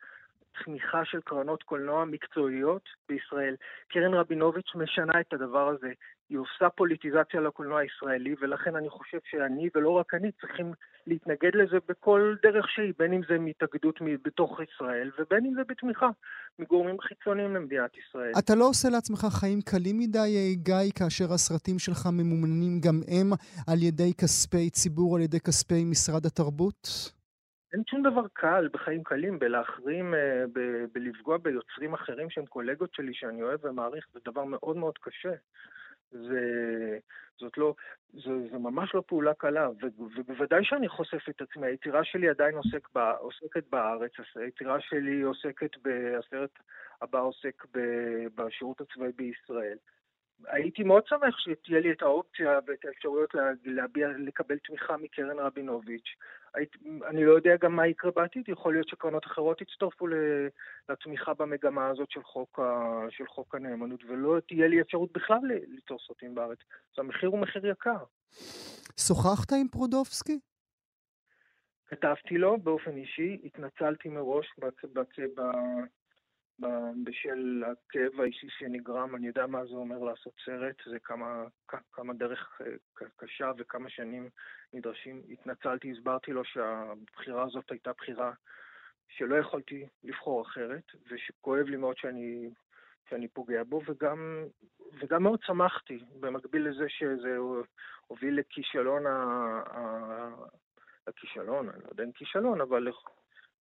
תמיכה 0.65 1.05
של 1.05 1.21
קרנות 1.21 1.63
קולנוע 1.63 2.05
מקצועיות 2.05 2.89
בישראל. 3.09 3.55
קרן 3.87 4.13
רבינוביץ' 4.13 4.75
משנה 4.75 5.19
את 5.19 5.33
הדבר 5.33 5.67
הזה. 5.67 5.91
היא 6.29 6.37
עושה 6.37 6.69
פוליטיזציה 6.69 7.41
לקולנוע 7.41 7.79
הישראלי, 7.79 8.35
ולכן 8.41 8.75
אני 8.75 8.89
חושב 8.89 9.17
שאני, 9.29 9.69
ולא 9.75 9.89
רק 9.89 10.13
אני, 10.13 10.31
צריכים 10.31 10.73
להתנגד 11.07 11.55
לזה 11.55 11.77
בכל 11.89 12.35
דרך 12.43 12.69
שהיא, 12.69 12.93
בין 12.99 13.13
אם 13.13 13.21
זה 13.29 13.37
מהתאגדות 13.39 13.99
בתוך 14.25 14.59
ישראל, 14.59 15.11
ובין 15.19 15.45
אם 15.45 15.53
זה 15.53 15.61
בתמיכה 15.67 16.09
מגורמים 16.59 17.01
חיצוניים 17.01 17.55
למדינת 17.55 17.91
ישראל. 17.97 18.31
אתה 18.39 18.55
לא 18.55 18.67
עושה 18.67 18.89
לעצמך 18.89 19.19
חיים 19.39 19.61
קלים 19.61 19.99
מדי, 19.99 20.55
גיא, 20.55 20.91
כאשר 20.95 21.33
הסרטים 21.33 21.79
שלך 21.79 22.07
ממומנים 22.13 22.79
גם 22.79 23.01
הם 23.07 23.27
על 23.67 23.83
ידי 23.83 24.13
כספי 24.13 24.69
ציבור, 24.69 25.15
על 25.15 25.21
ידי 25.21 25.39
כספי 25.39 25.83
משרד 25.83 26.25
התרבות? 26.25 27.14
אין 27.75 27.83
שום 27.89 28.03
דבר 28.03 28.27
קל 28.33 28.69
בחיים 28.73 29.03
קלים 29.03 29.39
בלהחרים, 29.39 30.13
אה, 30.13 30.45
ב- 30.53 30.85
בלפגוע 30.93 31.37
ביוצרים 31.37 31.93
אחרים 31.93 32.29
שהם 32.29 32.45
קולגות 32.45 32.93
שלי 32.93 33.13
שאני 33.13 33.43
אוהב 33.43 33.65
ומעריך, 33.65 34.07
זה 34.13 34.19
דבר 34.25 34.43
מאוד 34.43 34.77
מאוד 34.77 34.97
קשה. 34.97 35.33
זה, 36.11 36.41
זאת 37.39 37.57
לא, 37.57 37.73
זה, 38.13 38.49
זה 38.51 38.57
ממש 38.57 38.95
לא 38.95 39.03
פעולה 39.07 39.33
קלה, 39.33 39.69
ו, 39.69 39.85
ובוודאי 39.97 40.63
שאני 40.63 40.89
חושף 40.89 41.29
את 41.29 41.41
עצמי, 41.41 41.67
היצירה 41.67 42.03
שלי 42.03 42.29
עדיין 42.29 42.55
עוסק 42.55 42.87
ב, 42.95 42.99
עוסקת 43.19 43.63
בארץ, 43.69 44.11
היצירה 44.35 44.81
שלי 44.81 45.21
עוסקת, 45.21 45.71
הסרט 46.19 46.59
הבא 47.01 47.19
עוסק 47.19 47.65
ב, 47.73 47.79
בשירות 48.35 48.81
הצבאי 48.81 49.11
בישראל. 49.15 49.77
הייתי 50.47 50.83
מאוד 50.83 51.07
שמח 51.07 51.37
שתהיה 51.37 51.79
לי 51.79 51.91
את 51.91 52.01
האופציה 52.01 52.59
ואת 52.67 52.85
האפשרויות 52.85 53.29
להביע, 53.65 54.07
לקבל 54.17 54.57
תמיכה 54.57 54.97
מקרן 54.97 55.39
רבינוביץ'. 55.39 56.15
היית, 56.53 56.75
אני 57.07 57.25
לא 57.25 57.31
יודע 57.31 57.55
גם 57.61 57.75
מה 57.75 57.87
יקרה 57.87 58.11
בעתיד, 58.11 58.49
יכול 58.49 58.73
להיות 58.73 58.87
שקרנות 58.87 59.25
אחרות 59.25 59.61
יצטרפו 59.61 60.07
לתמיכה 60.89 61.33
במגמה 61.33 61.87
הזאת 61.87 62.11
של 62.11 62.23
חוק, 62.23 62.59
ה, 62.59 63.05
של 63.09 63.27
חוק 63.27 63.55
הנאמנות, 63.55 64.03
ולא 64.03 64.39
תהיה 64.47 64.67
לי 64.67 64.81
אפשרות 64.81 65.11
בכלל 65.13 65.39
ליצור 65.67 65.99
סרטים 66.07 66.35
בארץ. 66.35 66.59
אז 66.93 66.99
המחיר 66.99 67.29
הוא 67.29 67.39
מחיר 67.39 67.67
יקר. 67.67 68.03
שוחחת 68.99 69.51
עם 69.51 69.67
פרודובסקי? 69.67 70.39
כתבתי 71.87 72.37
לו 72.37 72.57
באופן 72.57 72.97
אישי, 72.97 73.41
התנצלתי 73.43 74.09
מראש 74.09 74.47
בצ... 74.57 74.85
בצ... 74.93 75.19
בשל 77.03 77.63
הכאב 77.65 78.21
האישי 78.21 78.47
שנגרם, 78.49 79.15
אני 79.15 79.27
יודע 79.27 79.47
מה 79.47 79.65
זה 79.65 79.75
אומר 79.75 79.99
לעשות 79.99 80.33
סרט, 80.45 80.75
זה 80.85 80.99
כמה, 80.99 81.43
כמה 81.93 82.13
דרך 82.13 82.61
קשה 83.15 83.51
וכמה 83.57 83.89
שנים 83.89 84.29
נדרשים. 84.73 85.21
התנצלתי, 85.29 85.91
הסברתי 85.91 86.31
לו 86.31 86.45
שהבחירה 86.45 87.43
הזאת 87.43 87.71
הייתה 87.71 87.91
בחירה 87.97 88.31
שלא 89.07 89.35
יכולתי 89.35 89.87
לבחור 90.03 90.41
אחרת, 90.41 90.83
ושכואב 91.11 91.65
לי 91.65 91.77
מאוד 91.77 91.97
שאני, 91.97 92.49
שאני 93.09 93.27
פוגע 93.27 93.63
בו, 93.63 93.81
וגם, 93.85 94.45
וגם 94.99 95.23
מאוד 95.23 95.39
שמחתי, 95.43 95.99
במקביל 96.19 96.69
לזה 96.69 96.85
שזה 96.89 97.37
הוביל 98.07 98.39
לכישלון 98.39 99.05
ה... 99.07 99.61
הכישלון, 101.07 101.69
אני 101.69 101.83
לא 101.83 101.89
יודע 101.89 102.03
אם 102.03 102.11
כישלון, 102.11 102.61
אבל 102.61 102.87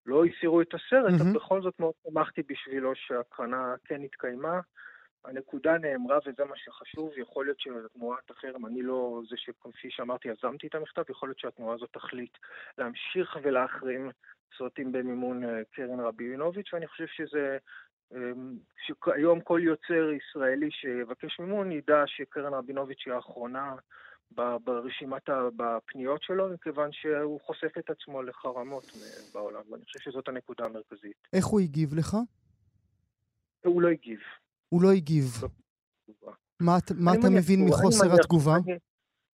לא 0.07 0.25
הסירו 0.25 0.61
את 0.61 0.75
הסרט, 0.75 1.11
mm-hmm. 1.11 1.23
אבל 1.23 1.33
בכל 1.33 1.63
זאת 1.63 1.75
מאוד 1.81 1.93
שמחתי 2.03 2.43
בשבילו 2.43 2.93
שהקרנה 2.95 3.75
כן 3.85 4.03
התקיימה. 4.03 4.61
הנקודה 5.25 5.79
נאמרה 5.79 6.19
וזה 6.27 6.45
מה 6.45 6.57
שחשוב, 6.57 7.11
יכול 7.17 7.45
להיות 7.45 7.61
שתנועת 7.61 8.31
החרם, 8.31 8.67
אני 8.67 8.83
לא 8.83 9.21
זה 9.31 9.37
שכפי 9.37 9.91
שאמרתי 9.91 10.29
יזמתי 10.29 10.67
את 10.67 10.75
המכתב, 10.75 11.03
יכול 11.09 11.29
להיות 11.29 11.39
שהתנועה 11.39 11.75
הזאת 11.75 11.89
תחליט 11.93 12.39
להמשיך 12.79 13.39
ולהחרים 13.43 14.11
סרטים 14.59 14.93
במימון 14.93 15.45
אה, 15.45 15.63
קרן 15.73 16.01
רבינוביץ', 16.01 16.73
ואני 16.73 16.87
חושב 16.87 17.07
שזה, 17.07 17.59
אמ, 18.15 18.57
שהיום 18.87 19.41
כל 19.41 19.61
יוצר 19.63 20.11
ישראלי 20.13 20.71
שיבקש 20.71 21.41
מימון 21.41 21.73
ידע 21.73 22.03
שקרן 22.07 22.55
רבינוביץ' 22.55 23.03
היא 23.07 23.15
האחרונה 23.15 23.75
ברשימת, 24.65 25.29
בפניות 25.57 26.23
שלו, 26.23 26.49
מכיוון 26.49 26.93
שהוא 26.93 27.41
חושף 27.41 27.79
את 27.79 27.91
עצמו 27.91 28.23
לחרמות 28.23 28.85
בעולם, 29.33 29.61
ואני 29.71 29.85
חושב 29.85 29.99
שזאת 29.99 30.29
הנקודה 30.29 30.65
המרכזית. 30.65 31.29
איך 31.33 31.47
הוא 31.47 31.61
הגיב 31.61 31.95
לך? 31.95 32.17
הוא 33.65 33.83
לא 33.83 33.89
הגיב. 33.89 34.21
הוא 34.69 34.83
לא 34.83 34.93
הגיב. 34.93 35.25
לא 35.43 36.33
מה, 36.61 36.77
מה 36.95 37.13
אתה 37.15 37.31
מבין 37.31 37.65
מחוסר 37.65 38.07
אני 38.07 38.21
התגובה? 38.21 38.53
אני, 38.67 38.79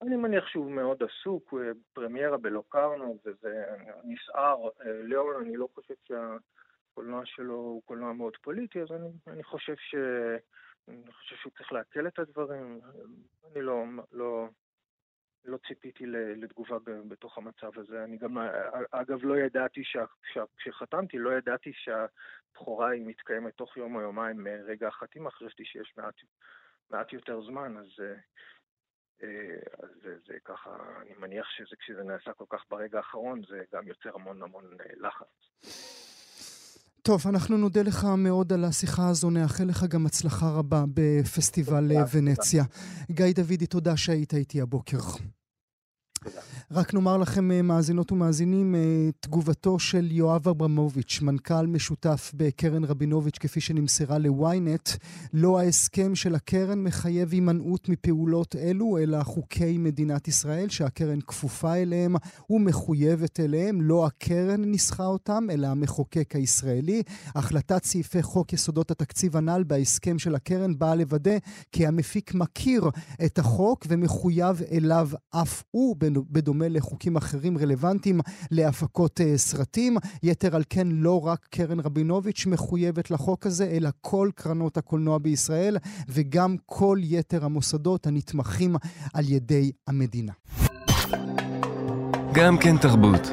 אני 0.03 0.17
מניח 0.17 0.47
שהוא 0.47 0.71
מאוד 0.71 1.03
עסוק, 1.03 1.51
הוא 1.51 1.61
פרמיירה 1.93 2.39
בלוקרנו, 2.39 3.19
וזה 3.25 3.65
נסער. 4.05 4.69
אה, 4.81 5.03
ליאון, 5.03 5.43
אני 5.43 5.57
לא 5.57 5.69
חושב 5.75 5.95
שהקולנוע 6.05 7.23
שלו 7.25 7.55
הוא 7.55 7.83
קולנוע 7.85 8.13
מאוד 8.13 8.37
פוליטי, 8.43 8.83
אז 8.83 8.89
אני, 8.91 9.09
אני 9.27 9.43
חושב 9.45 9.75
ש... 9.77 9.95
אני 10.89 11.13
חושב 11.13 11.37
שהוא 11.37 11.53
צריך 11.59 11.73
לעכל 11.73 12.07
את 12.07 12.19
הדברים. 12.19 12.81
אני 13.53 13.63
לא, 13.63 13.85
לא, 14.13 14.49
לא 15.45 15.59
ציפיתי 15.69 16.07
לתגובה 16.07 16.77
בתוך 16.85 17.39
המצב 17.39 17.79
הזה. 17.79 18.05
אני 18.05 18.17
גם, 18.17 18.39
אגב, 18.91 19.25
לא 19.25 19.39
ידעתי, 19.39 19.83
כשחתמתי, 20.57 21.19
לא 21.19 21.31
ידעתי 21.39 21.73
שהבכורה 21.75 22.91
היא 22.91 23.07
מתקיימת 23.07 23.55
תוך 23.55 23.77
יום 23.77 23.97
או 23.97 24.01
יומיים 24.01 24.45
מרגע 24.45 24.89
החתימה, 24.89 25.31
חשבתי 25.31 25.65
שיש 25.65 25.93
מעט, 25.97 26.15
מעט 26.91 27.13
יותר 27.13 27.43
זמן, 27.43 27.77
אז, 27.77 27.89
אה, 29.23 29.59
אז 29.83 29.91
זה, 30.03 30.19
זה 30.27 30.39
ככה, 30.45 30.77
אני 31.01 31.15
מניח 31.19 31.47
שכשזה 31.51 32.03
נעשה 32.03 32.33
כל 32.33 32.45
כך 32.49 32.65
ברגע 32.69 32.99
האחרון, 32.99 33.43
זה 33.49 33.65
גם 33.75 33.89
יוצר 33.89 34.15
המון 34.15 34.43
המון 34.43 34.65
אה, 34.81 34.87
לחץ. 34.97 35.51
טוב, 37.03 37.23
אנחנו 37.27 37.57
נודה 37.57 37.83
לך 37.83 38.05
מאוד 38.05 38.53
על 38.53 38.65
השיחה 38.65 39.09
הזו, 39.09 39.31
נאחל 39.31 39.65
לך 39.65 39.85
גם 39.85 40.07
הצלחה 40.07 40.51
רבה 40.51 40.85
בפסטיבל 40.95 41.93
ונציה. 42.13 42.65
גיא 43.11 43.33
דודי, 43.35 43.67
תודה 43.67 43.97
שהיית 43.97 44.35
איתי 44.35 44.61
הבוקר. 44.61 44.99
רק 46.73 46.95
נאמר 46.95 47.17
לכם, 47.17 47.51
אה, 47.51 47.63
מאזינות 47.63 48.13
ומאזינים, 48.13 48.75
אה, 48.75 48.81
תגובתו 49.21 49.79
של 49.79 50.09
יואב 50.11 50.49
אברמוביץ', 50.49 51.19
מנכ"ל 51.23 51.67
משותף 51.67 52.33
בקרן 52.35 52.85
רבינוביץ', 52.85 53.39
כפי 53.39 53.61
שנמסרה 53.61 54.19
ל-ynet, 54.19 54.97
לא 55.33 55.61
ההסכם 55.61 56.15
של 56.15 56.35
הקרן 56.35 56.79
מחייב 56.79 57.33
הימנעות 57.33 57.89
מפעולות 57.89 58.57
אלו, 58.57 58.99
אלא 58.99 59.23
חוקי 59.23 59.79
מדינת 59.79 60.29
ישראל, 60.29 60.69
שהקרן 60.69 61.21
כפופה 61.21 61.75
אליהם 61.75 62.17
ומחויבת 62.51 63.41
אליהם. 63.41 63.81
לא 63.81 64.07
הקרן 64.07 64.65
ניסחה 64.65 65.07
אותם, 65.07 65.47
אלא 65.51 65.67
המחוקק 65.67 66.37
הישראלי. 66.37 67.03
החלטת 67.35 67.85
סעיפי 67.85 68.23
חוק 68.23 68.53
יסודות 68.53 68.91
התקציב 68.91 69.37
הנ"ל 69.37 69.65
בהסכם 69.67 70.19
של 70.19 70.35
הקרן 70.35 70.79
באה 70.79 70.95
לוודא 70.95 71.37
כי 71.73 71.87
המפיק 71.87 72.35
מכיר 72.35 72.91
את 73.25 73.39
החוק 73.39 73.87
ומחויב 73.89 74.63
אליו 74.73 75.09
אף 75.31 75.63
הוא, 75.71 75.97
בדומה 76.31 76.60
לחוקים 76.69 77.17
אחרים 77.17 77.59
רלוונטיים 77.59 78.21
להפקות 78.51 79.21
uh, 79.21 79.37
סרטים. 79.37 79.97
יתר 80.23 80.57
על 80.57 80.63
כן, 80.71 80.89
לא 80.91 81.27
רק 81.27 81.47
קרן 81.51 81.81
רבינוביץ' 81.81 82.47
מחויבת 82.47 83.11
לחוק 83.11 83.47
הזה, 83.47 83.65
אלא 83.65 83.91
כל 84.01 84.31
קרנות 84.35 84.77
הקולנוע 84.77 85.19
בישראל, 85.19 85.77
וגם 86.09 86.57
כל 86.67 86.99
יתר 87.03 87.45
המוסדות 87.45 88.07
הנתמכים 88.07 88.77
על 89.15 89.25
ידי 89.29 89.73
המדינה. 89.87 90.33
גם 92.35 92.59
כן 92.59 92.77
תרבות. 92.79 93.31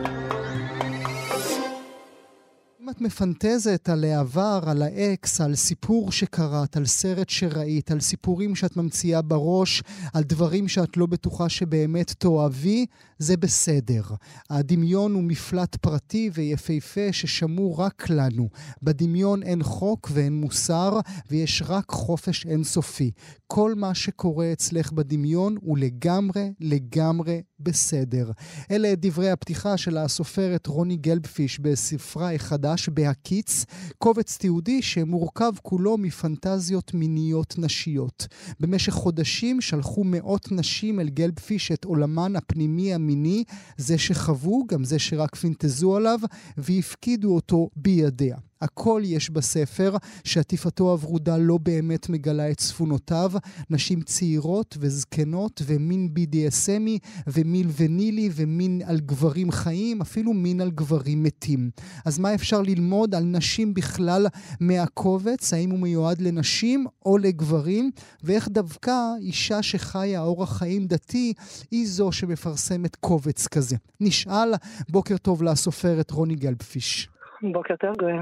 אם 2.88 2.92
את 2.92 3.02
מפנטזת 3.02 3.90
על 3.90 4.04
העבר, 4.04 4.60
על 4.68 4.82
האקס, 4.82 5.42
על 5.42 5.56
סיפור 5.56 6.12
שקראת, 6.12 6.78
על 6.78 6.86
סרט 6.86 7.30
שראית, 7.30 7.92
על 7.92 8.00
סיפורים 8.00 8.56
שאת 8.56 8.78
ממציאה 8.78 9.22
בראש, 9.22 9.84
על 10.14 10.24
דברים 10.24 10.68
שאת 10.68 10.98
לא 10.98 11.06
בטוחה 11.06 11.50
שבאמת 11.50 12.14
תאהבי, 12.18 12.86
זה 13.20 13.38
בסדר. 13.38 14.03
הדמיון 14.49 15.13
הוא 15.13 15.24
מפלט 15.24 15.76
פרטי 15.76 16.30
ויפהפה 16.34 17.11
ששמור 17.11 17.82
רק 17.82 18.09
לנו. 18.09 18.49
בדמיון 18.84 19.43
אין 19.43 19.63
חוק 19.63 20.09
ואין 20.13 20.34
מוסר, 20.34 20.99
ויש 21.32 21.63
רק 21.65 21.91
חופש 21.91 22.45
אינסופי. 22.45 23.11
כל 23.47 23.74
מה 23.76 23.93
שקורה 23.93 24.51
אצלך 24.51 24.91
בדמיון 24.91 25.55
הוא 25.61 25.78
לגמרי, 25.78 26.53
לגמרי 26.59 27.41
בסדר. 27.59 28.32
אלה 28.72 28.93
דברי 28.97 29.30
הפתיחה 29.30 29.78
של 29.78 29.97
הסופרת 29.97 30.68
רוני 30.68 30.97
גלבפיש 30.97 31.59
בספרה 31.59 32.34
החדש, 32.34 32.89
בהקיץ, 32.89 33.65
קובץ 33.97 34.38
תיעודי 34.38 34.82
שמורכב 34.82 35.51
כולו 35.61 35.97
מפנטזיות 35.97 36.93
מיניות 36.93 37.55
נשיות. 37.57 38.28
במשך 38.59 38.93
חודשים 38.93 39.61
שלחו 39.61 40.03
מאות 40.03 40.51
נשים 40.51 40.99
אל 40.99 41.09
גלבפיש 41.09 41.72
את 41.72 41.84
עולמן 41.84 42.36
הפנימי 42.36 42.95
המיני, 43.08 43.43
זה 43.78 43.97
שחוו, 43.97 44.66
גם 44.68 44.84
זה 44.84 44.99
שרק 44.99 45.36
פינטזו 45.36 45.95
עליו, 45.95 46.20
והפקידו 46.58 47.36
אותו 47.36 47.70
בידיה. 47.76 48.38
הכל 48.62 49.01
יש 49.05 49.30
בספר, 49.30 49.97
שעטיפתו 50.24 50.91
הוורודה 50.91 51.38
לא 51.38 51.58
באמת 51.58 52.10
מגלה 52.10 52.51
את 52.51 52.58
צפונותיו, 52.58 53.32
נשים 53.70 54.01
צעירות 54.01 54.78
וזקנות 54.80 55.62
ומין 55.66 56.10
BDSMי 56.16 57.08
ומין 57.28 57.70
ונילי 57.78 58.30
ומין 58.36 58.82
על 58.86 58.99
גברים 58.99 59.51
חיים, 59.51 60.01
אפילו 60.01 60.34
מין 60.34 60.62
על 60.62 60.72
גברים 60.72 61.24
מתים. 61.24 61.70
אז 62.05 62.20
מה 62.20 62.34
אפשר 62.34 62.62
ללמוד 62.62 63.16
על 63.16 63.24
נשים 63.24 63.74
בכלל 63.74 64.28
מהקובץ? 64.60 65.53
האם 65.53 65.72
הוא 65.72 65.80
מיועד 65.80 66.22
לנשים 66.22 66.86
או 67.05 67.18
לגברים? 67.18 67.91
ואיך 68.24 68.49
דווקא 68.49 68.93
אישה 69.22 69.64
שחיה 69.64 70.22
אורח 70.22 70.58
חיים 70.58 70.88
דתי 70.88 71.34
היא 71.72 71.88
זו 71.88 72.12
שמפרסמת 72.12 72.95
קובץ 72.95 73.47
כזה? 73.47 73.76
נשאל, 73.99 74.53
בוקר 74.89 75.18
טוב 75.18 75.43
לסופרת 75.43 76.12
רוני 76.12 76.36
גלבפיש. 76.36 77.10
בוקר 77.42 77.76
טוב, 77.76 77.96
גואל. 77.98 78.16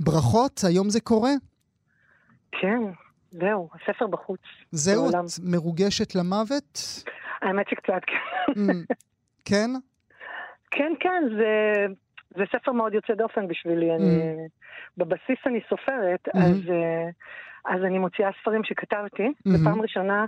ברכות, 0.00 0.60
היום 0.68 0.90
זה 0.90 1.00
קורה? 1.00 1.30
כן, 2.52 2.82
זהו, 3.32 3.68
הספר 3.74 4.06
בחוץ. 4.06 4.40
זהו, 4.70 5.08
את 5.08 5.14
מרוגשת 5.44 6.14
למוות? 6.14 6.78
האמת 7.42 7.68
שקצת, 7.68 8.00
כן. 8.06 8.50
Mm, 8.52 8.94
כן? 9.44 9.70
כן, 10.70 10.92
כן, 11.00 11.22
זה, 11.38 11.86
זה 12.36 12.44
ספר 12.52 12.72
מאוד 12.72 12.94
יוצא 12.94 13.14
דופן 13.14 13.48
בשבילי. 13.48 13.90
Mm. 13.90 13.94
אני, 13.94 14.36
בבסיס 14.96 15.38
אני 15.46 15.60
סופרת, 15.68 16.28
mm-hmm. 16.28 16.38
אז, 16.38 16.56
אה, 16.70 17.08
אז 17.74 17.84
אני 17.84 17.98
מוציאה 17.98 18.30
ספרים 18.40 18.64
שכתבתי. 18.64 19.26
Mm-hmm. 19.26 19.50
זו 19.50 19.64
פעם 19.64 19.82
ראשונה 19.82 20.24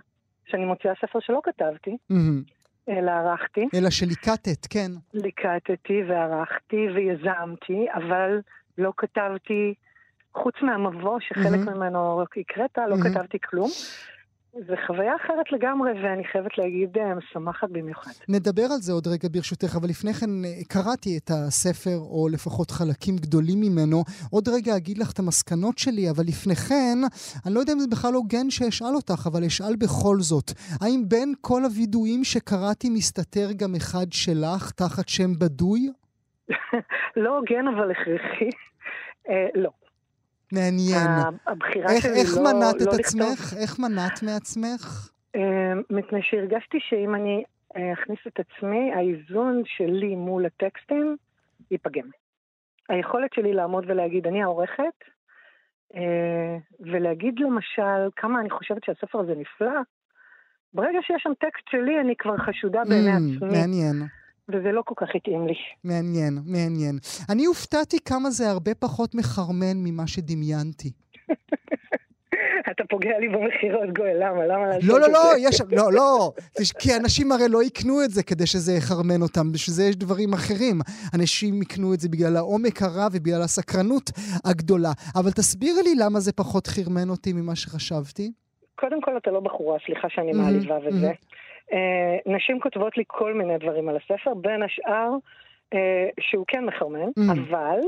שאני 0.47 0.65
מוציאה 0.65 0.95
ספר 1.01 1.19
שלא 1.21 1.41
כתבתי. 1.45 1.97
אלא 2.89 3.11
ערכתי. 3.11 3.69
אלא 3.75 3.91
שליקטת, 3.91 4.67
כן. 4.71 4.91
ליקטתי 5.15 6.03
וערכתי 6.09 6.87
ויזמתי, 6.95 7.87
אבל 7.95 8.41
לא 8.79 8.93
כתבתי, 8.97 9.75
חוץ 10.35 10.55
מהמבוא 10.63 11.19
שחלק 11.21 11.45
mm-hmm. 11.45 11.77
ממנו 11.77 12.23
הקראת, 12.23 12.79
לא 12.79 12.95
mm-hmm. 12.95 13.09
כתבתי 13.09 13.39
כלום. 13.51 13.71
זו 14.55 14.75
חוויה 14.87 15.17
אחרת 15.17 15.53
לגמרי, 15.53 15.93
ואני 15.93 16.25
חייבת 16.25 16.59
להגיד, 16.59 16.99
אה, 16.99 17.15
משמחת 17.15 17.69
במיוחד. 17.71 18.11
נדבר 18.29 18.63
על 18.63 18.81
זה 18.81 18.93
עוד 18.93 19.07
רגע 19.07 19.29
ברשותך, 19.33 19.77
אבל 19.81 19.89
לפני 19.89 20.13
כן 20.13 20.31
אה, 20.45 20.65
קראתי 20.69 21.19
את 21.19 21.31
הספר, 21.31 21.97
או 22.15 22.29
לפחות 22.33 22.71
חלקים 22.71 23.17
גדולים 23.17 23.61
ממנו. 23.61 23.97
עוד 24.31 24.49
רגע 24.49 24.77
אגיד 24.77 24.99
לך 24.99 25.13
את 25.13 25.19
המסקנות 25.19 25.79
שלי, 25.79 26.11
אבל 26.11 26.25
לפני 26.29 26.55
כן, 26.55 26.99
אני 27.47 27.55
לא 27.55 27.61
יודע 27.61 27.73
אם 27.73 27.79
זה 27.79 27.87
בכלל 27.93 28.15
הוגן 28.15 28.51
שאשאל 28.51 28.95
אותך, 28.95 29.27
אבל 29.31 29.45
אשאל 29.45 29.77
בכל 29.77 30.17
זאת. 30.19 30.49
האם 30.83 31.01
בין 31.09 31.35
כל 31.41 31.63
הווידויים 31.65 32.25
שקראתי 32.25 32.91
מסתתר 32.91 33.49
גם 33.57 33.75
אחד 33.75 34.07
שלך, 34.13 34.71
תחת 34.71 35.09
שם 35.09 35.31
בדוי? 35.41 35.81
לא 37.23 37.31
הוגן, 37.39 37.65
אבל 37.77 37.91
הכרחי. 37.91 38.51
אה, 39.29 39.49
לא. 39.55 39.71
מעניין. 40.53 41.09
הבחירה 41.47 41.93
איך, 41.93 42.03
שלי 42.03 42.13
איך 42.21 42.37
לא, 42.37 42.43
מנעת 42.43 42.81
לא 42.81 42.93
את 42.95 42.99
לכתוב. 43.01 43.21
עצמך? 43.23 43.55
איך 43.63 43.79
מנעת 43.79 44.23
מעצמך? 44.23 45.11
אה, 45.37 45.41
מפני 45.91 46.21
שהרגשתי 46.23 46.79
שאם 46.81 47.15
אני 47.15 47.45
אה, 47.77 47.93
אכניס 47.93 48.19
את 48.27 48.41
עצמי, 48.41 48.93
האיזון 48.95 49.63
שלי 49.67 50.15
מול 50.17 50.47
הטקסטים 50.47 51.17
ייפגם. 51.71 52.09
היכולת 52.89 53.33
שלי 53.35 53.53
לעמוד 53.53 53.85
ולהגיד, 53.89 54.27
אני 54.27 54.43
העורכת, 54.43 54.99
אה, 55.97 56.57
ולהגיד 56.81 57.35
למשל 57.39 58.09
כמה 58.17 58.41
אני 58.41 58.51
חושבת 58.51 58.85
שהספר 58.85 59.19
הזה 59.21 59.35
נפלא, 59.37 59.81
ברגע 60.75 60.99
שיש 61.03 61.23
שם 61.23 61.33
טקסט 61.39 61.69
שלי, 61.71 62.01
אני 62.01 62.15
כבר 62.19 62.37
חשודה 62.37 62.83
בעיני 62.89 63.11
Mm, 63.13 63.37
עצמי. 63.37 63.49
מעניין. 63.61 63.97
וזה 64.49 64.73
לא 64.73 64.83
כל 64.85 64.95
כך 64.97 65.07
התאים 65.15 65.47
לי. 65.47 65.55
מעניין, 65.85 66.39
מעניין. 66.47 66.99
אני 67.31 67.45
הופתעתי 67.45 67.97
כמה 68.05 68.31
זה 68.31 68.51
הרבה 68.51 68.75
פחות 68.75 69.15
מחרמן 69.15 69.77
ממה 69.77 70.07
שדמיינתי. 70.07 70.91
אתה 72.71 72.85
פוגע 72.91 73.19
לי 73.21 73.29
במכירות, 73.29 73.89
גואל, 73.97 74.17
למה? 74.21 74.47
למה 74.47 74.67
לעשות 74.67 74.85
לא, 74.85 75.01
לא, 75.01 75.07
את 75.07 75.13
לא, 75.13 75.21
זה? 75.35 75.39
יש... 75.41 75.61
לא, 75.71 75.93
לא. 75.93 76.33
זה- 76.59 76.75
כי 76.79 76.97
אנשים 76.97 77.33
הרי 77.33 77.49
לא 77.49 77.63
יקנו 77.63 78.05
את 78.05 78.11
זה 78.11 78.23
כדי 78.23 78.47
שזה 78.47 78.73
יחרמן 78.73 79.23
אותם, 79.23 79.53
בשביל 79.53 79.75
זה 79.75 79.85
יש 79.85 79.97
דברים 79.97 80.33
אחרים. 80.33 80.81
אנשים 81.15 81.63
יקנו 81.63 81.95
את 81.95 82.01
זה 82.01 82.09
בגלל 82.09 82.37
העומק 82.37 82.83
הרב 82.83 83.13
ובגלל 83.15 83.43
הסקרנות 83.43 84.11
הגדולה. 84.45 84.93
אבל 85.17 85.31
תסבירי 85.31 85.83
לי 85.83 85.95
למה 85.95 86.21
זה 86.21 86.33
פחות 86.33 86.67
חרמן 86.67 87.09
אותי 87.11 87.33
ממה 87.33 87.57
שחשבתי. 87.57 88.33
קודם 88.75 89.01
כל, 89.03 89.17
אתה 89.17 89.31
לא 89.31 89.41
בחורה, 89.41 89.79
סליחה 89.87 90.09
שאני 90.11 90.33
מעליבה 90.33 90.79
וזה. 90.89 91.13
אה, 91.73 92.17
נשים 92.27 92.61
כותבות 92.61 92.97
לי 92.97 93.05
כל 93.07 93.35
מיני 93.35 93.59
דברים 93.59 93.89
על 93.89 93.97
הספר, 93.97 94.35
בין 94.35 94.63
השאר 94.63 95.11
אה, 95.75 96.09
שהוא 96.21 96.45
כן 96.49 96.65
מחרמן, 96.65 96.99
מהמם. 97.17 97.31
אבל 97.31 97.81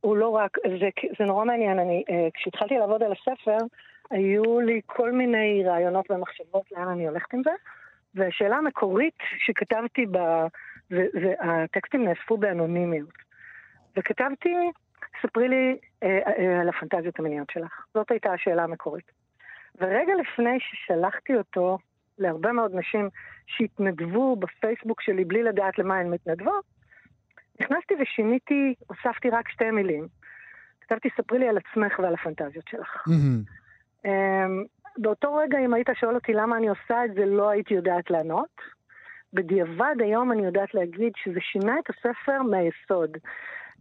הוא 0.00 0.16
לא 0.16 0.28
רק, 0.28 0.58
זה, 0.80 0.88
זה 1.18 1.24
נורא 1.24 1.44
מעניין, 1.44 1.78
אני, 1.78 2.04
אה, 2.10 2.28
כשהתחלתי 2.34 2.78
לעבוד 2.78 3.02
על 3.02 3.12
הספר, 3.12 3.56
היו 4.10 4.60
לי 4.60 4.80
כל 4.86 5.12
מיני 5.12 5.62
רעיונות 5.66 6.10
ומחשבות 6.10 6.72
לאן 6.72 6.88
אני 6.88 7.08
הולכת 7.08 7.34
עם 7.34 7.42
זה, 7.44 7.50
והשאלה 8.14 8.56
המקורית 8.56 9.18
שכתבתי 9.46 10.06
ב... 10.10 10.18
והטקסטים 10.90 12.04
נאספו 12.04 12.36
באנונימיות. 12.36 13.24
וכתבתי, 13.96 14.54
ספרי 15.22 15.48
לי 15.48 15.76
אה, 16.02 16.18
אה, 16.38 16.60
על 16.60 16.68
הפנטזיות 16.68 17.18
המיניות 17.18 17.50
שלך. 17.50 17.86
זאת 17.94 18.10
הייתה 18.10 18.32
השאלה 18.32 18.64
המקורית. 18.64 19.10
ורגע 19.80 20.12
לפני 20.20 20.58
ששלחתי 20.60 21.36
אותו 21.36 21.78
להרבה 22.18 22.52
מאוד 22.52 22.74
נשים 22.74 23.08
שהתנדבו 23.46 24.36
בפייסבוק 24.36 25.00
שלי 25.00 25.24
בלי 25.24 25.42
לדעת 25.42 25.78
למה 25.78 25.98
הן 25.98 26.10
מתנדבות, 26.10 26.64
נכנסתי 27.60 27.94
ושיניתי, 28.00 28.74
הוספתי 28.86 29.30
רק 29.30 29.48
שתי 29.48 29.70
מילים. 29.70 30.08
כתבתי, 30.80 31.08
ספרי 31.16 31.38
לי 31.38 31.48
על 31.48 31.58
עצמך 31.58 31.98
ועל 31.98 32.14
הפנטזיות 32.14 32.68
שלך. 32.68 33.04
אמ, 34.04 34.64
באותו 34.98 35.34
רגע, 35.34 35.58
אם 35.58 35.74
היית 35.74 35.88
שואל 36.00 36.14
אותי 36.14 36.32
למה 36.32 36.56
אני 36.56 36.68
עושה 36.68 37.04
את 37.04 37.14
זה, 37.14 37.24
לא 37.24 37.50
הייתי 37.50 37.74
יודעת 37.74 38.10
לענות. 38.10 38.60
בדיעבד 39.32 39.94
היום 40.00 40.32
אני 40.32 40.44
יודעת 40.44 40.74
להגיד 40.74 41.12
שזה 41.16 41.40
שינה 41.40 41.74
את 41.78 41.90
הספר 41.90 42.42
מהיסוד. 42.42 43.16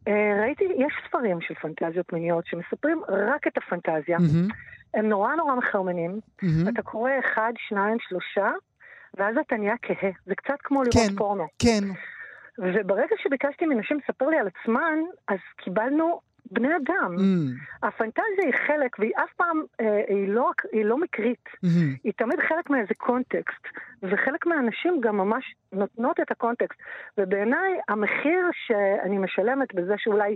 אה, 0.07 0.41
ראיתי, 0.41 0.63
יש 0.63 0.93
ספרים 1.07 1.41
של 1.41 1.53
פנטזיות 1.53 2.13
מיניות 2.13 2.45
שמספרים 2.45 3.01
רק 3.09 3.47
את 3.47 3.57
הפנטזיה. 3.57 4.17
מהמם. 4.17 4.47
הם 4.93 5.09
נורא 5.09 5.35
נורא 5.35 5.55
מחרמנים. 5.55 6.19
מהמם. 6.41 6.69
אתה 6.73 6.81
קורא 6.81 7.11
אחד, 7.19 7.53
שניים, 7.57 7.97
שלושה, 7.99 8.51
ואז 9.17 9.35
אתה 9.37 9.55
נהיה 9.55 9.75
כהה. 9.81 10.11
זה 10.25 10.35
קצת 10.35 10.57
כמו 10.63 10.83
לראות 10.83 11.09
כן. 11.09 11.15
פורנו. 11.15 11.47
כן. 11.59 11.83
וברגע 12.57 13.15
שביקשתי 13.23 13.65
מנשים 13.65 13.97
לספר 13.97 14.29
לי 14.29 14.37
על 14.37 14.47
עצמן, 14.47 14.99
אז 15.27 15.37
קיבלנו 15.57 16.19
בני 16.51 16.67
אדם. 16.75 17.15
Mm, 17.17 17.87
הפנטזיה 17.87 18.45
היא 18.45 18.53
חלק, 18.67 18.99
והיא 18.99 19.11
אף 19.15 19.33
פעם, 19.33 19.63
אה, 19.81 20.01
היא, 20.07 20.27
לא, 20.27 20.51
היא 20.71 20.85
לא 20.85 20.97
מקרית. 20.97 21.45
mm, 21.65 21.67
היא 22.03 22.13
תמיד 22.17 22.39
חלק 22.49 22.69
מאיזה 22.69 22.93
קונטקסט, 22.97 23.67
וחלק 24.03 24.45
מהאנשים 24.45 25.01
גם 25.01 25.17
ממש 25.17 25.55
נותנות 25.71 26.19
את 26.19 26.31
הקונטקסט. 26.31 26.79
ובעיניי 27.17 27.79
המחיר 27.89 28.49
שאני 28.65 29.17
משלמת 29.17 29.73
בזה 29.75 29.93
שאולי 29.97 30.35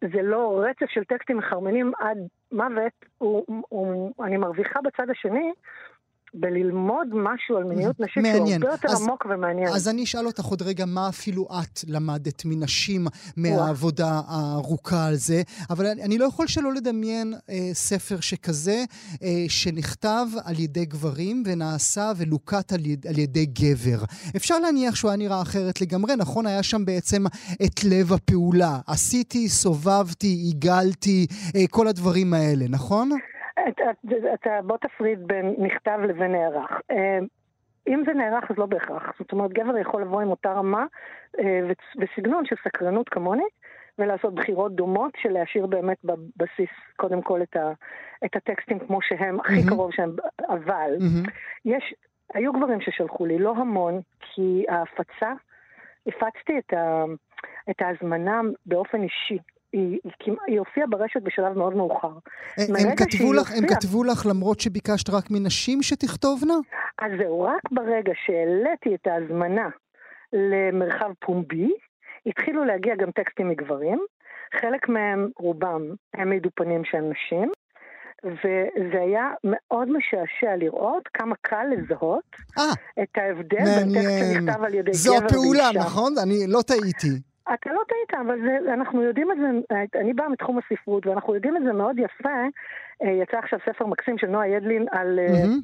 זה 0.00 0.22
לא 0.22 0.64
רצף 0.64 0.90
של 0.90 1.04
טקסטים 1.04 1.36
מחרמנים 1.36 1.92
עד 1.98 2.18
מוות, 2.52 2.92
הוא, 3.18 3.62
הוא, 3.68 4.12
אני 4.24 4.36
מרוויחה 4.36 4.80
בצד 4.80 5.10
השני 5.10 5.52
בללמוד 6.34 7.06
משהו 7.12 7.56
על 7.56 7.64
מיניות 7.64 8.00
נשית 8.00 8.22
שהוא. 8.22 8.62
הרבה 8.62 8.74
יותר 8.74 8.88
אז- 8.88 9.02
עמוק 9.02 9.26
ומעניין. 9.30 9.68
אז 9.68 9.88
אני 9.88 10.04
אשאל 10.04 10.26
אותך 10.26 10.44
עוד 10.44 10.62
רגע, 10.62 10.84
מה 10.86 11.08
אפילו 11.08 11.48
את 11.60 11.80
למדת 11.88 12.42
מנשים 12.44 13.06
מהעבודה 13.36 14.20
הארוכה 14.26 15.06
על 15.06 15.14
זה, 15.14 15.42
אבל 15.70 15.86
אני, 15.86 16.02
אני 16.02 16.18
לא 16.18 16.24
יכול 16.24 16.46
שלא 16.46 16.72
לדמיין 16.74 17.34
אה, 17.50 17.70
ספר 17.72 18.20
שכזה, 18.20 18.84
אה, 19.22 19.44
שנכתב 19.48 20.26
על 20.44 20.58
ידי 20.60 20.84
גברים 20.84 21.42
ונעשה 21.46 22.12
ולוקט 22.16 22.72
על, 22.72 22.86
יד, 22.86 23.06
על 23.06 23.18
ידי 23.18 23.46
גבר. 23.46 24.04
אפשר 24.36 24.58
להניח 24.58 24.94
שהוא 24.94 25.10
היה 25.10 25.18
נראה 25.18 25.42
אחרת 25.42 25.80
לגמרי, 25.80 26.16
נכון? 26.16 26.46
היה 26.46 26.62
שם 26.62 26.84
בעצם 26.84 27.24
את 27.64 27.84
לב 27.84 28.12
הפעולה. 28.12 28.78
עשיתי, 28.86 29.48
סובבתי, 29.48 30.26
עיגלתי, 30.26 31.26
אה, 31.56 31.64
כל 31.70 31.88
הדברים 31.88 32.34
האלה, 32.34 32.64
נכון? 32.68 33.10
אתה, 34.34 34.60
בוא 34.62 34.76
תפריד 34.76 35.26
בין 35.26 35.54
נכתב 35.58 35.98
לבין 36.08 36.32
נערך. 36.32 36.80
אה, 36.90 37.18
אם 37.88 38.02
זה 38.06 38.12
נערך 38.12 38.50
אז 38.50 38.58
לא 38.58 38.66
בהכרח. 38.66 39.12
זאת 39.18 39.32
אומרת, 39.32 39.52
גבר 39.52 39.78
יכול 39.78 40.02
לבוא 40.02 40.20
עם 40.20 40.28
אותה 40.28 40.52
רמה 40.52 40.86
אה, 41.38 41.60
וסגנון 41.96 42.46
של 42.46 42.56
סקרנות 42.64 43.08
כמוני, 43.08 43.44
ולעשות 43.98 44.34
בחירות 44.34 44.74
דומות 44.74 45.12
של 45.16 45.28
להשאיר 45.28 45.66
באמת 45.66 45.96
בבסיס 46.04 46.70
קודם 46.96 47.22
כל 47.22 47.42
את, 47.42 47.56
ה, 47.56 47.72
את 48.24 48.36
הטקסטים 48.36 48.78
כמו 48.78 49.02
שהם, 49.02 49.40
הכי 49.40 49.54
מהמם. 49.54 49.68
קרוב 49.68 49.92
שהם, 49.92 50.10
אבל 50.48 50.90
מהמם. 51.00 51.22
יש, 51.64 51.94
היו 52.34 52.52
גברים 52.52 52.80
ששלחו 52.80 53.26
לי, 53.26 53.38
לא 53.38 53.54
המון, 53.56 54.00
כי 54.20 54.64
ההפצה, 54.68 55.32
הפצתי 56.06 56.58
את, 56.58 56.72
ה, 56.72 57.04
את 57.70 57.82
ההזמנה 57.82 58.40
באופן 58.66 59.02
אישי. 59.02 59.38
היא, 59.72 59.98
היא, 60.46 60.58
הופיעה 60.58 60.86
ברשת 60.86 61.22
בשלב 61.22 61.58
מאוד 61.58 61.76
מאוחר. 61.76 62.12
הם, 62.58 62.76
הם, 62.76 62.96
כתבו 62.96 63.32
לך, 63.32 63.52
הם 63.56 63.66
כתבו 63.66 64.04
לך 64.04 64.26
למרות 64.26 64.60
שביקשת 64.60 65.10
רק 65.10 65.30
מנשים 65.30 65.82
שתכתובנה? 65.82 66.54
אז 66.98 67.12
זהו, 67.18 67.42
רק 67.42 67.62
ברגע 67.70 68.12
שהעליתי 68.26 68.94
את 68.94 69.06
ההזמנה 69.06 69.68
למרחב 70.32 71.10
פומבי, 71.20 71.72
התחילו 72.26 72.64
להגיע 72.64 72.94
גם 72.96 73.10
טקסטים 73.10 73.48
מגברים. 73.48 73.98
חלק 74.60 74.88
מהם, 74.88 75.28
רובם, 75.38 75.82
העמידו 76.14 76.48
פנים 76.54 76.84
שהם 76.84 77.10
נשים, 77.10 77.50
וזה 78.24 79.00
היה 79.00 79.30
מאוד 79.44 79.88
משעשע 79.88 80.56
לראות 80.56 81.08
כמה 81.14 81.34
קל 81.40 81.64
לזהות 81.76 82.36
אה, 82.58 82.64
את 83.02 83.08
ההבדל 83.16 83.64
בין 83.64 83.94
טקסט 83.94 84.06
מעניין. 84.06 84.44
שנכתב 84.44 84.64
על 84.64 84.74
ידי 84.74 84.92
זו 84.92 85.12
גבר 85.12 85.22
ואישה. 85.22 85.36
הפעולה, 85.36 85.70
נכון? 85.86 86.14
אני 86.22 86.46
לא 86.48 86.62
טעיתי. 86.62 87.31
אתה 87.54 87.72
לא 87.72 87.80
טעית, 87.88 88.20
אבל 88.26 88.38
זה, 88.40 88.74
אנחנו 88.74 89.02
יודעים 89.02 89.32
את 89.32 89.36
זה, 89.36 89.76
אני 90.00 90.14
באה 90.14 90.28
מתחום 90.28 90.58
הספרות, 90.58 91.06
ואנחנו 91.06 91.34
יודעים 91.34 91.56
את 91.56 91.62
זה 91.62 91.72
מאוד 91.72 91.98
יפה. 91.98 92.38
אה, 93.02 93.10
יצא 93.10 93.36
עכשיו 93.38 93.58
ספר 93.66 93.86
מקסים 93.86 94.18
של 94.18 94.26
נועה 94.26 94.48
ידלין 94.48 94.86
על 94.90 95.18
מהמם. 95.30 95.60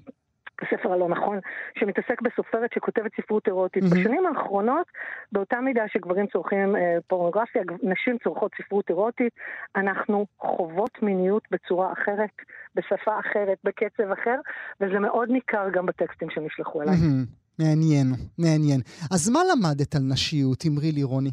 הספר 0.62 0.92
הלא 0.92 1.08
נכון, 1.08 1.38
שמתעסק 1.78 2.22
בסופרת 2.22 2.72
שכותבת 2.74 3.10
ספרות 3.20 3.46
אירוטית. 3.46 3.82
מהמם. 3.82 4.00
בשנים 4.00 4.26
האחרונות, 4.26 4.86
באותה 5.32 5.60
מידה 5.60 5.82
שגברים 5.92 6.26
צורכים 6.26 6.76
אה, 6.76 6.96
פורנוגרפיה, 7.06 7.62
נשים 7.82 8.16
צורכות 8.24 8.52
ספרות 8.62 8.88
אירוטית, 8.88 9.32
אנחנו 9.76 10.26
חוות 10.38 11.02
מיניות 11.02 11.42
בצורה 11.50 11.92
אחרת, 11.92 12.30
בשפה 12.74 13.20
אחרת, 13.20 13.58
בקצב 13.64 14.10
אחר, 14.12 14.40
וזה 14.80 14.98
מאוד 14.98 15.30
ניכר 15.30 15.66
גם 15.72 15.86
בטקסטים 15.86 16.30
שנשלחו 16.30 16.82
אליי. 16.82 16.94
מהמם. 16.96 17.24
מעניין, 17.58 18.06
מעניין. 18.38 18.80
אז 19.12 19.28
מה 19.28 19.40
למדת 19.52 19.94
על 19.94 20.02
נשיות? 20.12 20.64
אמרי 20.66 20.92
לי, 20.92 21.02
רוני. 21.02 21.30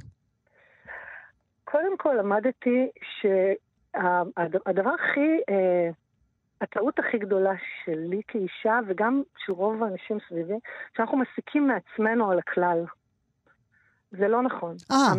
קודם 1.66 1.97
כל 1.97 2.16
למדתי 2.20 2.89
שהדבר 3.22 4.89
הכי, 4.89 5.39
אה, 5.49 5.89
הטעות 6.61 6.99
הכי 6.99 7.18
גדולה 7.18 7.53
שלי 7.86 8.22
כאישה, 8.28 8.80
וגם 8.88 9.24
של 9.38 9.53
רוב 9.53 9.84
האנשים 9.84 10.18
סביבי, 10.30 10.59
שאנחנו 10.97 11.18
מסיקים 11.18 11.68
מעצמנו 11.68 12.32
על 12.32 12.39
הכלל. 12.39 12.86
זה 14.18 14.28
לא 14.28 14.41
נכון. 14.41 14.76
אה, 14.91 15.13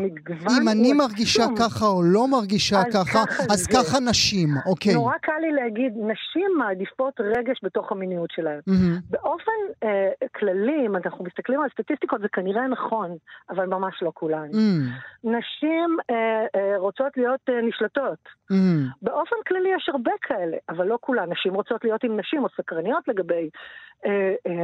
אם 0.62 0.68
אני 0.68 0.92
מרגישה 0.92 1.42
עצום. 1.42 1.57
ככה 1.57 1.86
או 1.86 2.03
לא 2.03 2.28
מרגישה 2.28 2.78
אז 2.78 2.84
ככה, 2.92 3.26
ככה 3.26 3.42
אז 3.53 3.59
זה. 3.59 3.70
ככה 3.72 4.01
נשים, 4.01 4.49
אוקיי. 4.66 4.94
נורא 4.94 5.18
קל 5.22 5.38
לי 5.40 5.53
להגיד, 5.53 5.92
נשים 5.97 6.51
מעדיפות 6.59 7.20
רגש 7.20 7.61
בתוך 7.62 7.92
המיניות 7.92 8.30
שלהן. 8.30 8.61
מהמם. 8.66 8.99
באופן 9.11 9.61
אה, 9.82 10.11
כללי, 10.34 10.86
אם 10.86 10.97
אנחנו 10.97 11.24
מסתכלים 11.24 11.61
על 11.61 11.68
סטטיסטיקות, 11.72 12.20
זה 12.20 12.28
כנראה 12.32 12.66
נכון, 12.66 13.16
אבל 13.51 13.66
ממש 13.66 13.94
לא 14.03 14.11
כולן. 14.14 14.49
מהמם. 14.53 14.88
נשים 15.24 15.97
אה, 16.11 16.47
אה, 16.57 16.78
רוצות 16.78 17.16
להיות 17.16 17.40
אה, 17.49 17.61
נשלטות. 17.62 18.18
מהמם. 18.51 18.88
באופן 19.03 19.36
כללי 19.49 19.68
יש 19.76 19.88
הרבה 19.88 20.12
כאלה, 20.22 20.57
אבל 20.68 20.86
לא 20.86 20.99
כולן. 21.01 21.32
נשים 21.32 21.55
רוצות 21.55 21.84
להיות 21.84 22.05
עם 22.05 22.20
נשים 22.20 22.44
או 22.44 22.49
סקרניות 22.57 23.09
לגבי 23.09 23.49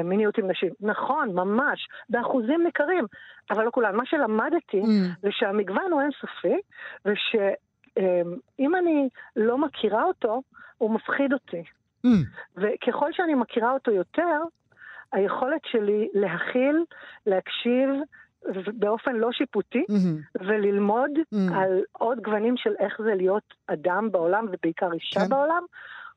מיניות 0.04 0.38
עם 0.38 0.50
נשים. 0.50 0.70
נכון, 0.80 1.34
ממש, 1.34 1.88
באחוזים 2.08 2.64
ניכרים, 2.64 3.04
אבל 3.50 3.64
לא 3.64 3.70
כולן. 3.70 3.96
מה 3.96 4.06
שלמדתי 4.06 4.80
מהמם. 4.80 5.08
זה 5.22 5.28
שהמגוון 5.30 5.92
הוא 5.92 6.00
אינסופי, 6.00 6.56
ושאם 7.04 8.74
אני 8.74 9.08
לא 9.36 9.58
מכירה 9.58 10.04
אותו, 10.04 10.42
הוא 10.78 10.90
מפחיד 10.90 11.32
אותי. 11.32 11.62
מהמם. 12.04 12.22
וככל 12.56 13.12
שאני 13.12 13.34
מכירה 13.34 13.72
אותו 13.72 13.90
יותר, 13.90 14.42
היכולת 15.12 15.60
שלי 15.64 16.08
להכיל, 16.14 16.84
להקשיב 17.26 17.88
באופן 18.66 19.16
לא 19.16 19.32
שיפוטי, 19.32 19.84
מהמם. 19.88 20.18
וללמוד 20.40 21.10
Mm. 21.10 21.54
על 21.54 21.80
עוד 21.92 22.20
גוונים 22.20 22.56
של 22.56 22.70
איך 22.78 23.02
זה 23.02 23.14
להיות 23.14 23.54
אדם 23.66 24.08
בעולם, 24.12 24.46
ובעיקר 24.52 24.92
אישה 24.92 25.20
כן. 25.20 25.28
בעולם, 25.28 25.62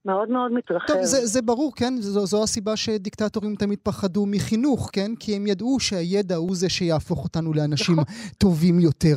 מאוד 0.06 0.30
מאוד 0.30 0.52
מתרחב. 0.52 0.88
טוב, 0.88 1.02
זה, 1.02 1.26
זה 1.26 1.42
ברור, 1.42 1.72
כן? 1.76 1.94
זו, 2.00 2.26
זו 2.26 2.44
הסיבה 2.44 2.76
שדיקטטורים 2.76 3.56
תמיד 3.56 3.80
פחדו 3.84 4.26
מחינוך, 4.26 4.90
כן? 4.94 5.12
כי 5.20 5.36
הם 5.36 5.48
ידעו 5.48 5.80
שהידע 5.80 6.36
הוא 6.36 6.56
זה 6.56 6.70
שיהפוך 6.70 7.24
אותנו 7.24 7.54
לאנשים 7.54 7.96
נכון. 7.96 8.32
טובים 8.38 8.80
יותר. 8.80 9.16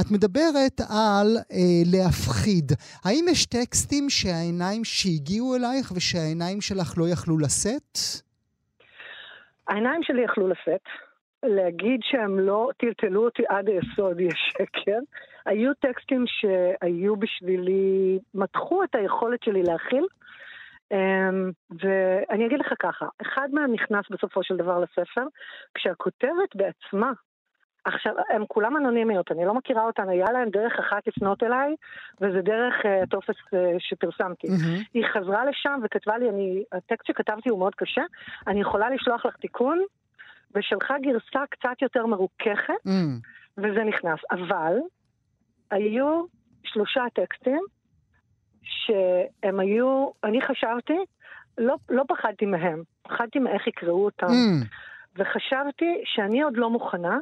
את 0.00 0.10
מדברת 0.10 0.80
על 0.80 1.36
אה, 1.52 1.82
להפחיד. 1.92 2.72
האם 3.04 3.24
יש 3.30 3.46
טקסטים 3.46 4.10
שהעיניים 4.10 4.84
שהגיעו 4.84 5.56
אלייך 5.56 5.92
ושהעיניים 5.94 6.60
שלך 6.60 6.94
לא 6.98 7.04
יכלו 7.08 7.38
לשאת? 7.38 7.98
העיניים 9.68 10.02
שלי 10.02 10.24
יכלו 10.24 10.48
לשאת. 10.48 10.86
להגיד 11.42 12.00
שהם 12.02 12.38
לא 12.38 12.68
טלטלו 12.76 13.24
אותי 13.24 13.42
עד 13.48 13.68
היסוד 13.68 14.20
יש 14.20 14.52
שקר. 14.52 14.98
היו 15.46 15.74
טקסטים 15.74 16.24
שהיו 16.26 17.16
בשבילי, 17.16 18.18
מתחו 18.34 18.84
את 18.84 18.94
היכולת 18.94 19.42
שלי 19.42 19.62
להכיל. 19.62 20.06
אמ, 20.92 21.50
ואני 21.70 22.46
אגיד 22.46 22.60
לך 22.60 22.72
ככה, 22.78 23.06
אחד 23.22 23.48
מהם 23.52 23.72
נכנס 23.72 24.04
בסופו 24.10 24.42
של 24.42 24.56
דבר 24.56 24.78
לספר, 24.78 25.24
כשהכותבת 25.74 26.56
בעצמה, 26.56 27.12
עכשיו, 27.84 28.14
הן 28.30 28.44
כולן 28.48 28.76
אנונימיות, 28.76 29.32
אני 29.32 29.44
לא 29.44 29.54
מכירה 29.54 29.82
אותן, 29.82 30.08
היה 30.08 30.32
להן 30.32 30.50
דרך 30.50 30.78
אחת 30.78 31.06
לפנות 31.06 31.42
אליי, 31.42 31.74
וזה 32.20 32.42
דרך 32.42 32.74
אה, 32.84 33.06
טופס 33.10 33.34
אה, 33.54 33.72
שפרסמתי. 33.78 34.48
מהמם. 34.48 34.78
היא 34.94 35.04
חזרה 35.14 35.44
לשם 35.44 35.80
וכתבה 35.84 36.18
לי, 36.18 36.28
אני, 36.28 36.64
הטקסט 36.72 37.06
שכתבתי 37.06 37.48
הוא 37.48 37.58
מאוד 37.58 37.74
קשה, 37.74 38.02
אני 38.46 38.60
יכולה 38.60 38.90
לשלוח 38.90 39.26
לך 39.26 39.36
תיקון, 39.36 39.82
ושלחה 40.54 40.94
גרסה 40.98 41.46
קצת 41.50 41.82
יותר 41.82 42.06
מרוככת, 42.06 42.74
מהמם. 42.84 43.18
וזה 43.58 43.84
נכנס. 43.84 44.18
אבל 44.30 44.74
היו 45.70 46.24
שלושה 46.64 47.04
טקסטים 47.14 47.60
שהם 48.62 49.60
היו, 49.60 50.08
אני 50.24 50.40
חשבתי, 50.40 50.98
לא, 51.58 51.76
לא 51.88 52.04
פחדתי 52.08 52.46
מהם, 52.46 52.82
פחדתי 53.02 53.38
מאיך 53.38 53.66
יקראו 53.66 54.04
אותם. 54.04 54.26
מהמם. 54.26 54.62
וחשבתי 55.16 56.02
שאני 56.04 56.42
עוד 56.42 56.56
לא 56.56 56.70
מוכנה 56.70 57.18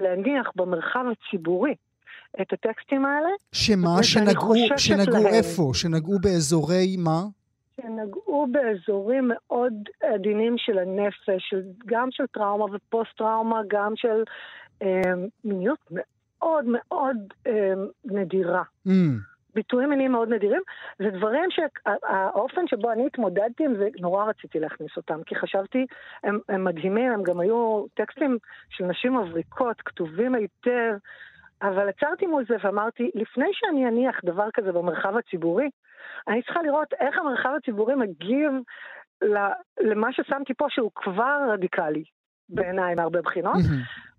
להניח 0.00 0.50
במרחב 0.56 1.04
הציבורי 1.12 1.74
את 2.40 2.52
הטקסטים 2.52 3.04
האלה, 3.04 3.28
שמה? 3.52 4.02
שנגעו, 4.02 4.54
שנגעו 4.76 5.22
להם. 5.24 5.34
איפה? 5.34 5.70
שנגעו 5.74 6.18
באזורי 6.18 6.96
מה? 6.98 7.20
שנגעו 7.80 8.46
באזורים 8.50 9.30
מאוד 9.34 9.72
עדינים 10.02 10.54
של 10.58 10.78
הנפש, 10.78 11.48
של, 11.48 11.62
גם 11.86 12.08
של 12.10 12.24
טראומה 12.26 12.64
ופוסט-טראומה, 12.64 13.60
גם 13.68 13.92
של 13.96 14.22
אה, 14.82 15.12
מיניות 15.44 15.78
מאוד 15.90 16.64
מאוד 16.66 17.16
אה, 17.46 17.72
נדירה. 18.04 18.62
מהמם. 18.84 19.29
ביטויים 19.54 19.90
מיניים 19.90 20.12
מאוד 20.12 20.28
נדירים, 20.28 20.62
זה 20.98 21.10
דברים 21.10 21.50
שהאופן 21.50 22.66
שבו 22.66 22.92
אני 22.92 23.06
התמודדתי 23.06 23.64
עם 23.64 23.74
זה, 23.76 23.88
נורא 24.00 24.24
רציתי 24.24 24.60
להכניס 24.60 24.96
אותם, 24.96 25.22
כי 25.26 25.34
חשבתי, 25.34 25.86
הם, 26.24 26.38
הם 26.48 26.64
מדהימים, 26.64 27.12
הם 27.12 27.22
גם 27.22 27.40
היו 27.40 27.84
טקסטים 27.94 28.38
של 28.70 28.84
נשים 28.84 29.16
מבריקות, 29.16 29.80
כתובים 29.80 30.34
היטב, 30.34 30.96
אבל 31.62 31.88
עצרתי 31.88 32.26
מול 32.26 32.44
זה 32.48 32.56
ואמרתי, 32.62 33.10
לפני 33.14 33.48
שאני 33.52 33.88
אניח 33.88 34.20
דבר 34.24 34.48
כזה 34.54 34.72
במרחב 34.72 35.16
הציבורי, 35.16 35.70
אני 36.28 36.42
צריכה 36.42 36.62
לראות 36.62 36.92
איך 37.00 37.18
המרחב 37.18 37.50
הציבורי 37.56 37.94
מגיב 37.94 38.52
למה 39.80 40.12
ששמתי 40.12 40.54
פה 40.54 40.66
שהוא 40.68 40.90
כבר 40.94 41.38
רדיקלי. 41.52 42.04
בעיניי 42.50 42.94
מהרבה 42.94 43.22
בחינות, 43.22 43.56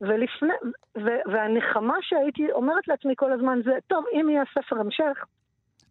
ולפני, 0.02 0.54
ו- 0.98 1.32
והנחמה 1.32 1.96
שהייתי 2.02 2.52
אומרת 2.52 2.88
לעצמי 2.88 3.14
כל 3.18 3.34
הזמן 3.34 3.60
זה, 3.66 3.72
טוב, 3.88 4.06
אם 4.14 4.30
יהיה 4.30 4.44
ספר 4.54 4.80
המשך, 4.80 5.26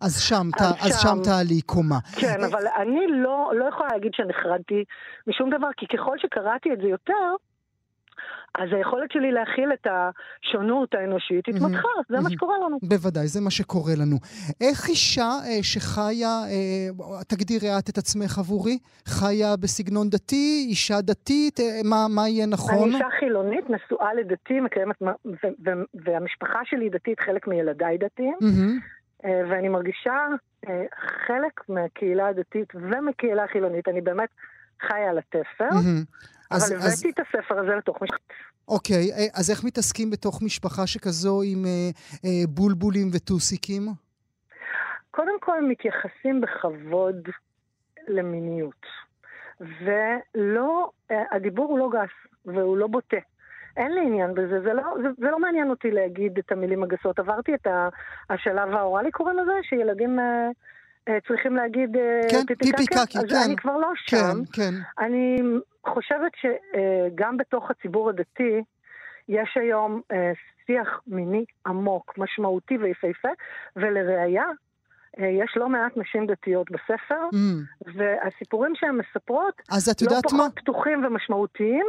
אז 0.00 0.20
שם, 0.20 0.46
אז, 0.60 0.74
אז 0.80 1.02
שם, 1.02 1.08
שם 1.08 1.18
תעלי 1.24 1.62
קומה. 1.62 1.98
כן, 2.20 2.44
אבל 2.44 2.66
אני 2.76 3.00
לא, 3.08 3.52
לא 3.54 3.64
יכולה 3.64 3.88
להגיד 3.92 4.12
שנחרדתי 4.14 4.84
משום 5.26 5.50
דבר, 5.50 5.68
כי 5.76 5.86
ככל 5.86 6.18
שקראתי 6.18 6.72
את 6.72 6.78
זה 6.78 6.88
יותר, 6.88 7.34
אז 8.54 8.68
היכולת 8.72 9.12
שלי 9.12 9.32
להכיל 9.32 9.72
את 9.72 9.86
השונות 9.90 10.94
האנושית 10.94 11.48
התמתחה, 11.48 11.88
זה 12.08 12.20
מה 12.22 12.30
שקורה 12.30 12.56
לנו. 12.66 12.78
בוודאי, 12.82 13.26
זה 13.26 13.40
מה 13.40 13.50
שקורה 13.50 13.92
לנו. 13.98 14.16
איך 14.60 14.88
אישה 14.88 15.30
אה, 15.46 15.62
שחיה, 15.62 16.42
אה, 16.50 17.22
תגדירי 17.28 17.78
את 17.78 17.88
את 17.88 17.98
עצמך 17.98 18.38
עבורי, 18.38 18.78
חיה 19.06 19.56
בסגנון 19.56 20.08
דתי, 20.08 20.66
אישה 20.68 21.00
דתית, 21.00 21.60
אה, 21.60 21.80
מה, 21.84 22.06
מה 22.08 22.28
יהיה 22.28 22.46
נכון? 22.46 22.84
אני 22.84 22.94
אישה 22.94 23.08
חילונית, 23.20 23.70
נשואה 23.70 24.14
לדתי, 24.14 24.60
מקיימת, 24.60 24.96
והמשפחה 25.94 26.60
שלי 26.64 26.88
דתית, 26.88 27.20
חלק 27.20 27.48
מילדיי 27.48 27.98
דתיים. 27.98 28.36
אה, 29.24 29.42
ואני 29.50 29.68
מרגישה 29.68 30.26
אה, 30.68 30.84
חלק 31.26 31.68
מהקהילה 31.68 32.28
הדתית 32.28 32.72
ומקהילה 32.74 33.44
החילונית. 33.44 33.88
אני 33.88 34.00
באמת 34.00 34.28
חיה 34.80 35.10
על 35.10 35.18
התפר. 35.18 35.68
אבל 36.50 36.76
הבאתי 36.76 36.86
אז... 36.86 37.04
את 37.14 37.20
הספר 37.20 37.58
הזה 37.58 37.76
לתוך 37.76 38.02
משפחה. 38.02 38.34
אוקיי, 38.68 39.12
אה, 39.12 39.26
אז 39.34 39.50
איך 39.50 39.64
מתעסקים 39.64 40.10
בתוך 40.10 40.42
משפחה 40.42 40.86
שכזו 40.86 41.42
עם 41.44 41.64
אה, 41.64 41.90
אה, 42.24 42.46
בולבולים 42.48 43.08
וטוסיקים? 43.14 43.82
קודם 45.10 45.40
כל 45.40 45.64
מתייחסים 45.68 46.40
בכבוד 46.40 47.28
למיניות. 48.08 48.86
ולא, 49.60 50.90
אה, 51.10 51.22
הדיבור 51.32 51.70
הוא 51.70 51.78
לא 51.78 51.90
גס, 51.92 52.30
והוא 52.46 52.76
לא 52.76 52.86
בוטה. 52.86 53.16
אין 53.76 53.92
לי 53.92 54.00
עניין 54.00 54.34
בזה, 54.34 54.60
זה 54.60 54.72
לא, 54.72 54.82
זה, 55.02 55.08
זה 55.18 55.30
לא 55.30 55.38
מעניין 55.38 55.70
אותי 55.70 55.90
להגיד 55.90 56.38
את 56.38 56.52
המילים 56.52 56.82
הגסות. 56.82 57.18
עברתי 57.18 57.54
את 57.54 57.66
השלב 58.30 58.74
האוראלי, 58.74 59.10
קוראים 59.10 59.38
לזה, 59.38 59.52
שילדים... 59.62 60.18
אה, 60.18 60.48
צריכים 61.28 61.56
להגיד 61.56 61.96
אה, 61.96 62.20
כן, 62.30 62.46
פיפי 62.46 62.86
קקי, 62.86 63.18
אז 63.18 63.24
כן. 63.28 63.36
אני 63.46 63.56
כבר 63.56 63.76
לא 63.76 63.88
כן, 64.06 64.16
שם. 64.16 64.44
כן, 64.52 64.62
כן. 64.62 65.04
אני 65.04 65.36
חושבת 65.86 66.32
שגם 66.40 67.36
בתוך 67.36 67.70
הציבור 67.70 68.10
הדתי 68.10 68.62
יש 69.28 69.56
היום 69.56 70.00
אה, 70.12 70.32
שיח 70.66 71.00
מיני 71.06 71.44
עמוק, 71.66 72.18
משמעותי 72.18 72.78
ויפהפה, 72.78 73.28
ולראיה, 73.76 74.44
יש 75.18 75.52
לא 75.56 75.68
מעט 75.68 75.96
נשים 75.96 76.26
דתיות 76.26 76.70
בספר, 76.70 77.28
mm. 77.32 77.86
והסיפורים 77.94 78.72
שהן 78.74 78.96
מספרות 78.96 79.62
לא 79.70 80.20
פחות 80.22 80.32
מה? 80.32 80.50
פתוחים 80.54 81.04
ומשמעותיים 81.04 81.86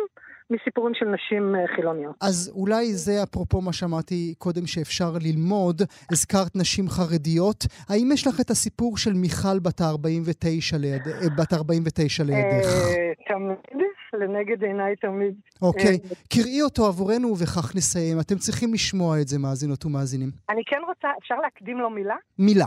מסיפורים 0.51 0.93
של 0.93 1.05
נשים 1.05 1.55
אה, 1.55 1.75
חילוניות. 1.75 2.15
אז 2.21 2.51
אולי 2.55 2.93
זה 2.93 3.23
אפרופו 3.23 3.61
מה 3.61 3.73
שאמרתי 3.73 4.33
קודם 4.37 4.65
שאפשר 4.65 5.11
ללמוד, 5.21 5.81
הזכרת 6.11 6.55
נשים 6.55 6.85
חרדיות. 6.89 7.65
האם 7.89 8.09
יש 8.13 8.27
לך 8.27 8.41
את 8.41 8.49
הסיפור 8.49 8.97
של 8.97 9.13
מיכל 9.13 9.59
בת 9.59 9.81
ה-49 9.81 10.77
ליד, 10.79 11.07
אה, 11.07 11.29
בת 11.37 11.53
49 11.53 12.23
לידך? 12.23 12.65
אה, 12.65 13.11
תמיד, 13.27 13.81
לנגד 14.13 14.63
עיניי 14.63 14.95
תמיד. 14.95 15.35
אוקיי, 15.61 15.97
קראי 16.33 16.61
אותו 16.61 16.85
עבורנו 16.87 17.27
ובכך 17.27 17.75
נסיים. 17.75 18.19
אתם 18.19 18.35
צריכים 18.35 18.73
לשמוע 18.73 19.21
את 19.21 19.27
זה, 19.27 19.39
מאזינות 19.39 19.85
ומאזינים. 19.85 20.29
אני 20.49 20.61
כן 20.65 20.81
רוצה, 20.87 21.07
אפשר 21.19 21.35
להקדים 21.35 21.77
לו 21.79 21.89
מילה? 21.89 22.15
מילה. 22.39 22.65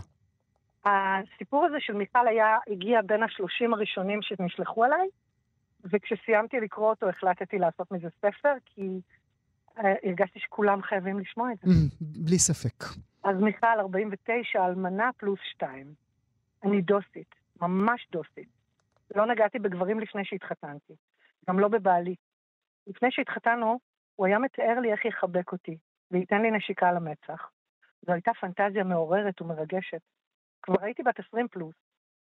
הסיפור 0.86 1.64
הזה 1.64 1.76
של 1.80 1.92
מיכל 1.92 2.28
היה, 2.28 2.46
הגיע 2.70 3.00
בין 3.06 3.22
השלושים 3.22 3.74
הראשונים 3.74 4.18
שנשלחו 4.22 4.84
אליי. 4.84 5.08
וכשסיימתי 5.84 6.60
לקרוא 6.60 6.90
אותו 6.90 7.08
החלטתי 7.08 7.58
לעשות 7.58 7.92
מזה 7.92 8.08
ספר, 8.18 8.52
כי 8.64 9.00
אה, 9.78 9.94
הרגשתי 10.04 10.38
שכולם 10.38 10.82
חייבים 10.82 11.18
לשמוע 11.18 11.52
את 11.52 11.58
זה. 11.58 11.66
Mm, 11.66 11.94
בלי 12.00 12.38
ספק. 12.38 12.84
אז 13.24 13.36
מיכל, 13.40 13.66
49, 13.78 14.66
אלמנה 14.66 15.10
פלוס 15.16 15.40
שתיים. 15.52 15.86
אני 16.64 16.82
דוסית, 16.82 17.34
ממש 17.60 18.08
דוסית. 18.12 18.48
לא 19.14 19.26
נגעתי 19.26 19.58
בגברים 19.58 20.00
לפני 20.00 20.24
שהתחתנתי, 20.24 20.94
גם 21.48 21.58
לא 21.58 21.68
בבעלי. 21.68 22.14
לפני 22.86 23.08
שהתחתנו, 23.10 23.78
הוא 24.16 24.26
היה 24.26 24.38
מתאר 24.38 24.80
לי 24.80 24.92
איך 24.92 25.04
יחבק 25.04 25.52
אותי, 25.52 25.78
וייתן 26.10 26.42
לי 26.42 26.50
נשיקה 26.50 26.88
על 26.88 26.96
המצח. 26.96 27.50
זו 28.06 28.12
הייתה 28.12 28.30
פנטזיה 28.40 28.84
מעוררת 28.84 29.42
ומרגשת. 29.42 30.00
כבר 30.62 30.82
הייתי 30.82 31.02
בת 31.02 31.20
20 31.28 31.48
פלוס, 31.48 31.74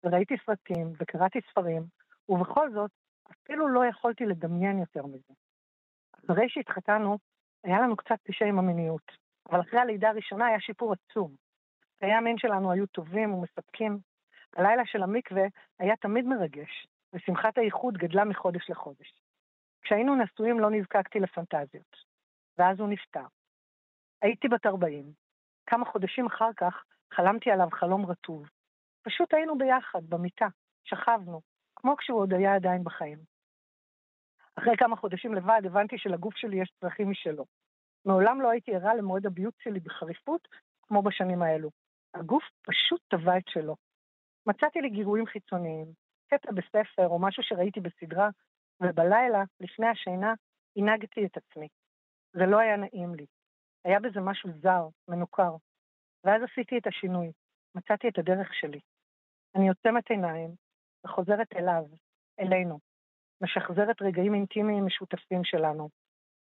וראיתי 0.04 0.34
סרטים, 0.46 0.92
וקראתי 1.00 1.38
ספרים, 1.50 1.82
ובכל 2.28 2.72
זאת, 2.72 2.90
אפילו 3.32 3.68
לא 3.68 3.86
יכולתי 3.86 4.26
לדמיין 4.26 4.78
יותר 4.78 5.06
מזה. 5.06 5.34
אחרי 6.24 6.48
שהתחתנו, 6.48 7.18
היה 7.64 7.80
לנו 7.80 7.96
קצת 7.96 8.18
קשה 8.24 8.44
עם 8.44 8.58
המיניות, 8.58 9.12
אבל 9.50 9.60
אחרי 9.60 9.80
הלידה 9.80 10.08
הראשונה 10.08 10.46
היה 10.46 10.60
שיפור 10.60 10.92
עצום. 10.92 11.34
חיי 11.98 12.12
המין 12.12 12.38
שלנו 12.38 12.72
היו 12.72 12.86
טובים 12.86 13.34
ומספקים. 13.34 13.98
הלילה 14.56 14.82
של 14.86 15.02
המקווה 15.02 15.42
היה 15.78 15.96
תמיד 15.96 16.24
מרגש, 16.24 16.86
ושמחת 17.12 17.58
האיחוד 17.58 17.98
גדלה 17.98 18.24
מחודש 18.24 18.70
לחודש. 18.70 19.20
כשהיינו 19.82 20.16
נשואים 20.16 20.60
לא 20.60 20.70
נזקקתי 20.70 21.20
לפנטזיות, 21.20 21.96
ואז 22.58 22.80
הוא 22.80 22.88
נפטר. 22.88 23.26
הייתי 24.22 24.48
בת 24.48 24.66
40. 24.66 25.12
כמה 25.66 25.84
חודשים 25.84 26.26
אחר 26.26 26.50
כך 26.56 26.84
חלמתי 27.12 27.50
עליו 27.50 27.68
חלום 27.72 28.06
רטוב. 28.06 28.48
פשוט 29.02 29.34
היינו 29.34 29.58
ביחד, 29.58 30.04
במיטה, 30.08 30.46
שכבנו, 30.84 31.40
כמו 31.80 31.96
כשהוא 31.96 32.20
עוד 32.20 32.32
היה 32.32 32.54
עדיין 32.54 32.84
בחיים. 32.84 33.18
אחרי 34.58 34.76
כמה 34.76 34.96
חודשים 34.96 35.34
לבד 35.34 35.60
הבנתי 35.64 35.98
שלגוף 35.98 36.36
שלי 36.36 36.62
יש 36.62 36.72
צרכים 36.80 37.10
משלו. 37.10 37.44
מעולם 38.04 38.40
לא 38.40 38.50
הייתי 38.50 38.74
ערה 38.74 38.94
למועד 38.94 39.26
הביוט 39.26 39.54
שלי 39.58 39.80
בחריפות 39.80 40.48
כמו 40.82 41.02
בשנים 41.02 41.42
האלו. 41.42 41.70
הגוף 42.14 42.44
פשוט 42.62 43.00
טבע 43.08 43.38
את 43.38 43.48
שלו. 43.48 43.76
מצאתי 44.46 44.80
לי 44.80 44.90
גירויים 44.90 45.26
חיצוניים, 45.26 45.86
קטע 46.30 46.52
בספר 46.52 47.06
או 47.06 47.18
משהו 47.18 47.42
שראיתי 47.42 47.80
בסדרה, 47.80 48.28
ובלילה, 48.80 49.42
לפני 49.60 49.86
השינה, 49.86 50.34
הנהגתי 50.76 51.26
את 51.26 51.36
עצמי. 51.36 51.68
זה 52.32 52.46
לא 52.46 52.58
היה 52.58 52.76
נעים 52.76 53.14
לי. 53.14 53.26
היה 53.84 54.00
בזה 54.00 54.20
משהו 54.20 54.50
זר, 54.62 54.88
מנוכר. 55.08 55.56
ואז 56.24 56.42
עשיתי 56.42 56.78
את 56.78 56.86
השינוי. 56.86 57.32
מצאתי 57.74 58.08
את 58.08 58.18
הדרך 58.18 58.54
שלי. 58.54 58.80
אני 59.54 59.68
עוצמת 59.68 60.10
עיניים, 60.10 60.54
וחוזרת 61.04 61.46
אליו, 61.56 61.84
אלינו. 62.40 62.78
משחזרת 63.42 64.02
רגעים 64.02 64.34
אינטימיים 64.34 64.86
משותפים 64.86 65.44
שלנו. 65.44 65.88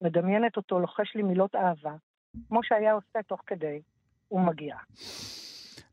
מדמיינת 0.02 0.58
אותו 0.58 0.80
לוחש 0.80 1.16
לי 1.16 1.24
מילות 1.24 1.56
אהבה, 1.56 1.96
כמו 2.48 2.64
שהיה 2.64 2.94
עושה 2.94 3.24
תוך 3.28 3.42
כדי, 3.48 3.82
ומגיע. 4.32 4.76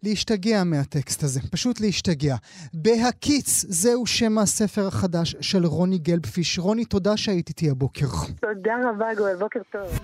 להשתגע 0.02 0.64
מהטקסט 0.64 1.22
הזה, 1.22 1.40
פשוט 1.52 1.80
להשתגע. 1.80 2.34
בהקיץ, 2.74 3.64
זהו 3.68 4.06
שם 4.06 4.38
הספר 4.38 4.86
החדש 4.88 5.36
של 5.40 5.66
רוני 5.66 5.98
גלבפיש. 5.98 6.58
רוני, 6.58 6.84
תודה 6.84 7.16
שהיית 7.16 7.48
איתי 7.48 7.70
הבוקר. 7.70 8.06
תודה 8.40 8.74
רבה, 8.90 9.14
גואל, 9.14 9.36
בוקר 9.36 9.60
טוב. 9.72 9.98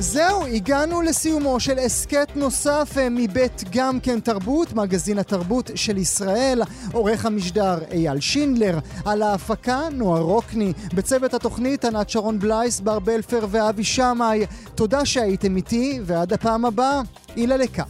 זהו, 0.00 0.46
הגענו 0.46 1.02
לסיומו 1.02 1.60
של 1.60 1.78
הסכת 1.78 2.28
נוסף 2.34 2.94
אה, 2.96 3.08
מבית 3.10 3.64
גם 3.72 4.00
כן 4.00 4.20
תרבות, 4.20 4.72
מגזין 4.72 5.18
התרבות 5.18 5.70
של 5.74 5.98
ישראל, 5.98 6.62
עורך 6.92 7.26
המשדר 7.26 7.78
אייל 7.90 8.20
שינדלר, 8.20 8.78
על 9.04 9.22
ההפקה 9.22 9.80
נועה 9.92 10.20
רוקני, 10.20 10.72
בצוות 10.94 11.34
התוכנית 11.34 11.84
ענת 11.84 12.10
שרון 12.10 12.38
בלייס, 12.38 12.80
בר 12.80 12.98
בלפר 12.98 13.46
ואבי 13.50 13.84
שמאי. 13.84 14.46
תודה 14.74 15.04
שהייתם 15.04 15.56
איתי, 15.56 16.00
ועד 16.04 16.32
הפעם 16.32 16.64
הבאה, 16.64 17.00
אילה 17.36 17.56
לקה. 17.56 17.84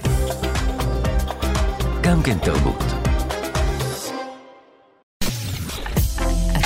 גם 2.03 2.23
כן 2.23 2.39
תרבות. 2.39 2.98